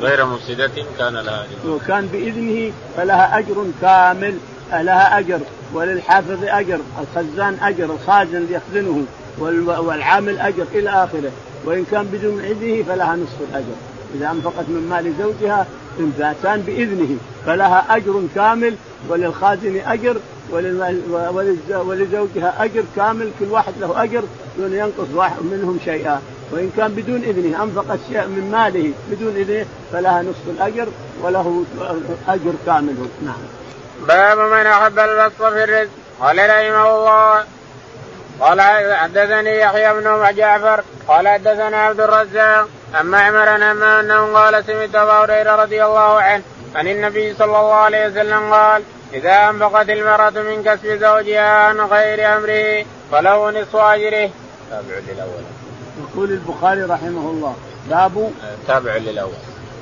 غير 0.00 0.24
مفسدة 0.24 0.70
كان 0.98 1.14
لها 1.14 1.44
أجر 1.44 1.70
وكان 1.70 2.06
بإذنه 2.06 2.72
فلها 2.96 3.38
أجر 3.38 3.66
كامل 3.82 4.38
لها 4.72 5.18
أجر. 5.18 5.40
وللحافظ 5.74 6.44
أجر 6.44 6.78
الخزان 7.00 7.58
أجر 7.62 7.84
الخازن 7.84 8.36
اللي 8.36 8.54
يخزنه 8.54 9.04
والعامل 9.78 10.38
أجر 10.38 10.64
إلى 10.74 10.90
آخره. 10.90 11.30
وإن 11.64 11.84
كان 11.90 12.06
بدون 12.12 12.40
إذنه 12.40 12.82
فلها 12.82 13.16
نصف 13.16 13.36
الأجر. 13.50 13.74
إذا 14.14 14.30
أنفقت 14.30 14.68
من 14.68 14.86
مال 14.90 15.12
زوجها 15.18 15.66
إن 16.00 16.32
كان 16.42 16.60
بإذنه 16.60 17.16
فلها 17.46 17.96
أجر 17.96 18.22
كامل 18.34 18.74
وللخازن 19.08 19.80
أجر 19.86 20.16
ولزوجها 21.86 22.64
أجر 22.64 22.84
كامل 22.96 23.30
كل 23.40 23.46
واحد 23.46 23.72
له 23.80 24.02
أجر 24.02 24.22
دون 24.58 24.72
ينقص 24.72 25.08
واحد 25.14 25.42
منهم 25.42 25.78
شيئا. 25.84 26.20
وإن 26.52 26.70
كان 26.76 26.94
بدون 26.94 27.22
إذنه 27.22 27.62
أنفقت 27.62 27.98
شيء 28.08 28.26
من 28.26 28.50
ماله 28.52 28.90
بدون 29.10 29.36
إذنه 29.36 29.66
فلها 29.92 30.22
نصف 30.22 30.48
الأجر 30.48 30.88
وله 31.22 31.64
أجر 32.28 32.52
كامل. 32.66 32.94
نعم. 33.24 33.40
باب 34.00 34.38
من 34.38 34.66
أحب 34.66 34.98
البسط 34.98 35.42
في 35.42 35.64
الرزق. 35.64 35.90
قال 36.20 36.38
رحمه 36.38 36.96
الله. 36.96 37.44
قال 38.40 38.60
حدثني 38.94 39.58
يحيى 39.60 39.92
بن 39.94 40.34
جعفر. 40.34 40.82
قال 41.08 41.28
حدثنا 41.28 41.76
عبد 41.76 42.00
الرزاق. 42.00 42.68
اما 43.00 43.30
معمر 43.30 43.56
أنه 44.00 44.38
قال 44.38 44.64
سمعت 44.64 44.94
أبا 44.94 45.12
هريرة 45.12 45.56
رضي 45.56 45.84
الله 45.84 46.20
عنه 46.20 46.42
عن 46.74 46.88
النبي 46.88 47.34
صلى 47.34 47.44
الله 47.44 47.74
عليه 47.74 48.06
وسلم 48.06 48.52
قال 48.52 48.82
إذا 49.12 49.50
أنفقت 49.50 49.88
المرأة 49.88 50.30
من 50.30 50.62
كسب 50.62 51.00
زوجها 51.00 51.40
عن 51.40 51.80
غير 51.80 52.36
أمره 52.36 52.86
فله 53.12 53.50
نصف 53.50 53.76
أجره. 53.76 54.30
تابع 54.70 54.98
للأول. 55.08 55.42
يقول 56.00 56.30
البخاري 56.30 56.82
رحمه 56.82 57.30
الله. 57.30 57.56
باب 57.90 58.32
تابع 58.66 58.96
للأول. 58.96 59.32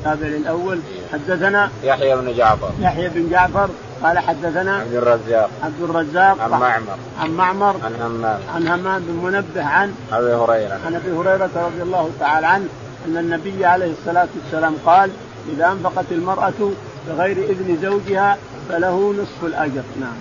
تابع 0.04 0.26
للأول. 0.26 0.80
حدثنا 1.12 1.70
يحيى 1.82 2.16
بن 2.16 2.36
جعفر. 2.36 2.70
يحيى 2.80 3.08
بن 3.08 3.30
جعفر. 3.30 3.68
قال 4.04 4.18
حدثنا 4.18 4.76
عبد 4.76 4.94
الرزاق. 4.94 5.50
عبد 5.62 5.82
الرزاق. 5.82 6.40
عن 6.40 6.50
معمر. 6.50 6.96
عن 7.20 7.30
معمر. 7.30 7.76
عن 7.84 7.94
همام. 8.00 8.40
عن 8.54 8.68
همام 8.68 9.02
بن 9.02 9.24
منبه 9.24 9.64
عن 9.64 9.94
أبي 10.12 10.32
هريرة. 10.34 10.80
عن 10.86 10.94
أبي 10.94 11.12
هريرة 11.12 11.50
رضي 11.56 11.82
الله 11.82 12.10
تعالى 12.20 12.46
عنه 12.46 12.68
أن 13.06 13.16
النبي 13.16 13.66
عليه 13.66 13.92
الصلاة 13.92 14.28
والسلام 14.36 14.76
قال 14.86 15.10
إذا 15.52 15.66
أنفقت 15.66 16.04
المرأة 16.10 16.70
بغير 17.08 17.36
إذن 17.36 17.78
زوجها 17.82 18.38
فله 18.68 19.14
نصف 19.18 19.44
الأجر. 19.44 19.82
نعم. 20.00 20.16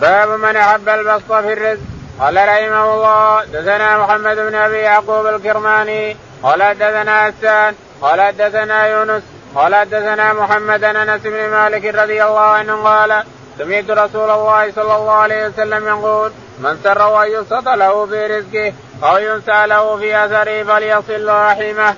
باب 0.00 0.28
من 0.40 0.56
أحب 0.56 0.88
البسط 0.88 1.32
في 1.32 1.52
الرزق. 1.52 1.82
قال 2.20 2.36
رحمه 2.36 2.94
الله 2.94 3.44
دثنا 3.44 3.98
محمد 3.98 4.36
بن 4.36 4.54
أبي 4.54 4.76
يعقوب 4.76 5.26
الكرماني. 5.26 6.16
قال 6.42 6.58
دثنا 6.78 7.22
حسان. 7.22 7.74
قال 8.02 8.36
دثنا 8.36 8.86
يونس. 8.86 9.22
قال 9.54 9.74
حدثنا 9.74 10.32
محمد 10.32 10.84
انس 10.84 11.22
بن 11.22 11.50
مالك 11.50 11.84
رضي 11.84 12.24
الله 12.24 12.40
عنه 12.40 12.74
قال 12.74 13.24
سمعت 13.58 13.90
رسول 13.90 14.30
الله 14.30 14.72
صلى 14.72 14.96
الله 14.96 15.12
عليه 15.12 15.48
وسلم 15.48 15.88
يقول 15.88 16.30
من 16.58 16.76
سر 16.84 17.22
أن 17.22 17.30
يبسط 17.30 17.68
له 17.68 18.06
في 18.06 18.26
رزقه 18.26 18.72
أو 19.02 19.16
ينسى 19.16 19.66
له 19.66 19.96
في 19.96 20.24
أثره 20.24 20.62
فليصل 20.62 21.28
رحمه. 21.28 21.94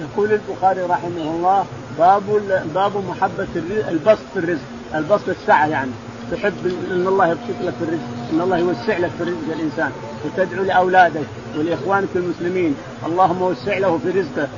يقول 0.00 0.32
البخاري 0.32 0.80
رحمه 0.80 1.22
الله 1.22 1.66
باب 1.98 2.22
باب 2.74 3.04
محبة 3.08 3.46
البسط 3.88 4.24
في 4.34 4.38
الرزق، 4.38 4.66
البسط 4.94 5.28
السعة 5.28 5.66
يعني 5.66 5.90
تحب 6.32 6.66
إن 6.90 7.06
الله 7.06 7.26
يبسط 7.26 7.60
لك 7.62 7.74
في 7.78 7.84
الرزق، 7.84 8.32
إن 8.32 8.40
الله 8.40 8.58
يوسع 8.58 8.98
لك 8.98 9.10
في 9.18 9.24
رزق 9.24 9.54
الإنسان، 9.56 9.92
وتدعو 10.24 10.64
لاولادك 10.64 11.26
ولإخوانك 11.56 12.08
المسلمين، 12.14 12.76
اللهم 13.06 13.42
وسع 13.42 13.78
له 13.78 14.00
في 14.02 14.20
رزقه 14.20 14.48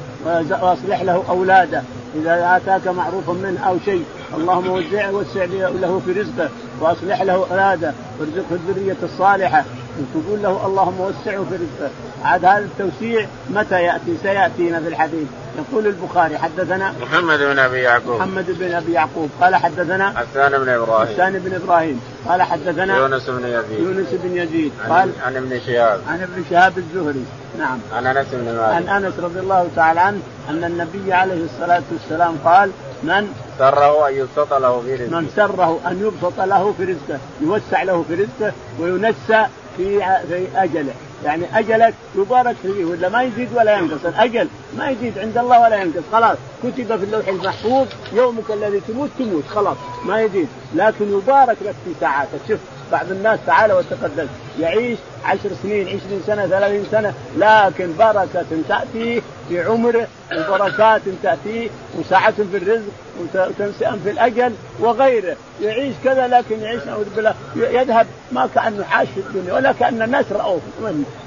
وأصلح 0.62 1.02
له 1.02 1.24
أولاده 1.28 1.82
إذا 2.14 2.56
آتاك 2.56 2.88
معروفا 2.88 3.32
منه 3.32 3.60
أو 3.60 3.76
شيء 3.84 4.04
اللهم 4.34 4.70
وسع 4.70 5.10
وسع 5.10 5.44
له 5.44 6.02
في 6.06 6.12
رزقه 6.12 6.50
وأصلح 6.80 7.22
له 7.22 7.32
اولاده 7.32 7.92
وارزقه 8.20 8.44
الذرية 8.50 8.96
الصالحة. 9.02 9.64
وتقول 9.98 10.42
له 10.42 10.66
اللهم 10.66 11.00
وسعه 11.00 11.44
في 11.44 11.54
رزقه. 11.54 11.90
عاد 12.24 12.44
هذا 12.44 12.58
التوسيع 12.58 13.26
متى 13.50 13.82
يأتي؟ 13.82 14.16
سيأتينا 14.22 14.80
في 14.80 14.88
الحديث. 14.88 15.26
يقول 15.58 15.86
البخاري 15.86 16.38
حدثنا 16.38 16.94
محمد 17.00 17.38
بن 17.38 17.58
أبي 17.58 17.78
يعقوب. 17.78 18.20
محمد 18.20 18.46
بن 18.48 18.74
أبي 18.74 18.92
يعقوب. 18.92 19.30
قال 19.40 19.56
حدثنا 19.56 20.12
حسان 20.16 20.58
بن 20.58 20.68
إبراهيم. 20.68 21.14
حسان 21.14 21.38
بن 21.38 21.54
إبراهيم. 21.54 22.00
قال 22.28 22.42
حدثنا 22.42 22.96
يونس 22.96 23.30
بن 23.30 23.44
يزيد. 23.44 23.80
يونس 23.80 24.08
بن 24.12 24.36
يزيد. 24.36 24.72
قال 24.88 25.10
عن 25.26 25.36
ابن 25.36 25.60
شهاب. 25.66 26.00
عن 26.08 26.22
ابن 26.22 26.44
شهاب 26.50 26.78
الزهري. 26.78 27.24
نعم. 27.58 27.78
عن 27.92 28.06
أنس 28.06 28.26
بن 28.32 28.44
مالك. 28.44 28.88
عن 28.88 29.04
أنس 29.04 29.14
رضي 29.18 29.40
الله 29.40 29.68
تعالى 29.76 30.00
عنه 30.00 30.20
أن 30.50 30.64
النبي 30.64 31.12
عليه 31.12 31.44
الصلاة 31.44 31.82
والسلام 31.92 32.36
قال 32.44 32.70
من 33.02 33.32
سره 33.58 34.08
أن 34.08 34.14
يبسط 34.14 34.52
له 34.52 34.80
في 34.80 34.94
رزقه. 34.94 35.20
من 35.20 35.30
سره 35.36 35.80
أن 35.86 36.00
يبسط 36.06 36.40
له 36.40 36.74
في 36.78 36.84
رزقه 36.84 37.18
يوسع 37.40 37.82
له 37.82 38.04
في 38.08 38.14
رزقه 38.14 38.52
وينسى 38.80 39.46
في 39.78 39.98
في 40.28 40.46
أجله. 40.56 40.92
يعني 41.24 41.58
أجلك 41.58 41.94
يبارك 42.16 42.56
فيه 42.62 42.84
ولا 42.84 43.08
ما 43.08 43.22
يزيد 43.22 43.48
ولا 43.54 43.78
ينقص. 43.78 44.06
الأجل 44.06 44.48
ما 44.78 44.90
يزيد 44.90 45.18
عند 45.18 45.38
الله 45.38 45.60
ولا 45.60 45.82
ينقص. 45.82 46.02
خلاص 46.12 46.36
كتب 46.62 46.96
في 46.96 47.04
اللوح 47.04 47.28
المحفوظ 47.28 47.86
يومك 48.12 48.50
الذي 48.50 48.80
تموت 48.80 49.10
تموت 49.18 49.44
خلاص 49.48 49.76
ما 50.04 50.22
يزيد. 50.22 50.48
لكن 50.74 51.12
يبارك 51.12 51.56
لك 51.62 51.74
في 51.84 51.90
ساعاتك 52.00 52.38
شوف 52.48 52.58
بعض 52.92 53.10
الناس 53.10 53.38
تعالى 53.46 53.74
وتقدم. 53.74 54.26
يعيش 54.60 54.98
عشر 55.24 55.50
سنين 55.62 55.86
عشرين 55.86 56.22
سنة 56.26 56.46
ثلاثين 56.46 56.84
سنة 56.90 57.14
لكن 57.36 57.96
بركة 57.98 58.44
تأتي 58.68 59.22
في 59.48 59.62
عمره 59.62 60.06
وبركات 60.32 61.00
تأتيه 61.22 61.68
وسعة 61.98 62.30
في 62.30 62.56
الرزق 62.56 62.90
وتنسئة 63.34 63.98
في 64.04 64.10
الأجل 64.10 64.52
وغيره. 64.80 65.36
يعيش 65.62 65.94
كذا 66.04 66.26
لكن 66.26 66.60
يعيش 66.60 66.82
نعوذ 66.86 67.06
بالله. 67.16 67.34
يذهب 67.56 68.06
ما 68.32 68.48
كأنه 68.54 68.84
عاش 68.90 69.08
في 69.08 69.20
الدنيا 69.20 69.54
ولا 69.54 69.72
كأن 69.72 70.02
الناس 70.02 70.24
رأوه 70.32 70.60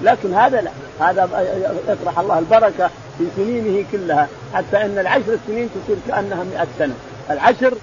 لكن 0.02 0.34
هذا 0.34 0.62
لا. 0.62 0.72
هذا 1.00 1.30
يطرح 1.90 2.20
الله 2.20 2.40
البركة 2.40 2.90
في 3.18 3.24
سنينه 3.36 3.86
كلها. 3.92 4.28
حتى 4.54 4.78
أن 4.78 4.98
العشر 5.00 5.38
سنين 5.48 5.70
تصير 5.70 5.98
كأنها 6.08 6.44
مئة 6.44 6.68
سنة. 6.80 6.94
العشر 7.30 7.74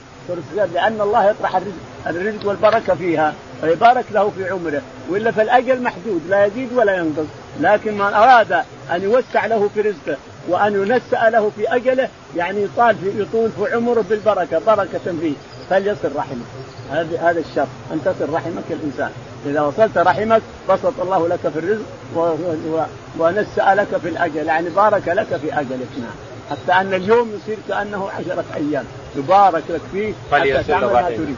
لأن 0.74 1.00
الله 1.00 1.30
يطرح 1.30 1.56
الرزق 1.56 1.72
الرزق 2.06 2.48
والبركة 2.48 2.94
فيها. 2.94 3.34
فيبارك 3.60 4.04
له 4.10 4.30
في 4.30 4.50
عمره 4.50 4.82
وإلا 5.08 5.30
فالأجل 5.30 5.82
محدود 5.82 6.22
لا 6.28 6.44
يزيد 6.44 6.72
ولا 6.72 6.96
ينقص. 6.96 7.26
لكن 7.60 7.94
من 7.94 8.00
أراد 8.00 8.52
أن 8.92 9.02
يوسع 9.02 9.46
له 9.46 9.68
في 9.74 9.80
رزقه 9.80 10.16
وأن 10.48 10.74
ينسأ 10.74 11.30
له 11.30 11.50
في 11.56 11.74
أجله 11.74 12.08
يعني 12.36 12.62
يطال 12.62 12.96
في 12.96 13.22
يطول 13.22 13.50
في 13.50 13.74
عمره 13.74 14.04
بالبركة 14.10 14.58
بركة 14.58 15.12
فيه. 15.20 15.32
فليصل 15.70 16.16
رحمه. 16.16 16.44
هذا 16.90 17.20
هذا 17.20 17.40
الشرط. 17.40 17.68
أن 17.92 18.00
تصل 18.04 18.32
رحمك 18.32 18.64
الإنسان. 18.70 19.10
إذا 19.46 19.60
وصلت 19.60 19.98
رحمك 19.98 20.42
بسط 20.68 21.00
الله 21.00 21.28
لك 21.28 21.40
في 21.40 21.58
الرزق 21.58 22.88
ونسأ 23.18 23.74
لك 23.74 23.96
في 24.02 24.08
الأجل. 24.08 24.46
يعني 24.46 24.68
بارك 24.68 25.08
لك 25.08 25.36
في 25.36 25.60
أجلك. 25.60 25.88
نعم. 25.98 26.27
حتى 26.50 26.72
أن 26.72 26.94
اليوم 26.94 27.40
يصير 27.42 27.58
كأنه 27.68 28.10
عشرة 28.10 28.44
أيام. 28.56 28.84
يبارك 29.16 29.62
لك 29.68 29.80
فيه 29.92 30.12
حتى 30.32 30.62
تعمل 30.62 30.86
ما 30.86 31.02
تريد 31.02 31.36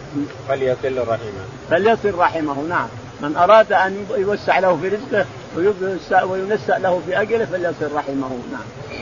فليصل 0.49 0.99
رحمه. 0.99 1.45
فليصل 1.71 2.19
رحمه 2.19 2.63
نعم. 2.69 2.89
من 3.21 3.37
أراد 3.37 3.73
أن 3.73 4.07
يوسع 4.17 4.59
له 4.59 4.79
في 4.83 4.89
رزقه 4.89 5.27
وينسأ 6.27 6.79
له 6.79 7.03
في 7.07 7.21
أجله 7.23 7.45
فليصل 7.45 7.95
رحمه 7.95 8.39
نعم. 8.53 9.01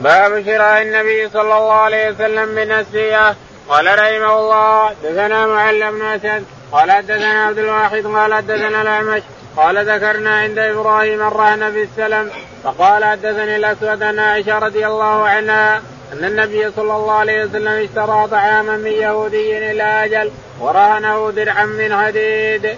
باب 0.00 0.44
شراء 0.44 0.82
النبي 0.82 1.28
صلى 1.28 1.42
الله 1.42 1.72
عليه 1.72 2.10
وسلم 2.10 2.48
من 2.48 2.72
السيئة. 2.72 3.36
قال 3.68 3.86
رحمه 3.86 4.38
الله 4.38 4.92
دثنا 5.04 5.46
معل 5.46 5.92
بن 5.92 6.02
أسد 6.02 6.44
قال 6.72 7.06
دثنا 7.06 7.44
عبد 7.46 7.58
الواحد 7.58 8.06
قال 8.06 8.46
دثنا 8.46 8.82
الأعمش 8.82 9.22
قال 9.56 9.88
ذكرنا 9.90 10.30
عند 10.30 10.58
إبراهيم 10.58 11.22
الرهن 11.22 11.72
في 11.72 11.82
السلم 11.82 12.30
فقال 12.64 13.04
حدثني 13.04 13.56
الأسود 13.56 14.02
ان 14.02 14.18
عائشة 14.18 14.58
رضي 14.58 14.86
الله 14.86 15.28
عنها 15.28 15.76
أن 16.12 16.24
النبي 16.24 16.70
صلى 16.70 16.96
الله 16.96 17.12
عليه 17.12 17.44
وسلم 17.44 17.68
اشترى 17.68 18.28
طعاما 18.30 18.76
من 18.76 18.90
يهودي 18.90 19.70
إلى 19.70 19.82
أجل 19.82 20.30
ورهنه 20.60 21.30
درعا 21.30 21.64
من 21.64 21.96
حديد. 21.96 22.76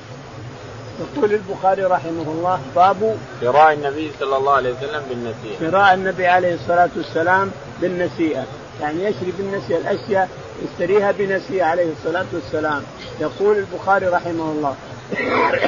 يقول 1.00 1.32
البخاري 1.32 1.84
رحمه 1.84 2.22
الله 2.22 2.60
باب 2.76 3.16
شراء 3.40 3.72
النبي 3.72 4.10
صلى 4.20 4.36
الله 4.36 4.52
عليه 4.52 4.74
وسلم 4.74 5.02
بالنسيئة. 5.08 5.70
شراء 5.70 5.94
النبي 5.94 6.26
عليه 6.26 6.54
الصلاة 6.54 6.90
والسلام 6.96 7.50
بالنسيئة، 7.80 8.44
يعني 8.80 9.04
يشري 9.04 9.32
بالنسيئة 9.38 9.78
الأشياء 9.78 10.28
يشتريها 10.62 11.12
بنسيئة 11.12 11.64
عليه 11.64 11.92
الصلاة 11.92 12.26
والسلام. 12.32 12.82
يقول 13.20 13.56
البخاري 13.56 14.06
رحمه 14.06 14.52
الله 14.52 14.74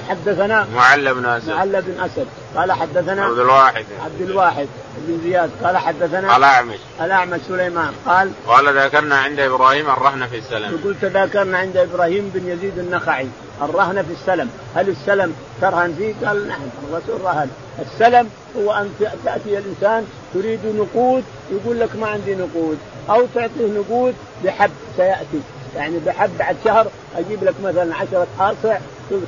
حدثنا 0.09 0.67
معل 0.75 1.15
بن 1.15 1.27
أسد. 1.27 1.49
معل 1.49 1.83
بن 1.83 2.01
أسد. 2.01 2.27
قال 2.57 2.73
حدثنا 2.73 3.25
عبد 3.25 3.39
الواحد. 3.39 3.85
عبد 4.05 4.21
الواحد 4.21 4.67
بن 4.97 5.21
زياد. 5.25 5.51
قال 5.65 5.77
حدثنا 5.77 6.37
الأعمش. 6.37 6.79
الأعمش 7.01 7.41
سليمان. 7.49 7.93
قال 8.07 8.31
قال 8.47 8.79
ذكرنا 8.79 9.17
عند 9.17 9.41
إبراهيم 9.41 9.91
الرهن 9.91 10.27
في 10.27 10.39
السلم. 10.39 10.79
يقول 10.81 10.95
تذاكرنا 11.03 11.59
عند 11.59 11.77
إبراهيم 11.77 12.31
بن 12.35 12.49
يزيد 12.49 12.79
النخعي. 12.79 13.29
الرهن 13.63 14.03
في 14.03 14.13
السلم. 14.13 14.51
هل 14.75 14.89
السلم 14.89 15.35
ترهن 15.61 15.95
فيه؟ 15.99 16.27
قال 16.27 16.49
نعم 16.49 16.61
الرسول 16.89 17.21
رهن. 17.21 17.51
السلم 17.79 18.31
هو 18.57 18.73
أن 18.73 18.91
تأتي 19.25 19.59
الإنسان 19.59 20.07
تريد 20.35 20.61
نقود 20.67 21.25
يقول 21.51 21.81
لك 21.81 21.97
ما 21.97 22.07
عندي 22.07 22.35
نقود. 22.35 22.79
أو 23.11 23.27
تعطيه 23.35 23.67
نقود 23.67 24.15
بحب 24.45 24.71
سيأتي. 24.97 25.41
يعني 25.77 25.99
بحب 25.99 26.39
بعد 26.39 26.57
شهر 26.65 26.87
أجيب 27.17 27.45
لك 27.45 27.55
مثلا 27.65 27.95
عشرة 27.95 28.27
كل 28.39 28.79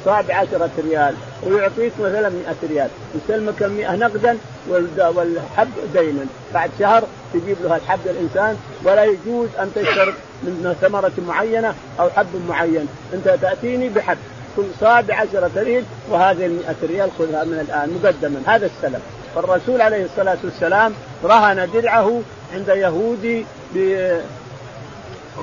صاع 0.05 0.21
بعشرة 0.21 0.71
ريال 0.79 1.15
ويعطيك 1.47 1.93
مثلا 2.01 2.29
100 2.29 2.57
ريال. 2.71 2.89
يسلمك 3.15 3.63
المئة 3.63 3.97
نقدا 3.97 4.39
والحب 4.99 5.69
دينا 5.95 6.27
بعد 6.55 6.71
شهر 6.79 7.05
تجيب 7.35 7.57
له 7.65 7.77
الحب 7.77 8.01
الإنسان 8.07 8.57
ولا 8.85 9.05
يجوز 9.05 9.49
أن 9.61 9.71
تشترط 9.75 10.15
من 10.43 10.77
ثمرة 10.81 11.13
معينة 11.29 11.75
أو 12.01 12.11
حب 12.11 12.27
معين. 12.49 12.89
أنت 13.15 13.29
تأتيني 13.43 13.89
بحب. 13.89 14.19
كل 14.57 14.65
صاع 14.81 15.01
بعشرة 15.01 15.51
ريال 15.57 15.85
وهذه 16.11 16.47
المئة 16.47 16.77
ريال 16.83 17.11
خذها 17.19 17.45
من 17.45 17.67
الآن 17.69 18.01
مقدما. 18.03 18.43
هذا 18.47 18.67
السلم 18.67 19.01
فالرسول 19.35 19.81
عليه 19.81 20.05
الصلاة 20.05 20.39
والسلام 20.45 20.95
رهن 21.25 21.71
درعه 21.75 22.21
عند 22.55 22.69
يهودي 22.69 23.45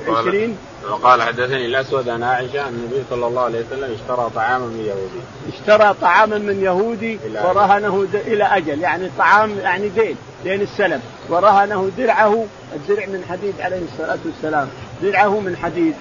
ب 0.08 0.12
20 0.12 0.58
وقال 0.90 1.22
حدثني 1.22 1.66
الأسود 1.66 2.10
عن 2.10 2.24
عائشة 2.24 2.68
أن 2.68 2.74
النبي 2.74 3.04
صلى 3.10 3.28
الله 3.28 3.42
عليه 3.42 3.60
وسلم 3.60 3.94
اشترى 3.94 4.30
طعاما 4.36 4.66
من 4.66 4.86
يهودي. 4.86 5.54
اشترى 5.54 5.96
طعاما 6.02 6.38
من 6.38 6.64
يهودي 6.64 7.20
ورهنه 7.44 8.08
إلى 8.14 8.44
أجل. 8.44 8.82
يعني 8.82 9.10
طعام 9.18 9.60
يعني 9.60 9.90
دين 9.90 10.16
دين 10.44 10.62
السلم 10.62 11.02
ورهنه 11.30 11.92
درعه 11.98 12.46
الدرع 12.76 13.06
من 13.06 13.26
حديد 13.30 13.54
عليه 13.60 13.82
الصلاة 13.94 14.20
والسلام. 14.26 14.68
درعه 15.02 15.40
من 15.40 15.58
حديد. 15.58 15.94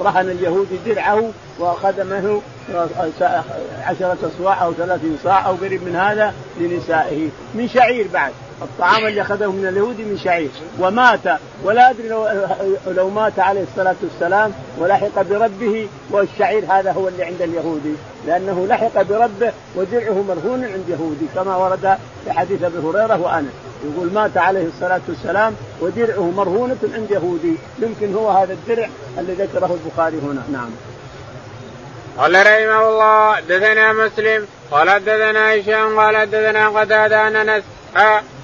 رهن 0.00 0.30
اليهودي 0.30 0.76
درعه 0.86 1.30
واخذ 1.58 2.04
منه 2.04 2.42
عشرة 3.82 4.30
صواع 4.38 4.64
أو 4.64 4.72
ثلاثين 4.72 5.18
صاع 5.24 5.46
أو 5.46 5.54
قريب 5.54 5.82
من 5.82 5.96
هذا 5.96 6.34
لنسائه. 6.60 7.28
من 7.54 7.68
شعير 7.68 8.06
بعد. 8.12 8.32
الطعام 8.62 9.06
اللي 9.06 9.22
أخذه 9.22 9.52
من 9.52 9.66
اليهود 9.66 9.98
من 9.98 10.18
شعير 10.24 10.50
ومات 10.80 11.20
ولا 11.64 11.90
أدري 11.90 12.08
لو, 12.08 12.28
لو 12.86 13.10
مات 13.10 13.38
عليه 13.38 13.62
الصلاة 13.62 13.96
والسلام 14.02 14.52
ولحق 14.78 15.22
بربه 15.22 15.88
والشعير 16.10 16.64
هذا 16.68 16.92
هو 16.92 17.08
اللي 17.08 17.24
عند 17.24 17.42
اليهودي 17.42 17.94
لأنه 18.26 18.66
لحق 18.66 19.02
بربه 19.02 19.52
ودرعه 19.76 20.22
مرهون 20.28 20.64
عند 20.64 20.88
يهودي 20.88 21.26
كما 21.34 21.56
ورد 21.56 21.98
في 22.24 22.32
حديث 22.32 22.62
أبي 22.62 22.78
هريرة 22.78 23.20
وأنس. 23.20 23.52
يقول 23.84 24.12
مات 24.12 24.36
عليه 24.36 24.66
الصلاة 24.66 25.00
والسلام 25.08 25.54
ودرعه 25.80 26.30
مرهونه 26.30 26.76
عند 26.94 27.10
يهودي. 27.10 27.56
يمكن 27.78 28.14
هو 28.14 28.30
هذا 28.30 28.52
الدرع 28.52 28.88
اللي 29.18 29.32
ذكره 29.34 29.78
البخاري 29.84 30.18
هنا. 30.18 30.42
نعم. 30.52 30.70
قال 32.18 32.34
رحمه 32.34 32.88
الله 32.88 33.34
حدثنا 33.34 33.92
مسلم 33.92 34.46
قال 34.70 34.90
حدثنا 34.90 35.54
هشام 35.54 35.98
قال 35.98 36.16
حدثنا 36.16 36.68
قتادة 36.68 37.20
عن 37.20 37.36
أنس 37.36 37.64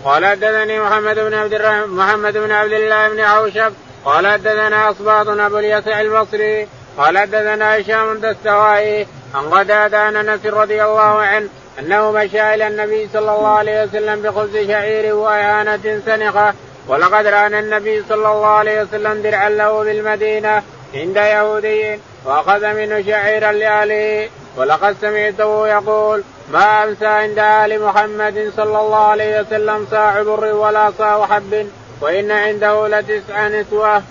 قال 0.05 0.27
حدثني 0.27 0.81
محمد 0.81 1.19
بن 1.19 1.35
عبد 1.35 1.55
الرحمن 1.55 1.97
محمد 1.97 2.39
بن 2.39 2.53
عبد 2.53 2.73
الله 2.73 3.09
بن 3.09 3.21
عوشب. 3.21 3.73
قال 4.05 4.27
حدثنا 4.27 4.91
أصباط 4.91 5.29
أبو 5.29 5.59
اليسع 5.59 6.01
البصري. 6.01 6.69
قال 6.99 7.19
حدثنا 7.19 7.81
هشام 7.81 8.13
الدستوائي 8.13 9.07
عن 9.35 9.49
قتادة 9.49 9.99
عن 9.99 10.17
أنس 10.17 10.47
رضي 10.47 10.85
الله 10.85 11.01
عنه 11.01 11.49
أنه 11.79 12.13
مشى 12.13 12.55
إلى 12.55 12.67
النبي 12.67 13.09
صلى 13.13 13.21
الله 13.37 13.49
عليه 13.49 13.83
وسلم 13.83 14.23
بخبز 14.23 14.67
شعير 14.69 15.15
وإهانة 15.15 16.03
سنخه 16.07 16.55
ولقد 16.89 17.27
ران 17.27 17.55
النبي 17.55 18.05
صلى 18.09 18.29
الله 18.33 18.47
عليه 18.47 18.83
وسلم 18.83 19.23
درعا 19.23 19.49
له 19.49 19.85
بالمدينة 19.85 20.63
عند 20.95 21.17
يهودي 21.17 21.99
وأخذ 22.25 22.67
منه 22.67 23.03
شعيرا 23.03 23.53
لأهله. 23.53 24.29
ولقد 24.57 24.97
سمعته 25.01 25.69
يقول 25.69 26.23
ما 26.53 26.85
امسى 26.85 27.07
عند 27.07 27.39
آل 27.39 27.83
محمد 27.83 28.53
صلى 28.57 28.81
الله 28.81 28.97
عليه 28.97 29.41
وسلم 29.41 29.87
صاع 29.91 30.23
بر 30.23 30.45
ولا 30.45 30.91
صاع 30.99 31.27
حب 31.27 31.67
وإن 32.01 32.31
عنده 32.31 32.89
لتسع 32.89 33.49
نسوة. 33.49 34.03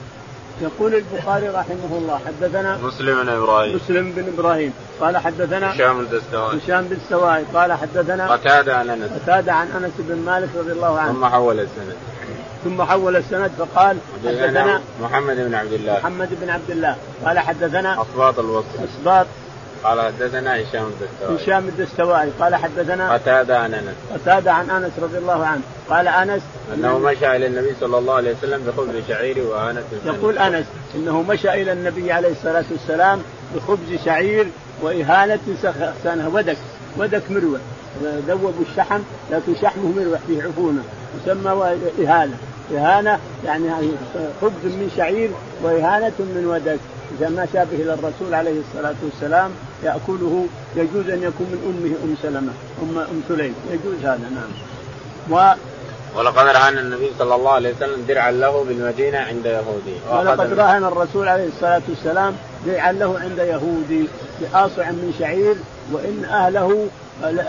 يقول 0.61 0.95
البخاري 0.95 1.49
رحمه 1.49 1.91
الله 1.91 2.19
حدثنا 2.27 2.77
مسلم 2.83 3.23
بن 3.23 3.29
إبراهيم. 3.29 3.75
مسلم 3.75 4.11
بن 4.11 4.33
إبراهيم. 4.37 4.73
قال 5.01 5.17
حدثنا 5.17 5.75
هشام 5.75 6.05
الدستوائي 6.05 6.57
هشام 6.57 6.87
الدستوائي 6.87 7.43
قال 7.53 7.73
حدثنا 7.73 8.31
قتادة 8.31 8.77
عن 8.77 8.89
أنس. 8.89 9.11
قتادة 9.23 9.53
عن 9.53 9.67
أنس 9.67 9.91
بن 9.99 10.15
مالك 10.15 10.49
رضي 10.57 10.71
الله 10.71 10.99
عنه. 10.99 11.13
ثم 11.13 11.25
حول 11.25 11.59
السند. 11.59 11.95
ثم 12.63 12.83
حول 12.83 13.15
السند 13.15 13.51
فقال 13.57 13.97
حدثنا 14.25 14.81
محمد 15.01 15.35
بن 15.35 15.55
عبد 15.55 15.73
الله. 15.73 15.99
محمد 15.99 16.29
بن 16.41 16.49
عبد 16.49 16.71
الله. 16.71 16.95
قال 17.25 17.39
حدثنا 17.39 18.01
أسباط 18.01 18.39
اليسع 18.39 18.67
أسباط 18.83 19.25
قال 19.83 20.01
حدثنا 20.01 20.61
هشام 20.61 20.83
الدستوائي 20.85 21.43
هشام 21.43 21.67
الدستوائي 21.67 22.31
قال 22.39 22.55
حدثنا 22.55 23.13
قتادة 23.13 23.59
عن 23.59 23.73
أنس. 23.73 23.95
قتادة 24.13 24.53
عن 24.53 24.69
أنس 24.69 24.91
رضي 25.01 25.17
الله 25.17 25.45
عنه. 25.45 25.61
قال 25.89 26.07
أنس 26.07 26.41
أنه 26.73 26.99
مشى 26.99 27.35
إلى 27.35 27.47
النبي 27.47 27.75
صلى 27.79 27.97
الله 27.97 28.13
عليه 28.13 28.35
وسلم 28.35 28.63
بخبز 28.67 29.07
شعير 29.07 29.39
وإهالة 29.39 29.83
يقول 30.05 30.37
أنس 30.37 30.65
إنه 30.95 31.21
مشى 31.21 31.49
إلى 31.49 31.71
النبي 31.71 32.11
عليه 32.11 32.31
الصلاة 32.31 32.65
والسلام 32.71 33.21
بخبز 33.55 34.03
شعير 34.05 34.47
وإهانة 34.81 35.39
سنه. 36.03 36.29
ودك 36.33 36.57
ودك 36.97 37.31
مروة. 37.31 37.59
ذوبوا 38.27 38.51
الشحم 38.71 38.99
لكن 39.31 39.55
شحمه 39.61 39.93
مروح 39.97 40.19
فيه 40.27 40.43
عفونة. 40.43 40.83
يسمى 41.21 41.77
إهانة. 42.03 42.37
إهانة 42.73 43.19
يعني 43.45 43.69
خبز 44.41 44.65
من 44.65 44.91
شعير 44.97 45.29
وإهانة 45.63 46.13
من 46.19 46.45
ودك. 46.47 46.79
إذا 47.17 47.29
ما 47.29 47.47
شابه 47.53 47.75
إلى 47.75 47.93
الرسول 47.93 48.33
عليه 48.33 48.59
الصلاة 48.59 48.95
والسلام 49.03 49.51
يأكله 49.83 50.45
يجوز 50.75 51.09
أن 51.09 51.23
يكون 51.23 51.47
من 51.47 51.59
أمه 51.69 51.95
أم 52.03 52.15
سلمة 52.21 52.51
ام 52.81 52.97
أم 52.97 53.21
سليم 53.27 53.55
يجوز 53.71 54.05
هذا 54.05 54.29
نعم. 54.29 54.51
و 55.31 55.53
ولقد 56.15 56.45
رهن 56.45 56.77
النبي 56.77 57.11
صلى 57.19 57.35
الله 57.35 57.51
عليه 57.51 57.73
وسلم 57.75 58.05
درعا 58.07 58.31
له 58.31 58.63
بالمدينة 58.63 59.17
عند 59.17 59.45
يهودي 59.45 59.95
ولقد 60.11 60.53
رهن 60.53 60.83
الرسول 60.83 61.27
عليه 61.27 61.47
الصلاة 61.47 61.81
والسلام 61.89 62.35
درعا 62.65 62.91
له 62.91 63.19
عند 63.19 63.37
يهودي 63.37 64.07
بآصع 64.41 64.91
من 64.91 65.15
شعير 65.19 65.55
وإن 65.91 66.25
أهله 66.25 66.87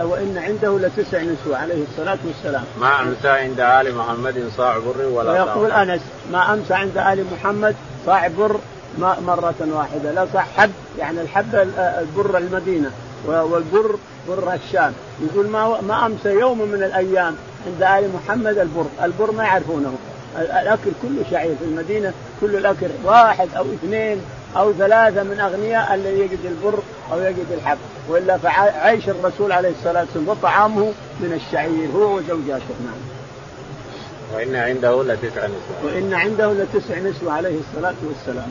وإن 0.02 0.38
عنده 0.38 0.78
لتسع 0.78 1.22
نسوة 1.22 1.56
عليه 1.56 1.84
الصلاة 1.92 2.18
والسلام. 2.26 2.64
ما 2.80 3.00
أمسى 3.00 3.28
عند 3.28 3.60
آل 3.60 3.94
محمد 3.94 4.50
صاع 4.56 4.78
بر 4.78 5.02
ولا 5.12 5.30
ويقول 5.30 5.72
أنس 5.72 6.00
ما 6.32 6.54
أمسى 6.54 6.74
عند 6.74 6.98
آل 6.98 7.24
محمد 7.32 7.76
صاع 8.06 8.28
بر 8.28 8.60
مرة 8.98 9.54
واحدة. 9.60 10.26
صح 10.34 10.46
حب 10.56 10.70
يعني 10.98 11.20
الحب 11.20 11.54
البر 11.54 12.38
المدينة 12.38 12.90
والبر 13.26 13.96
بر 14.28 14.54
الشام. 14.54 14.92
يقول 15.20 15.48
ما 15.48 15.80
ما 15.80 16.06
أمسى 16.06 16.28
يوم 16.28 16.58
من 16.58 16.82
الأيام 16.82 17.34
عند 17.66 17.82
آل 17.82 18.10
محمد 18.14 18.58
البر، 18.58 18.86
البر 19.02 19.32
ما 19.32 19.44
يعرفونه. 19.44 19.94
الأكل 20.38 20.90
كله 21.02 21.24
شعير 21.30 21.56
في 21.58 21.64
المدينة 21.64 22.12
كل 22.40 22.56
الأكل 22.56 22.86
واحد 23.04 23.48
أو 23.56 23.64
اثنين 23.64 24.20
أو 24.56 24.72
ثلاثة 24.72 25.22
من 25.22 25.40
أغنياء 25.40 25.94
اللي 25.94 26.20
يجد 26.20 26.38
البر 26.44 26.78
أو 27.12 27.20
يجد 27.20 27.46
الحب. 27.50 27.78
وإلا 28.08 28.38
فعيش 28.38 29.08
الرسول 29.08 29.52
عليه 29.52 29.70
الصلاة 29.70 30.00
والسلام 30.00 30.28
وطعامه 30.28 30.92
من 31.20 31.40
الشعير. 31.46 31.88
هو 31.94 32.16
وزوجاته. 32.16 32.74
نعم. 32.84 33.09
وإن 34.34 34.56
عنده 34.56 35.02
لتسع 35.02 35.46
نسوة 35.46 35.84
وإن 35.84 36.14
عنده 36.14 36.52
لتسع 36.52 36.98
نسوة 36.98 37.32
عليه 37.32 37.58
الصلاة 37.60 37.94
والسلام. 38.02 38.50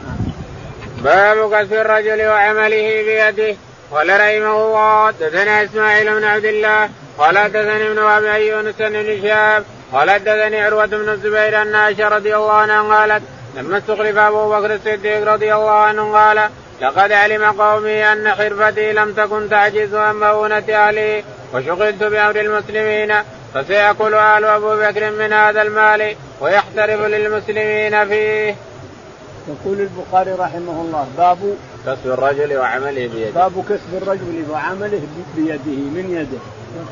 باب 1.04 1.54
كسب 1.54 1.74
الرجل 1.74 2.28
وعمله 2.28 3.04
بيده 3.04 3.56
قال 3.92 4.10
رحمه 4.10 4.66
الله 4.66 5.12
دثنا 5.12 5.64
إسماعيل 5.64 6.16
بن 6.16 6.24
عبد 6.24 6.46
الله 6.46 6.90
قال 7.18 7.36
دثني 7.36 7.88
ابن 7.88 8.00
أبي 8.00 8.48
يونس 8.48 8.76
بن 8.80 9.22
شهاب 9.22 9.64
قال 9.94 10.10
حدثني 10.10 10.62
عروة 10.62 10.86
بن 10.86 11.10
الزبير 11.10 11.62
أن 11.62 11.76
عائشة 11.76 12.08
رضي 12.08 12.36
الله 12.36 12.54
عنها 12.54 12.82
قالت 12.82 13.24
لما 13.58 13.78
استخلف 13.78 14.18
أبو 14.18 14.50
بكر 14.50 14.76
الصديق 14.76 15.34
رضي 15.34 15.54
الله 15.56 15.72
عنه 15.72 16.14
قال 16.14 16.50
لقد 16.82 17.12
علم 17.12 17.44
قومي 17.46 18.12
أن 18.12 18.30
حرفتي 18.30 18.94
لم 18.94 19.14
تكن 19.14 19.50
تعجز 19.50 19.96
عن 19.96 20.16
مؤونة 20.16 20.64
أهلي 20.70 21.24
وشغلت 21.54 22.04
بأمر 22.04 22.36
المسلمين 22.36 23.14
فسيأكل 23.54 24.14
آل 24.14 24.46
أبو 24.46 24.76
بكر 24.76 25.12
من 25.12 25.34
هذا 25.34 25.62
المال 25.62 26.16
ويحترف 26.42 27.02
للمسلمين 27.02 28.08
فيه. 28.08 28.56
يقول 29.48 29.80
البخاري 29.80 30.32
رحمه 30.32 30.82
الله 30.82 31.08
باب 31.18 31.38
كسب 31.86 32.12
الرجل 32.12 32.58
وعمله 32.58 33.08
بيده. 33.08 33.32
باب 33.36 33.64
كسب 33.70 34.02
الرجل 34.02 34.46
وعمله 34.50 35.02
بيده 35.36 35.80
من 35.96 36.06
يده؟ 36.10 36.40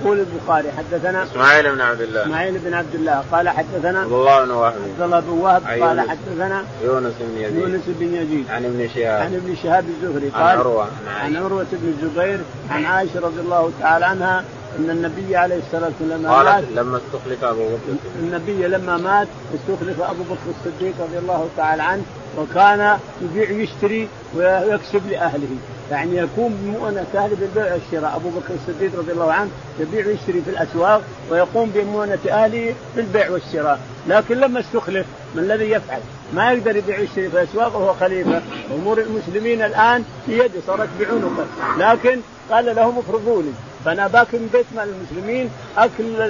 يقول 0.01 0.19
البخاري 0.19 0.71
حدثنا 0.77 1.23
إسماعيل 1.23 1.75
بن 1.75 1.81
عبد 1.81 2.01
الله. 2.01 2.23
إسماعيل 2.23 2.57
بن 2.57 2.73
عبد 2.73 2.95
الله 2.95 3.23
قال 3.31 3.49
حدثنا 3.49 3.99
عبد 3.99 4.11
الله 4.11 4.45
بن 4.45 4.51
وهب. 4.51 4.73
عبد 4.73 5.01
الله 5.01 5.19
بن 5.19 5.29
وهب 5.29 5.63
قال 5.81 6.01
حدثنا 6.01 6.63
يونس 6.83 7.13
بن 7.19 7.41
يزيد. 7.41 7.61
يونس 7.61 7.83
بن 7.87 8.15
يزيد. 8.15 8.45
عن 8.49 8.65
ابن 8.65 8.89
شهاب. 8.95 9.21
عن 9.21 9.35
ابن 9.35 9.55
شهاب 9.63 9.85
الزهري 9.89 10.29
قال 10.29 10.43
عن 10.43 10.57
عروة. 10.57 10.87
عن 11.21 11.35
عروة 11.35 11.67
بن 11.71 11.93
الزبير 11.97 12.39
عن 12.71 12.85
عائشة 12.85 13.19
رضي 13.19 13.39
الله 13.39 13.71
تعالى 13.81 14.05
عنها 14.05 14.43
إن 14.79 14.89
النبي 14.89 15.35
عليه 15.35 15.59
الصلاة 15.59 15.91
والسلام 15.99 16.21
لما 16.21 16.33
قالت 16.33 16.71
لما 16.75 16.97
استخلف 16.97 17.43
أبو 17.43 17.65
بكر 17.65 17.97
النبي 18.19 18.67
لما 18.67 18.97
مات 18.97 19.27
استخلف 19.55 20.01
أبو 20.01 20.23
بكر 20.23 20.49
الصديق 20.59 20.93
رضي 20.99 21.17
الله 21.17 21.49
تعالى 21.57 21.83
عنه 21.83 22.03
وكان 22.37 22.97
يبيع 23.21 23.51
ويشتري 23.51 24.07
ويكسب 24.35 25.07
لأهله. 25.09 25.47
يعني 25.91 26.17
يكون 26.17 26.53
بمؤنة 26.61 27.05
أهله 27.15 27.35
بالبيع 27.39 27.73
والشراء. 27.73 28.15
أبو 28.15 28.29
بكر 28.29 28.53
الصديق 28.53 28.99
رضي 28.99 29.11
الله 29.11 29.33
عنه 29.33 29.49
يبيع 29.79 30.07
ويشتري 30.07 30.41
في 30.41 30.49
الأسواق 30.49 31.01
ويقوم 31.31 31.69
بمؤنة 31.69 32.19
أهله 32.29 32.75
بالبيع 32.95 33.29
والشراء. 33.29 33.79
لكن 34.07 34.37
لما 34.37 34.59
استخلف 34.59 35.05
من 35.35 35.43
الذي 35.43 35.71
يفعل؟ 35.71 35.99
ما 36.33 36.51
يقدر 36.51 36.75
يبيع 36.75 36.99
ويشتري 36.99 37.29
في 37.29 37.41
الأسواق 37.41 37.75
وهو 37.75 37.93
خليفة. 37.93 38.41
أمور 38.75 39.01
المسلمين 39.01 39.61
الآن 39.61 40.03
في 40.25 40.37
يده 40.37 40.59
صارت 40.67 40.89
بعنقه 40.99 41.45
لكن 41.77 42.19
قال 42.51 42.75
لهم 42.75 42.97
افرضوا 42.97 43.41
لي. 43.41 43.51
فأنا 43.87 44.07
باكل 44.07 44.37
بيت 44.37 44.65
مال 44.75 44.89
المسلمين 44.89 45.49
أكل 45.77 46.21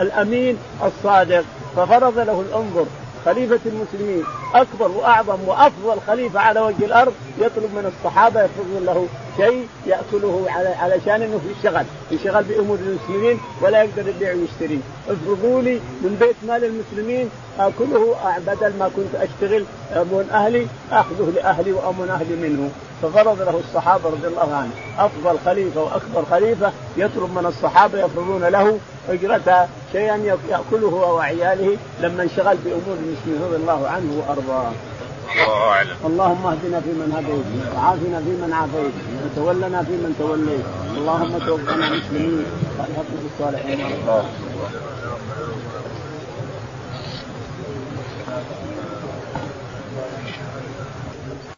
الأمين 0.00 0.58
الصادق 0.84 1.44
ففرض 1.76 2.18
له 2.18 2.44
الأنظر. 2.48 2.86
خليفة 3.24 3.60
المسلمين 3.66 4.24
أكبر 4.54 4.90
وأعظم 4.90 5.48
وأفضل 5.48 6.00
خليفة 6.06 6.40
على 6.40 6.60
وجه 6.60 6.84
الأرض 6.84 7.12
يطلب 7.38 7.64
من 7.74 7.92
الصحابة 7.98 8.42
يفرضون 8.42 8.84
له 8.86 9.06
شيء 9.36 9.68
يأكله 9.86 10.46
على 10.48 10.68
علشان 10.68 11.40
شغل 11.62 11.84
في 12.10 12.18
شغل 12.24 12.42
بأمور 12.42 12.78
المسلمين 12.78 13.40
ولا 13.62 13.82
يقدر 13.82 14.08
يبيع 14.08 14.34
ويشتري 14.34 14.80
افرضوا 15.08 15.62
لي 15.62 15.74
من 15.74 16.16
بيت 16.20 16.36
مال 16.48 16.64
المسلمين 16.64 17.30
آكله 17.58 18.16
بدل 18.46 18.72
ما 18.78 18.90
كنت 18.96 19.14
أشتغل 19.14 19.64
أمون 19.92 20.30
أهلي 20.32 20.66
أخذه 20.92 21.32
لأهلي 21.34 21.72
وأمون 21.72 22.10
أهلي 22.10 22.36
منه 22.36 22.70
ففرض 23.02 23.42
له 23.42 23.60
الصحابة 23.68 24.10
رضي 24.10 24.26
الله 24.26 24.54
عنهم 24.54 24.70
أفضل 24.98 25.38
خليفة 25.44 25.82
وأكبر 25.82 26.24
خليفة 26.30 26.72
يطلب 26.96 27.38
من 27.38 27.46
الصحابة 27.46 27.98
يفرضون 28.04 28.44
له 28.44 28.78
اجرتها 29.08 29.68
شيئا 29.92 30.16
يأكله 30.50 30.88
هو 30.88 31.16
وعياله 31.16 31.76
لما 32.00 32.22
انشغل 32.22 32.56
بأمور 32.56 32.96
المسلمين 33.02 33.42
رضي 33.42 33.56
الله 33.56 33.88
عنه 33.88 34.22
وأرضاه. 34.28 34.72
الله 35.32 35.70
أعلم. 35.70 35.96
اللهم 36.06 36.46
اهدنا 36.46 36.80
فيمن 36.80 37.12
هديت 37.16 37.46
وعافنا 37.76 38.18
فيمن 38.20 38.52
عافيت 38.52 38.94
وتولنا 39.24 39.82
فيمن 39.82 40.14
توليت. 40.18 40.64
اللهم 40.98 41.38
توفنا 41.46 41.86
مسلمين 41.90 42.44
وألحقنا 42.78 43.18
بالصالحين 43.22 43.78